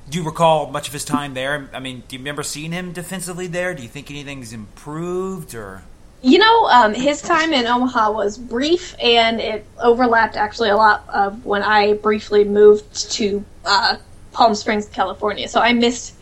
[0.09, 1.69] do you recall much of his time there?
[1.75, 3.75] I mean, do you remember seeing him defensively there?
[3.75, 5.83] Do you think anything's improved or?
[6.23, 11.05] You know, um, his time in Omaha was brief, and it overlapped actually a lot
[11.11, 13.99] of when I briefly moved to uh,
[14.33, 15.47] Palm Springs, California.
[15.47, 16.15] So I missed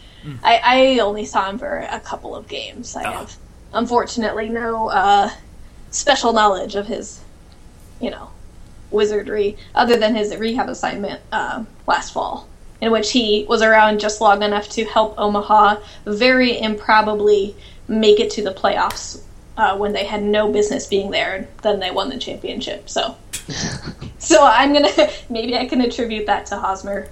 [0.43, 2.97] I, I only saw him for a couple of games.
[2.97, 3.12] I Oh.
[3.19, 3.36] have
[3.73, 5.31] unfortunately no uh,
[5.90, 7.20] special knowledge of his,
[8.01, 8.31] you know,
[8.90, 12.48] wizardry other than his rehab assignment uh, last fall,
[12.81, 15.77] in which he was around just long enough to help Omaha
[16.07, 17.55] very improbably
[17.89, 19.20] make it to the playoffs
[19.57, 21.35] uh, when they had no business being there.
[21.36, 22.89] and Then they won the championship.
[22.89, 23.16] So,
[24.19, 24.89] so I'm gonna
[25.31, 27.09] maybe I can attribute that to Hosmer.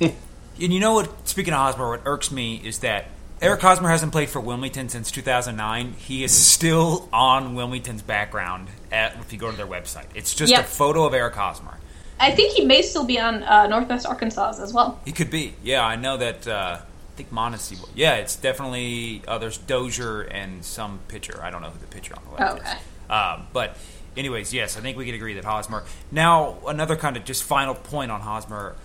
[0.60, 1.28] And you know what?
[1.28, 3.06] Speaking of Hosmer, what irks me is that
[3.42, 5.92] Eric Hosmer hasn't played for Wilmington since 2009.
[5.98, 10.06] He is still on Wilmington's background at, if you go to their website.
[10.14, 10.60] It's just Yep.
[10.60, 11.78] a photo of Eric Hosmer.
[12.18, 14.98] I think he may still be on uh, Northwest Arkansas as well.
[15.04, 15.54] He could be.
[15.62, 16.46] Yeah, I know that.
[16.48, 17.78] Uh, I think Monacy.
[17.94, 19.22] Yeah, it's definitely.
[19.28, 21.38] Uh, there's Dozier and some pitcher.
[21.42, 22.70] I don't know who the pitcher on the left okay.
[22.70, 22.76] is.
[23.10, 23.76] Um, but,
[24.16, 25.84] anyways, yes, I think we can agree that Hosmer.
[26.10, 28.76] Now, another kind of just final point on Hosmer.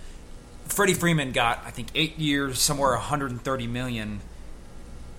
[0.66, 4.20] Freddie Freeman got, I think, eight years, somewhere 130 million.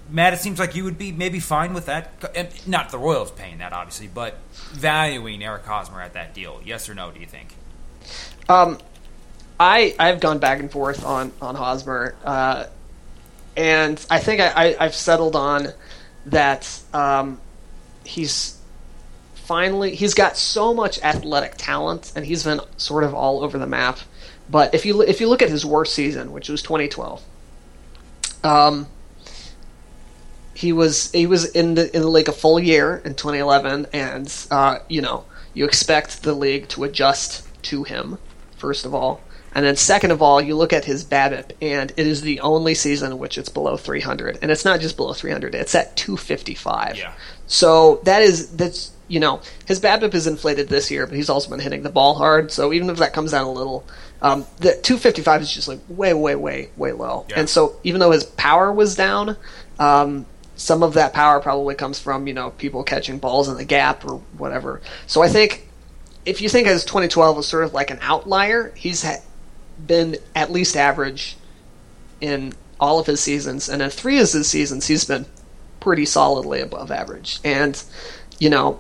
[0.10, 2.68] Matt, it seems like you would be maybe fine with that.
[2.68, 4.38] Not the Royals paying that, obviously, but
[4.72, 6.62] valuing Eric Hosmer at that deal.
[6.66, 7.12] Yes or no?
[7.12, 7.56] Do you think?
[8.50, 8.78] Um,
[9.60, 12.66] I I've gone back and forth on on Hosmer, uh,
[13.56, 15.70] and I think I, I I've settled on
[16.28, 16.82] that.
[16.94, 17.40] Um,
[18.04, 18.60] he's
[19.36, 23.68] finally he's got so much athletic talent, and he's been sort of all over the
[23.68, 24.00] map.
[24.54, 27.24] But if you if you look at his worst season, which was 2012,
[28.44, 28.88] um,
[30.54, 34.32] he was he was in the in the league a full year in 2011, and
[34.52, 35.26] uh, you know
[35.56, 38.20] you expect the league to adjust to him
[38.56, 39.22] first of all,
[39.56, 42.76] and then second of all, you look at his BABIP, and it is the only
[42.76, 46.98] season in which it's below 300, and it's not just below 300; it's at 255.
[46.98, 47.14] Yeah.
[47.48, 51.50] So that is that's you know his BABIP is inflated this year, but he's also
[51.50, 52.52] been hitting the ball hard.
[52.52, 53.86] So even if that comes down a little,
[54.24, 57.26] um, the 255 is just like way, way, way, way low.
[57.30, 57.42] Yeah.
[57.42, 59.36] And so even though his power was down,
[59.78, 60.26] um,
[60.56, 64.06] some of that power probably comes from you know people catching balls in the gap
[64.06, 64.82] or whatever.
[65.08, 65.68] So I think
[66.26, 69.22] if you think his 2012 was sort of like an outlier, he's ha-
[69.86, 71.36] been at least average
[72.22, 75.26] in all of his seasons, and in three of his seasons, he's been
[75.82, 77.40] pretty solidly above average.
[77.44, 77.82] And
[78.40, 78.80] you know,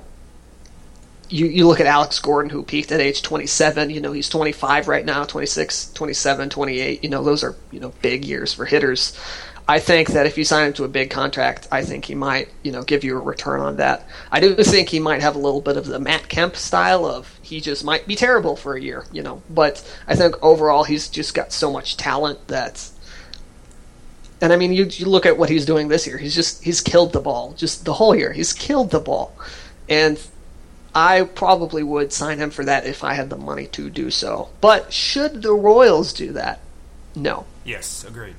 [1.33, 3.89] you you look at Alex Gordon, who peaked at age 27.
[3.89, 7.03] You know, he's 25 right now, 26, 27, 28.
[7.03, 9.17] You know, those are you know big years for hitters.
[9.67, 12.49] I think that if you sign him to a big contract, I think he might,
[12.63, 14.05] you know, give you a return on that.
[14.29, 17.39] I do think he might have a little bit of the Matt Kemp style of
[17.41, 19.41] he just might be terrible for a year, you know.
[19.49, 22.89] But I think overall he's just got so much talent that
[24.41, 26.17] and I mean you you look at what he's doing this year.
[26.17, 28.33] He's just he's killed the ball just the whole year.
[28.33, 29.35] He's killed the ball.
[29.87, 30.19] And
[30.95, 34.49] I probably would sign him for that if I had the money to do so.
[34.61, 36.59] But should the Royals do that?
[37.15, 37.45] No.
[37.63, 38.35] Yes, agreed.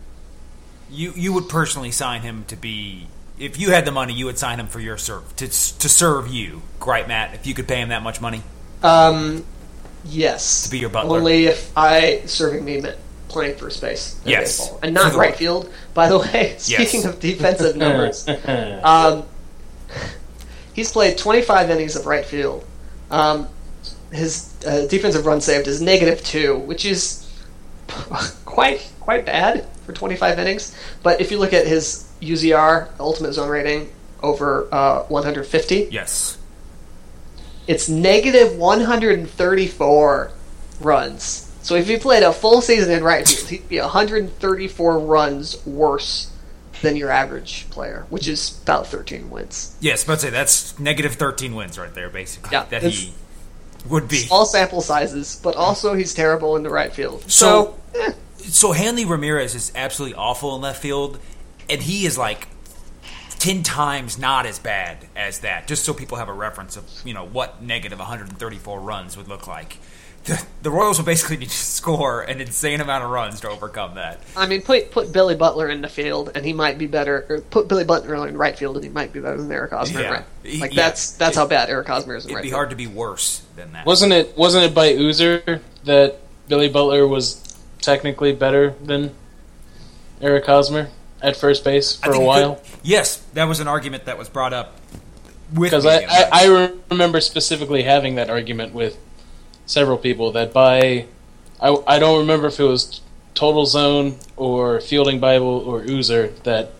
[0.91, 3.09] You you would personally sign him to be
[3.39, 6.29] if you had the money, you would sign him for your serve to to serve
[6.29, 7.35] you, right, Matt?
[7.35, 8.43] If you could pay him that much money,
[8.83, 9.45] Um,
[10.05, 10.65] yes.
[10.65, 11.19] To be your butler.
[11.19, 12.99] Only if I serving me meant
[13.29, 14.21] playing first base.
[14.25, 14.59] Yes.
[14.61, 14.79] baseball.
[14.83, 15.37] And not right right.
[15.37, 15.73] field.
[15.95, 18.29] By the way, speaking of defensive numbers,
[18.83, 19.25] um,
[20.75, 22.65] he's played 25 innings of right field.
[23.11, 23.49] Um,
[24.13, 27.27] his uh, defensive run saved is negative two, which is
[28.45, 30.77] quite quite bad for 25 innings.
[31.03, 33.91] But if you look at his UZR, ultimate zone rating,
[34.23, 36.39] over uh, 150, yes.
[37.67, 40.31] it's negative 134
[40.81, 41.53] runs.
[41.63, 46.34] So if he played a full season in right field, he'd be 134 runs worse
[46.85, 49.75] than your average player, which is about 13 wins.
[49.81, 52.51] Yes, but say that's negative thirteen wins right there, basically.
[52.53, 53.13] Yeah, that he
[53.89, 54.27] would be.
[54.31, 57.23] All sample sizes, but also he's terrible in the right field.
[57.31, 58.13] So- So, eh,
[58.47, 61.19] So Hanley Ramirez is absolutely awful in left field,
[61.69, 62.47] and he is like
[63.39, 65.67] ten times not as bad as that.
[65.67, 69.47] Just so people have a reference of you know what negative 134 runs would look
[69.47, 69.79] like.
[70.25, 73.97] The, the Royals will basically need to score an insane amount of runs to overcome
[73.97, 74.21] that.
[74.35, 77.27] I mean, put put Billy Butler in the field, and he might be better.
[77.29, 80.01] Or put Billy Butler in right field, and he might be better than Eric Hosmer.
[80.01, 80.11] Yeah.
[80.11, 80.25] right.
[80.61, 80.83] Like yeah.
[80.83, 82.57] that's that's how bad Eric Hosmer is in It'd right be field.
[82.57, 83.85] hard to be worse than that.
[83.85, 84.37] Wasn't it?
[84.37, 89.15] Wasn't it by Oozer that Billy Butler was technically better than
[90.23, 90.89] Eric Hosmer
[91.21, 92.57] at first base for a while?
[92.57, 94.81] could- yes, that was an argument that was brought up
[95.53, 98.97] Because I, I, I remember specifically having that argument with
[99.67, 101.07] several people that by
[101.61, 103.01] I, I don't remember if it was
[103.35, 106.71] Total Zone or Fielding Bible or Oozer that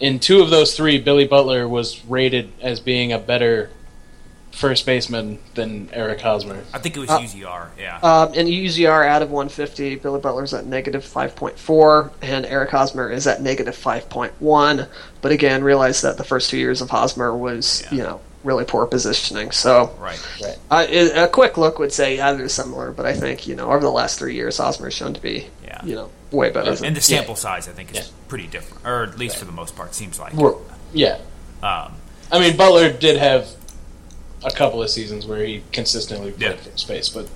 [0.00, 3.70] in two of those three Billy Butler was rated as being a better
[4.50, 6.62] first baseman than Eric Hosmer.
[6.72, 7.68] I think it was Uh, UZR.
[7.78, 7.98] Yeah.
[8.02, 13.26] Um, and UZR out of 150, Billy Butler's at negative 5.4, and Eric Hosmer is
[13.26, 14.86] at negative 5.1.
[15.22, 17.94] But again, realize that the first two years of Hosmer was, Yeah.
[17.96, 19.50] you know, really poor positioning.
[19.50, 20.20] So right.
[20.42, 20.58] Right.
[20.70, 22.92] uh, it- a quick look would say, yeah, they're similar.
[22.92, 25.80] But I think, you know, over the last three years, Hosmer's shown to be, Yeah.
[25.84, 26.74] you know, way better.
[26.74, 28.02] than And the sample size, I think, is Yeah.
[28.28, 30.34] pretty different, or at least for the most part, seems like.
[30.34, 30.56] We're-
[30.92, 31.16] yeah.
[31.62, 31.92] Um,
[32.30, 33.48] I mean, Butler did have
[34.44, 36.56] a couple of seasons where he consistently played Yeah.
[36.70, 37.26] first base, but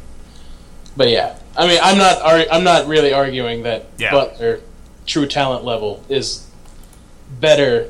[0.97, 4.10] but yeah, I mean, I'm not ar- I'm not really arguing that Yeah.
[4.10, 4.60] Butler
[5.06, 6.43] true talent level is
[7.40, 7.89] better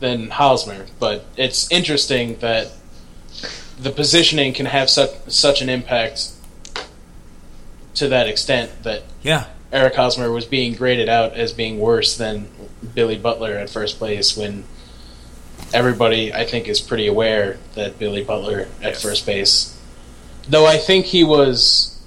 [0.00, 2.72] than Hosmer, but it's interesting that
[3.78, 6.32] the positioning can have such such an impact
[7.94, 9.46] to that extent that yeah.
[9.72, 12.48] Eric Hosmer was being graded out as being worse than
[12.94, 14.64] Billy Butler at first place when
[15.72, 19.02] everybody I think is pretty aware that Billy Butler at Yes.
[19.02, 19.76] first base
[20.48, 21.99] though I think he was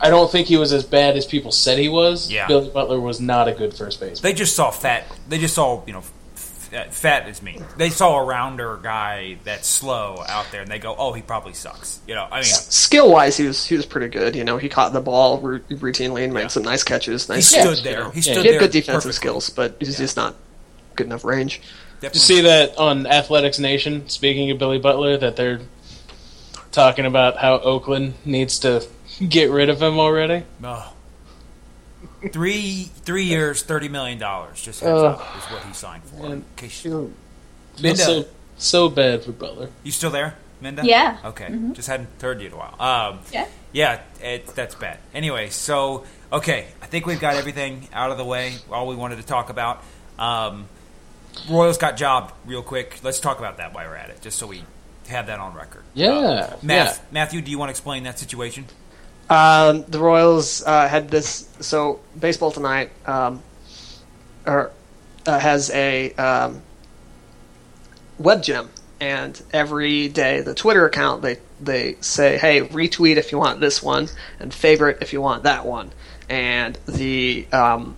[0.00, 2.30] I don't think he was as bad as people said he was.
[2.30, 2.46] Yeah.
[2.46, 4.22] Billy Butler was not a good first baseman.
[4.22, 5.04] They just saw fat.
[5.28, 6.02] They just saw you know,
[6.36, 7.64] f- fat is mean.
[7.76, 11.52] They saw a rounder guy that's slow out there, and they go, "Oh, he probably
[11.54, 14.36] sucks." You know, I mean, Skill wise, he was he was pretty good.
[14.36, 16.46] You know, he caught the ball ru- routinely and made Yeah.
[16.48, 17.28] some nice catches.
[17.28, 18.04] Nice, he Nice, stood you there.
[18.04, 18.10] know.
[18.10, 18.32] He Yeah.
[18.34, 19.12] stood He had good defensive perfectly.
[19.14, 20.34] skills, but he's just not
[20.94, 21.60] good enough range.
[22.00, 22.18] Definitely.
[22.18, 24.08] You see that on Athletics Nation?
[24.08, 25.60] Speaking of Billy Butler, that they're
[26.70, 28.84] talking about how Oakland needs to
[29.26, 30.44] get rid of him already.
[30.62, 30.92] Oh.
[32.32, 34.60] Three three years, thirty million dollars.
[34.60, 35.20] Just heads Ugh.
[35.20, 36.22] up is what he signed for.
[36.22, 36.32] Man.
[36.32, 38.24] In case- Minda, so
[38.56, 39.70] so bad for Butler.
[39.84, 40.82] you still there, Minda?
[40.84, 41.18] Yeah.
[41.24, 42.74] Okay, just hadn't heard you in a while.
[42.80, 43.46] Um, Yeah.
[43.72, 44.98] yeah, it, that's bad.
[45.14, 48.54] Anyway, so okay, I think we've got everything out of the way.
[48.70, 49.82] All we wanted to talk about.
[50.18, 50.66] Um,
[51.48, 52.98] Royals got jobbed real quick.
[53.04, 54.64] Let's talk about that while we're at it, just so we
[55.06, 55.84] have that on record.
[55.94, 57.04] Yeah, Uh, Math, yeah.
[57.12, 58.64] Matthew, do you want to explain that situation?
[59.30, 61.48] Um, the Royals uh, had this.
[61.60, 63.42] So baseball tonight, um,
[64.46, 64.72] or
[65.26, 66.62] uh, has a um,
[68.18, 73.38] web gem, and every day the Twitter account they they say, "Hey, retweet if you
[73.38, 74.08] want this one,
[74.40, 75.92] and favorite if you want that one."
[76.30, 77.96] And the um,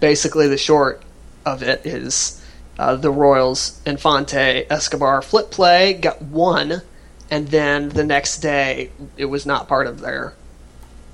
[0.00, 1.02] basically the short
[1.44, 2.40] of it is
[2.78, 6.82] uh, the Royals Infante Escobar flip play got one,
[7.30, 10.34] and then the next day it was not part of their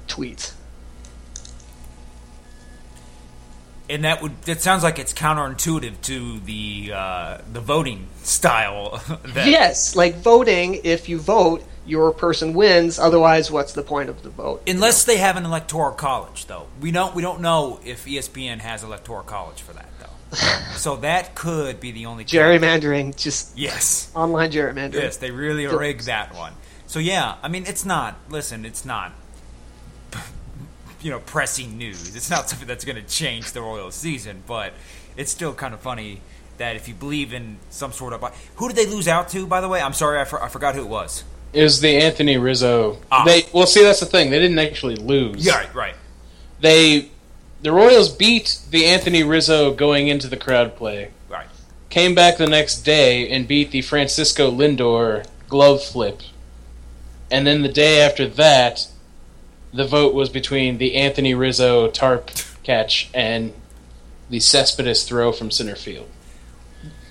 [0.09, 0.53] tweets.
[3.91, 9.03] And that would that sounds like it's counterintuitive to the uh, the voting style.
[9.25, 10.81] that, Yes, like voting.
[10.85, 12.99] If you vote, your person wins.
[12.99, 14.63] Otherwise, what's the point of the vote?
[14.69, 18.85] Unless they have an electoral college, though, we don't we don't know if ESPN has
[18.85, 20.37] electoral college for that, though.
[20.77, 24.95] so that could be the only gerrymandering, just Yes, online gerrymandering.
[25.01, 26.53] yes, they really rigged that one.
[26.87, 28.19] So yeah, I mean, it's not.
[28.29, 29.15] Listen, it's not.
[31.01, 32.17] You know, pressing news.
[32.17, 34.73] It's not something that's going to change the Royals season, but
[35.17, 36.21] it's still kind of funny
[36.59, 39.47] that if you believe in some sort of who did they lose out to?
[39.47, 41.25] By the way, I'm sorry, I, for, I forgot who it was.
[41.53, 42.99] It was the Anthony Rizzo.
[43.11, 43.25] Ah.
[43.25, 44.31] They well, see, that's the thing.
[44.31, 45.47] They didn't actually lose.
[45.47, 45.95] Yeah, right, right.
[46.61, 47.11] They,
[47.63, 51.11] the Royals beat the Anthony Rizzo going into the crowd play.
[51.29, 51.47] Right.
[51.89, 56.21] Came back the next day and beat the Francisco Lindor glove flip.
[57.31, 58.89] And then the day after that,
[59.73, 62.31] the vote was between the Anthony Rizzo tarp
[62.63, 63.53] catch and
[64.31, 66.09] the Cespedes throw from center field.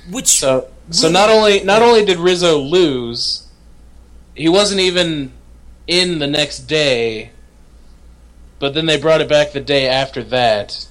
[0.09, 1.13] Which So, so Really?
[1.13, 3.47] not only not only did Rizzo lose,
[4.35, 5.31] he wasn't even
[5.87, 7.31] in the next day.
[8.59, 10.87] But then they brought it back the day after that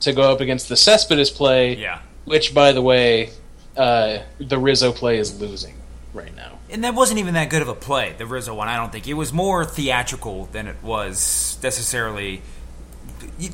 [0.00, 2.00] to go up against the Cespedes play, yeah.
[2.24, 3.30] which, by the way,
[3.76, 5.74] uh, the Rizzo play is losing
[6.14, 6.59] right now.
[6.72, 8.68] And that wasn't even that good of a play, the Rizzo one.
[8.68, 12.42] I don't think it was more theatrical than it was necessarily.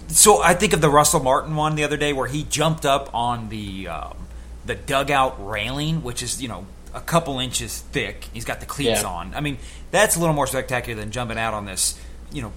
[0.09, 3.13] So I think of the Russell Martin one the other day where he jumped up
[3.15, 4.17] on the um,
[4.65, 8.27] the dugout railing, which is you know a couple inches thick.
[8.33, 9.09] He's got the cleats Yeah.
[9.09, 9.35] on.
[9.35, 9.59] I mean,
[9.91, 11.99] that's a little more spectacular than jumping out on this
[12.33, 12.53] you know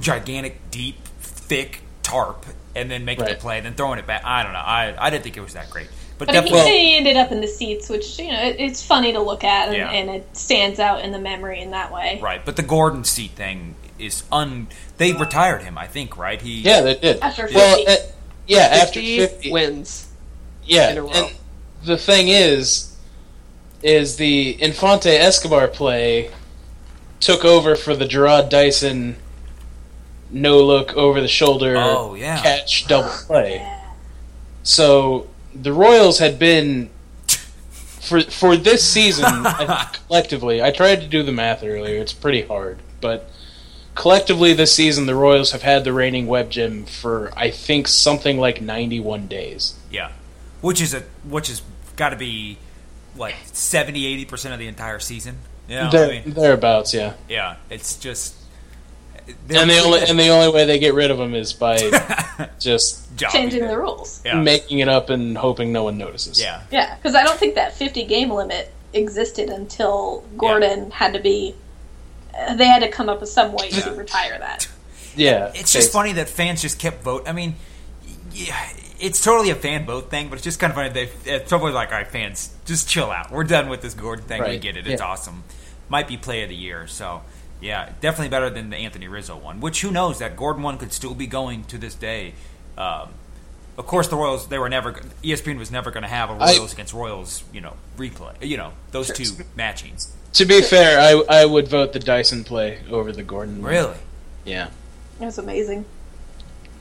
[0.00, 2.44] gigantic, deep, thick tarp
[2.74, 3.40] and then making the Right.
[3.40, 4.22] play, then throwing it back.
[4.24, 4.58] I don't know.
[4.58, 5.88] I I didn't think it was that great,
[6.26, 6.78] but, But he, definitely.
[6.78, 9.68] he ended up in the seats, which you know it, it's funny to look at,
[9.68, 9.90] and, Yeah.
[9.90, 12.18] and it stands out in the memory in that way.
[12.22, 14.68] Right, but the Gordon seat thing is un.
[14.98, 16.16] They retired him, I think.
[16.16, 16.40] Right?
[16.40, 16.60] He.
[16.62, 17.20] Yeah, they did.
[17.20, 17.96] After well, uh,
[18.46, 20.08] yeah, after 50 wins.
[20.64, 21.10] Yeah, in a row.
[21.12, 21.34] and
[21.84, 22.96] the thing is,
[23.82, 26.30] is the Infante Escobar play
[27.20, 29.16] took over for the Jarrod Dyson
[30.30, 32.40] no look over the shoulder Oh, yeah.
[32.42, 33.66] catch double play.
[34.62, 36.90] So the Royals had been
[38.00, 39.24] for for this season
[40.06, 42.00] collectively, I tried to do the math earlier.
[42.00, 43.30] It's pretty hard, but
[43.94, 48.38] collectively this season, the Royals have had the reigning Web Gem for I think something
[48.38, 49.78] like 91 days.
[49.90, 50.12] Yeah,
[50.60, 51.62] which is a which has
[51.96, 52.58] got to be
[53.16, 55.38] like 70 80 percent of the entire season.
[55.66, 57.14] Yeah, There, I mean, thereabouts, yeah.
[57.26, 58.34] yeah, it's just
[59.26, 61.78] And the only and the only way they get rid of them is by
[62.58, 63.02] just.
[63.16, 64.20] Changing the rules.
[64.24, 64.40] Yeah.
[64.42, 66.40] making it up and hoping no one notices.
[66.40, 71.20] yeah, Yeah, because I don't think that 50 game limit existed until Gordon had to
[71.20, 71.54] be.
[72.36, 74.68] Uh, they had to come up with some way to retire that.
[75.14, 75.52] yeah.
[75.54, 77.22] it's just funny that fans just kept vote.
[77.28, 77.54] I mean,
[78.32, 78.68] yeah,
[78.98, 80.88] it's totally a fan vote thing, but it's just kind of funny.
[80.90, 83.30] They at some point like, all right, fans, just chill out.
[83.30, 84.42] We're done with this Gordon thing.
[84.42, 84.88] We get it.
[84.88, 85.06] It's Yeah.
[85.06, 85.44] awesome.
[85.88, 86.88] Might be play of the year.
[86.88, 87.22] So
[87.64, 89.58] yeah, definitely better than the Anthony Rizzo one.
[89.58, 92.34] Which who knows that Gordon one could still be going to this day.
[92.76, 93.08] Um,
[93.78, 94.92] of course, the Royals they were never
[95.22, 98.34] ESPN was never going to have a Royals against Royals, you know, replay.
[98.42, 99.96] You know, those two matching.
[100.34, 103.62] To be fair, I I would vote the Dyson play over the Gordon.
[103.62, 103.70] one.
[103.70, 103.96] Really?
[104.44, 104.68] Yeah.
[105.18, 105.86] It was amazing.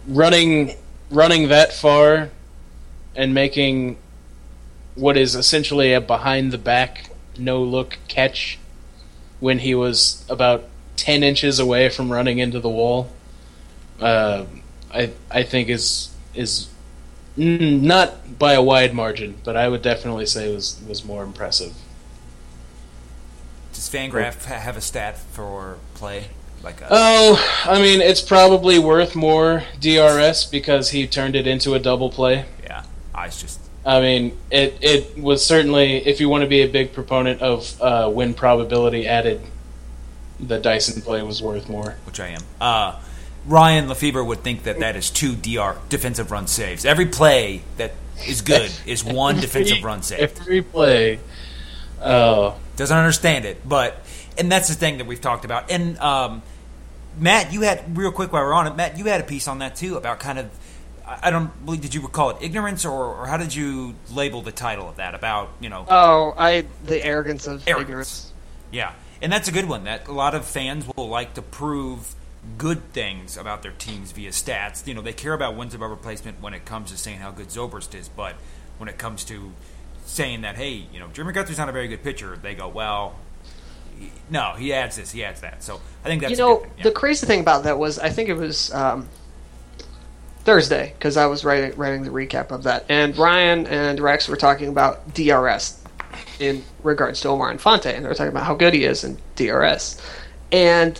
[0.05, 0.75] Running
[1.09, 2.29] running that far
[3.15, 3.95] and making
[4.95, 8.59] what is essentially a behind the back no look catch
[9.39, 10.65] when he was about
[11.03, 13.11] 10 inches away from running into the wall
[13.99, 14.45] uh,
[14.93, 16.69] I I think is is
[17.35, 21.73] not by a wide margin but I would definitely say was was more impressive
[23.73, 26.25] Does Fangraph ha- have a stat for play?
[26.63, 31.73] Like a, Oh, I mean, it's probably worth more DRS because he turned it into
[31.73, 32.45] a double play.
[32.63, 36.61] yeah, I was just I mean, it it was certainly if you want to be
[36.61, 39.41] a big proponent of uh, win probability added,
[40.39, 41.95] the Dyson play was worth more.
[42.05, 42.41] which I am.
[42.59, 42.99] Uh,
[43.45, 46.85] Ryan Lefebvre would think that that is two DR defensive run saves.
[46.85, 47.93] Every play that
[48.27, 50.19] is good is one defensive run save.
[50.19, 51.19] Every play.
[52.01, 53.97] Oh, Doesn't understand it, but
[54.37, 55.69] and that's the thing that we've talked about.
[55.71, 56.41] And um,
[57.17, 58.75] Matt, you had real quick while we're on it.
[58.75, 60.49] Matt, you had a piece on that too about kind of.
[61.05, 61.81] I I don't believe.
[61.81, 65.15] Did you recall it ignorance, or, or how did you label the title of that?
[65.15, 67.87] About you know, Oh, I the arrogance of Arrogance.
[67.89, 68.33] ignorance.
[68.71, 68.93] Yeah,
[69.23, 69.85] and that's a good one.
[69.85, 72.13] That a lot of fans will like to prove
[72.57, 74.85] good things about their teams via stats.
[74.85, 77.47] You know, they care about wins above replacement when it comes to saying how good
[77.47, 78.35] Zobrist is, but
[78.77, 79.53] when it comes to
[80.05, 83.15] saying that, hey, you know, Jeremy Guthrie's not a very good pitcher, they go, well,
[84.29, 85.63] no, he adds this, he adds that.
[85.63, 86.65] So I think that's you know.
[86.77, 86.83] Yeah.
[86.83, 89.07] the crazy thing about that was I think it was um,
[90.39, 94.35] Thursday because I was writing writing the recap of that, and Ryan and Rex were
[94.35, 95.82] talking about DRS
[96.39, 99.17] in regards to Omar Infante, and they were talking about how good he is in
[99.35, 99.99] DRS,
[100.51, 100.99] and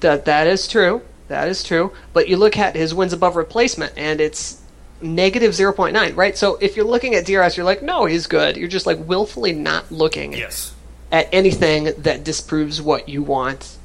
[0.00, 1.92] that that is true, that is true.
[2.12, 4.60] But you look at his wins above replacement, and it's
[5.00, 8.68] negative 0.9 right so if you're looking at drs you're like no he's good you're
[8.68, 10.72] just like willfully not looking yes.
[11.10, 13.76] at anything that disproves what you want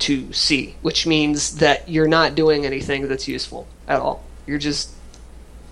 [0.00, 4.24] to see, which means that you're not doing anything that's useful at all.
[4.46, 4.90] You're just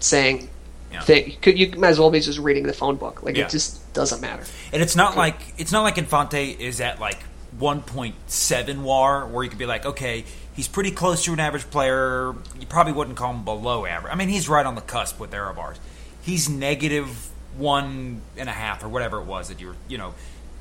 [0.01, 0.49] saying,
[0.93, 1.01] Yeah.
[1.01, 3.23] thi- you, you might as well be just reading the phone book.
[3.23, 3.45] Like Yeah.
[3.47, 4.45] it just doesn't matter.
[4.73, 7.19] And it's not like it's not like Infante is at like
[7.59, 10.25] 1.7 WAR, where you could be like, okay,
[10.55, 12.35] he's pretty close to an average player.
[12.59, 14.13] You probably wouldn't call him below average.
[14.13, 15.79] I mean, he's right on the cusp with error bars.
[16.23, 20.15] He's negative one and a half or whatever it was that you're, you know,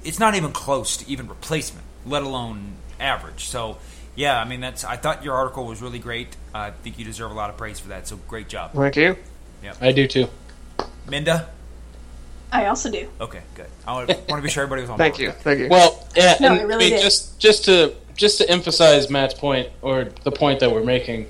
[0.03, 3.45] it's not even close to even replacement, let alone average.
[3.45, 3.77] So,
[4.15, 4.83] yeah, I mean, that's.
[4.83, 6.35] I thought your article was really great.
[6.53, 8.07] I think you deserve a lot of praise for that.
[8.07, 9.15] So, great job, Thank you.
[9.81, 10.27] I do too.
[11.09, 11.49] Minda.
[12.51, 13.07] I also do.
[13.19, 13.67] Okay, good.
[13.87, 14.97] I want to be sure everybody was on.
[14.99, 15.31] Thank board you.
[15.31, 15.69] Thank you.
[15.69, 17.01] Well, yeah, No, and it really I mean, did.
[17.01, 21.27] just just to just to emphasize Matt's point or the point that we're making,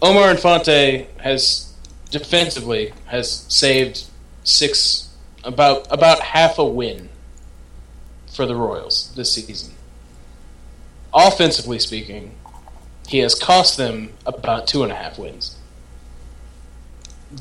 [0.00, 1.72] Omar Infante has
[2.10, 4.04] defensively has saved
[4.44, 5.08] six
[5.44, 7.08] about about half a win
[8.32, 9.74] for the Royals this season.
[11.12, 12.34] Offensively speaking,
[13.08, 15.56] he has cost them about two and a half wins,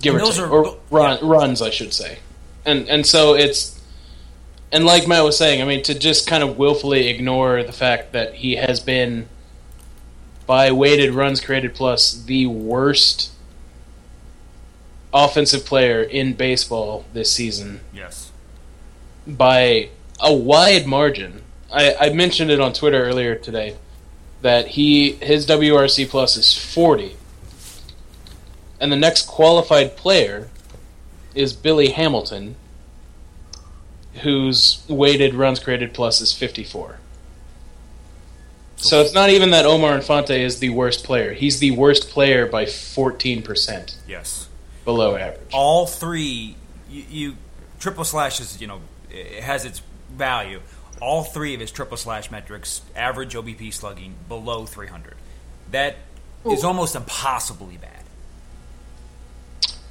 [0.01, 2.19] give And or those take, are- or run, runs, I should say,
[2.65, 3.79] and and so it's
[4.71, 8.11] and like Matt was saying, I mean, to just kind of willfully ignore the fact
[8.13, 9.27] that he has been,
[10.45, 13.31] by weighted runs created plus, the worst
[15.13, 18.31] offensive player in baseball this season Yes.
[19.25, 19.89] by
[20.19, 21.41] a wide margin.
[21.73, 23.75] I, I mentioned it on Twitter earlier today
[24.41, 27.15] that he his WRC plus is forty,
[28.79, 30.49] and the next qualified player
[31.35, 32.55] is Billy Hamilton,
[34.21, 36.99] whose weighted runs created plus is fifty four.
[38.77, 41.33] So it's not even that Omar Infante is the worst player.
[41.33, 44.47] He's the worst player by fourteen percent Yes.
[44.85, 45.49] below average.
[45.53, 46.55] all three
[46.89, 47.35] you, you
[47.79, 48.81] triple slash is you know
[49.11, 49.81] it has its
[50.11, 50.61] value.
[51.01, 55.13] All three of his triple slash metrics average OBP slugging below 300.
[55.71, 55.95] That
[56.45, 57.98] is almost impossibly bad.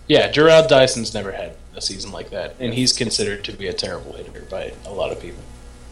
[0.09, 3.73] Yeah, Jarrod Dyson's never had a season like that, and he's considered to be a
[3.73, 5.43] terrible hitter by a lot of people.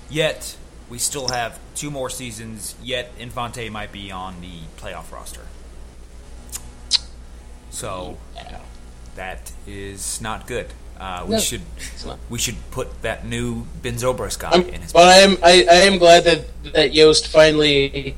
[0.08, 0.56] Yet
[0.88, 2.74] we still have two more seasons.
[2.82, 5.42] Yet Infante might be on the playoff roster.
[7.70, 8.58] So Yeah.
[9.16, 10.66] that is not good.
[10.98, 11.60] Uh, we No, should
[12.30, 14.92] we should put that new Ben Zobrist guy I'm, in his.
[14.94, 18.16] but I am I, I am glad that that Yost finally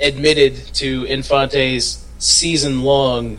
[0.00, 3.38] admitted to Infante's season long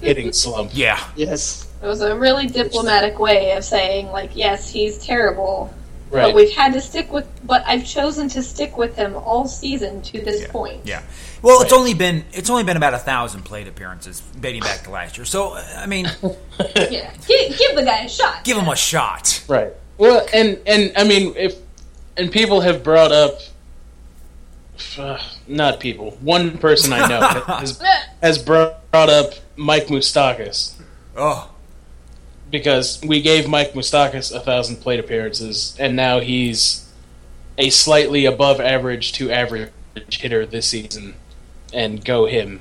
[0.00, 0.70] hitting slump.
[0.74, 1.66] yeah, Yes.
[1.82, 5.72] It was a really diplomatic way of saying, like, yes, he's terrible,
[6.10, 7.26] but we've had to stick with.
[7.46, 10.82] But I've chosen to stick with him all season to this point.
[10.84, 11.02] yeah.
[11.40, 14.90] Well, it's only been it's only been about a thousand plate appearances dating back to
[14.90, 15.24] last year.
[15.24, 16.04] So I mean,
[16.76, 17.14] yeah.
[17.26, 18.44] Give, give the guy a shot.
[18.44, 19.42] give him a shot.
[19.48, 19.72] Right.
[19.96, 21.56] Well, and and I mean, if
[22.18, 23.38] and people have brought up,
[24.98, 26.12] uh, not people.
[26.20, 27.82] One person I know has,
[28.22, 30.80] has brought up Mike Moustakas
[31.16, 31.50] Oh,
[32.50, 36.88] because we gave Mike Moustakas a thousand plate appearances, and now he's
[37.58, 39.70] a slightly above average to average
[40.10, 41.14] hitter this season,
[41.72, 42.60] and go him.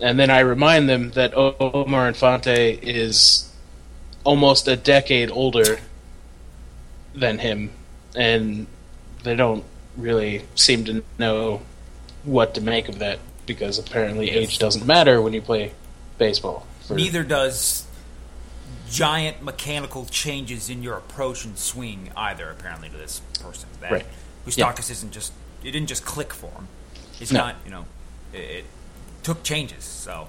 [0.00, 3.52] And then I remind them that Omar Infante is
[4.24, 5.80] almost a decade older
[7.14, 7.70] than him,
[8.14, 8.66] and
[9.24, 9.64] they don't
[9.98, 11.60] really seem to know
[12.24, 15.72] what to make of that because apparently age doesn't matter when you play
[16.16, 16.66] baseball.
[16.90, 17.86] Neither does
[18.88, 22.50] giant mechanical changes in your approach and swing either.
[22.50, 24.06] Apparently, to this person, that Right.
[24.46, 26.68] Moustakas isn't just it didn't just click for him.
[27.20, 27.40] It's No.
[27.40, 27.84] not you know
[28.32, 28.64] it, it
[29.22, 29.84] took changes.
[29.84, 30.28] So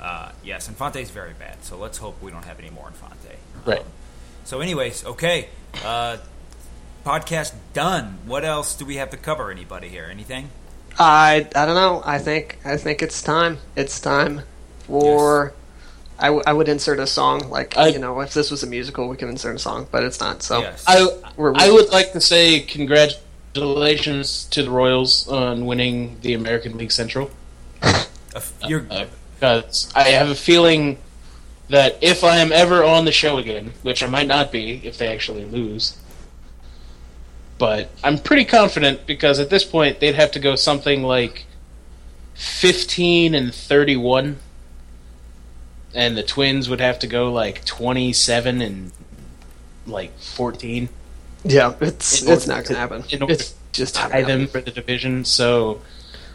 [0.00, 1.64] uh, yes, Infante is very bad.
[1.64, 3.36] So let's hope we don't have any more Infante.
[3.66, 3.80] Right.
[3.80, 3.84] Um,
[4.44, 5.48] so, anyways, okay.
[5.84, 6.16] Uh,
[7.08, 8.18] podcast done.
[8.26, 9.50] What else do we have to cover?
[9.50, 10.08] Anybody here?
[10.10, 10.50] Anything?
[10.98, 12.02] I I don't know.
[12.04, 13.58] I think I think it's time.
[13.76, 14.42] It's time
[14.80, 15.54] for.
[16.20, 18.66] I, w- I would insert a song like I- you know if this was a
[18.66, 20.82] musical we could insert a song but it's not so yes.
[20.88, 21.06] I
[21.36, 26.90] We're- I would like to say congratulations to the Royals on winning the American League
[26.90, 27.30] Central.
[28.66, 29.06] You're, uh,
[29.38, 30.98] Because I have a feeling
[31.68, 34.98] that if I am ever on the show again, which I might not be if
[34.98, 35.96] they actually lose,
[37.58, 41.46] but I'm pretty confident because at this point they'd have to go something like
[42.34, 44.38] 15 and 31,
[45.94, 48.92] and the Twins would have to go like 27 and
[49.86, 50.88] like 14.
[51.44, 55.24] yeah it's it's not gonna happen it's just tie them for the division.
[55.24, 55.80] So,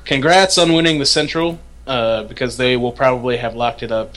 [0.06, 4.16] congrats on winning the Central uh, because they will probably have locked it up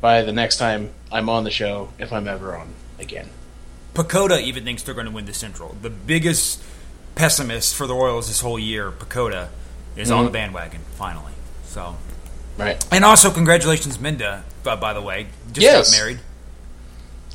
[0.00, 2.68] by the next time I'm on the show if I'm ever on
[2.98, 3.28] again.
[3.94, 5.76] Pacoda even thinks they're going to win the Central.
[5.82, 6.62] The biggest
[7.14, 9.48] pessimist for the Royals this whole year, Pacoda,
[9.96, 10.26] is on Mhm.
[10.28, 11.32] the bandwagon finally.
[11.66, 11.96] So,
[12.56, 12.82] Right.
[12.92, 14.44] and also congratulations, Minda.
[14.62, 15.90] By, by the way, just Yes.
[15.90, 16.20] got married.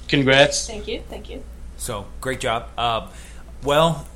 [0.07, 0.68] Congrats.
[0.68, 1.02] Thank you.
[1.10, 1.44] Thank you.
[1.77, 2.68] So great job.
[2.77, 3.07] Uh,
[3.64, 4.07] well,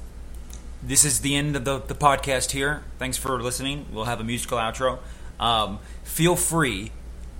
[0.83, 2.83] this is the end of the, the podcast here.
[2.99, 3.87] Thanks for listening.
[3.91, 4.99] We'll have a musical outro.
[5.39, 6.91] Um, feel free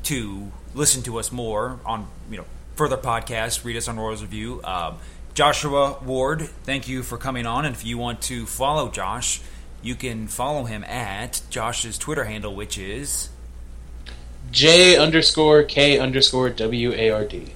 [0.04, 2.46] to listen to us more on you know
[2.80, 3.66] further podcasts.
[3.66, 4.62] Read us on Royals Review.
[4.64, 5.00] Um,
[5.34, 7.66] Joshua Ward, thank you for coming on.
[7.66, 9.42] And if you want to follow Josh,
[9.82, 13.32] you can follow him at Josh's Twitter handle, which is
[14.52, 17.52] J underscore K underscore W A R D.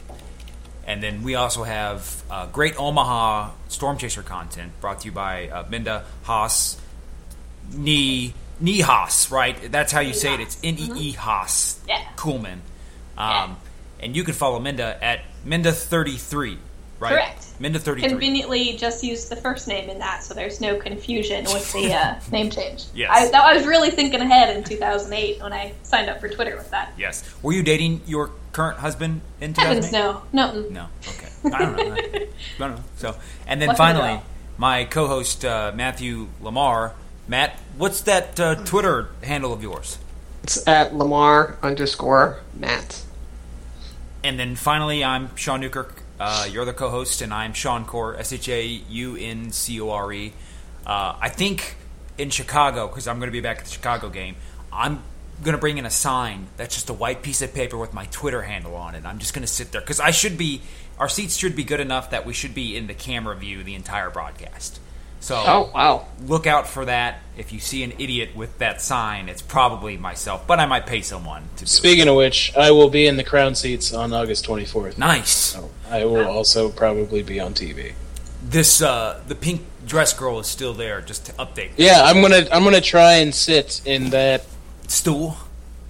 [0.85, 5.47] And then we also have uh, great Omaha Storm Chaser content brought to you by
[5.47, 6.77] uh, Minda Haas,
[7.73, 9.71] Ni Ni Haas, right?
[9.71, 10.41] That's how you say it.
[10.41, 12.03] It's N E E Haas Yeah.
[12.17, 12.59] Coolman.
[13.17, 13.55] Um,
[14.03, 16.57] And you can follow Minda at Minda33,
[16.99, 17.09] right?
[17.09, 17.47] Correct.
[17.59, 18.09] Minda33.
[18.09, 22.19] Conveniently, just use the first name in that, so there's no confusion with the uh,
[22.31, 22.85] name change.
[22.93, 23.09] Yes.
[23.11, 26.57] I, that, I was really thinking ahead in 2008 when I signed up for Twitter
[26.57, 26.91] with that.
[26.97, 27.23] Yes.
[27.41, 29.67] Were you dating your current husband in 2008?
[29.67, 30.69] Heavens, no, no.
[30.69, 30.87] No.
[31.07, 31.55] Okay.
[31.55, 31.93] I don't know.
[31.93, 32.27] I
[32.59, 32.83] don't know.
[32.97, 33.15] So,
[33.47, 34.21] and then Lucky finally,
[34.57, 36.93] my co-host uh, Matthew Lamar.
[37.25, 39.97] Matt, what's that uh, Twitter handle of yours?
[40.43, 43.01] it's at Lamar underscore Matt
[44.23, 46.01] And then finally, I'm Sean Newkirk.
[46.17, 49.89] Uh, you're the co-host, and I'm Sean Core, S H A U N C O
[49.89, 50.33] R E.
[50.87, 51.75] Uh, I think
[52.17, 54.35] in Chicago, because I'm going to be back at the Chicago game,
[54.71, 55.03] I'm
[55.43, 58.05] going to bring in a sign that's just a white piece of paper with my
[58.05, 59.05] Twitter handle on it.
[59.05, 60.61] I'm just going to sit there because I should be.
[60.99, 63.75] Our seats should be good enough that we should be in the camera view the
[63.75, 64.79] entire broadcast.
[65.23, 66.05] So Oh wow.
[66.27, 67.19] look out for that.
[67.37, 71.01] If you see an idiot with that sign, it's probably myself, but I might pay
[71.01, 74.45] someone to do Speaking of which, I will be in the crown seats on August
[74.45, 74.89] 24th.
[74.91, 74.97] it.
[74.97, 75.57] Nice.
[75.89, 77.93] I will also probably be on TV.
[78.43, 80.99] This uh, the pink dress girl is still there.
[80.99, 81.71] Just to update.
[81.77, 84.45] Yeah, I'm gonna I'm gonna try and sit in that
[84.89, 85.37] Stool.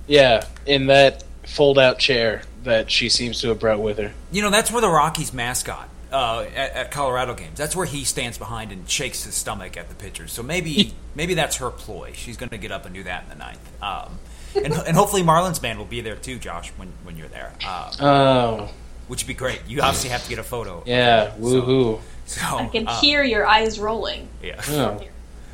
[0.05, 4.11] yeah in that fold out chair that she seems to have brought with her.
[4.31, 7.57] You know that's where the Rockies mascot uh, at, at Colorado games.
[7.57, 10.31] That's where he stands behind and shakes his stomach at the pitchers.
[10.31, 12.11] So maybe maybe that's her ploy.
[12.13, 13.83] She's going to get up and do that in the ninth.
[13.83, 14.19] Um,
[14.55, 17.91] and, and hopefully Marlins Man will be there too, Josh, when when you're there, uh,
[17.99, 18.69] Oh
[19.07, 19.61] which would be great.
[19.67, 20.83] You obviously have to get a photo.
[20.85, 21.99] yeah, woohoo!
[22.25, 24.27] So I can uh, hear your eyes rolling.
[24.41, 24.61] Yeah.
[24.69, 25.03] Oh.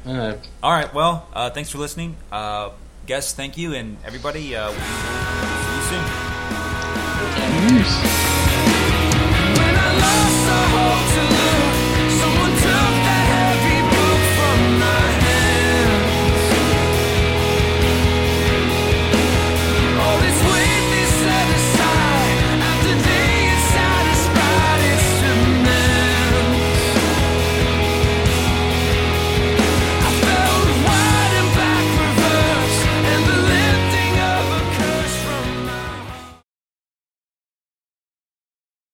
[0.06, 0.94] Uh, All right.
[0.94, 2.16] Well, uh, thanks for listening.
[2.32, 2.72] Uh,
[3.06, 4.56] guests, thank you, and everybody.
[4.56, 6.04] Uh, we'll see you soon.
[7.66, 8.29] When
[10.50, 11.29] a hope to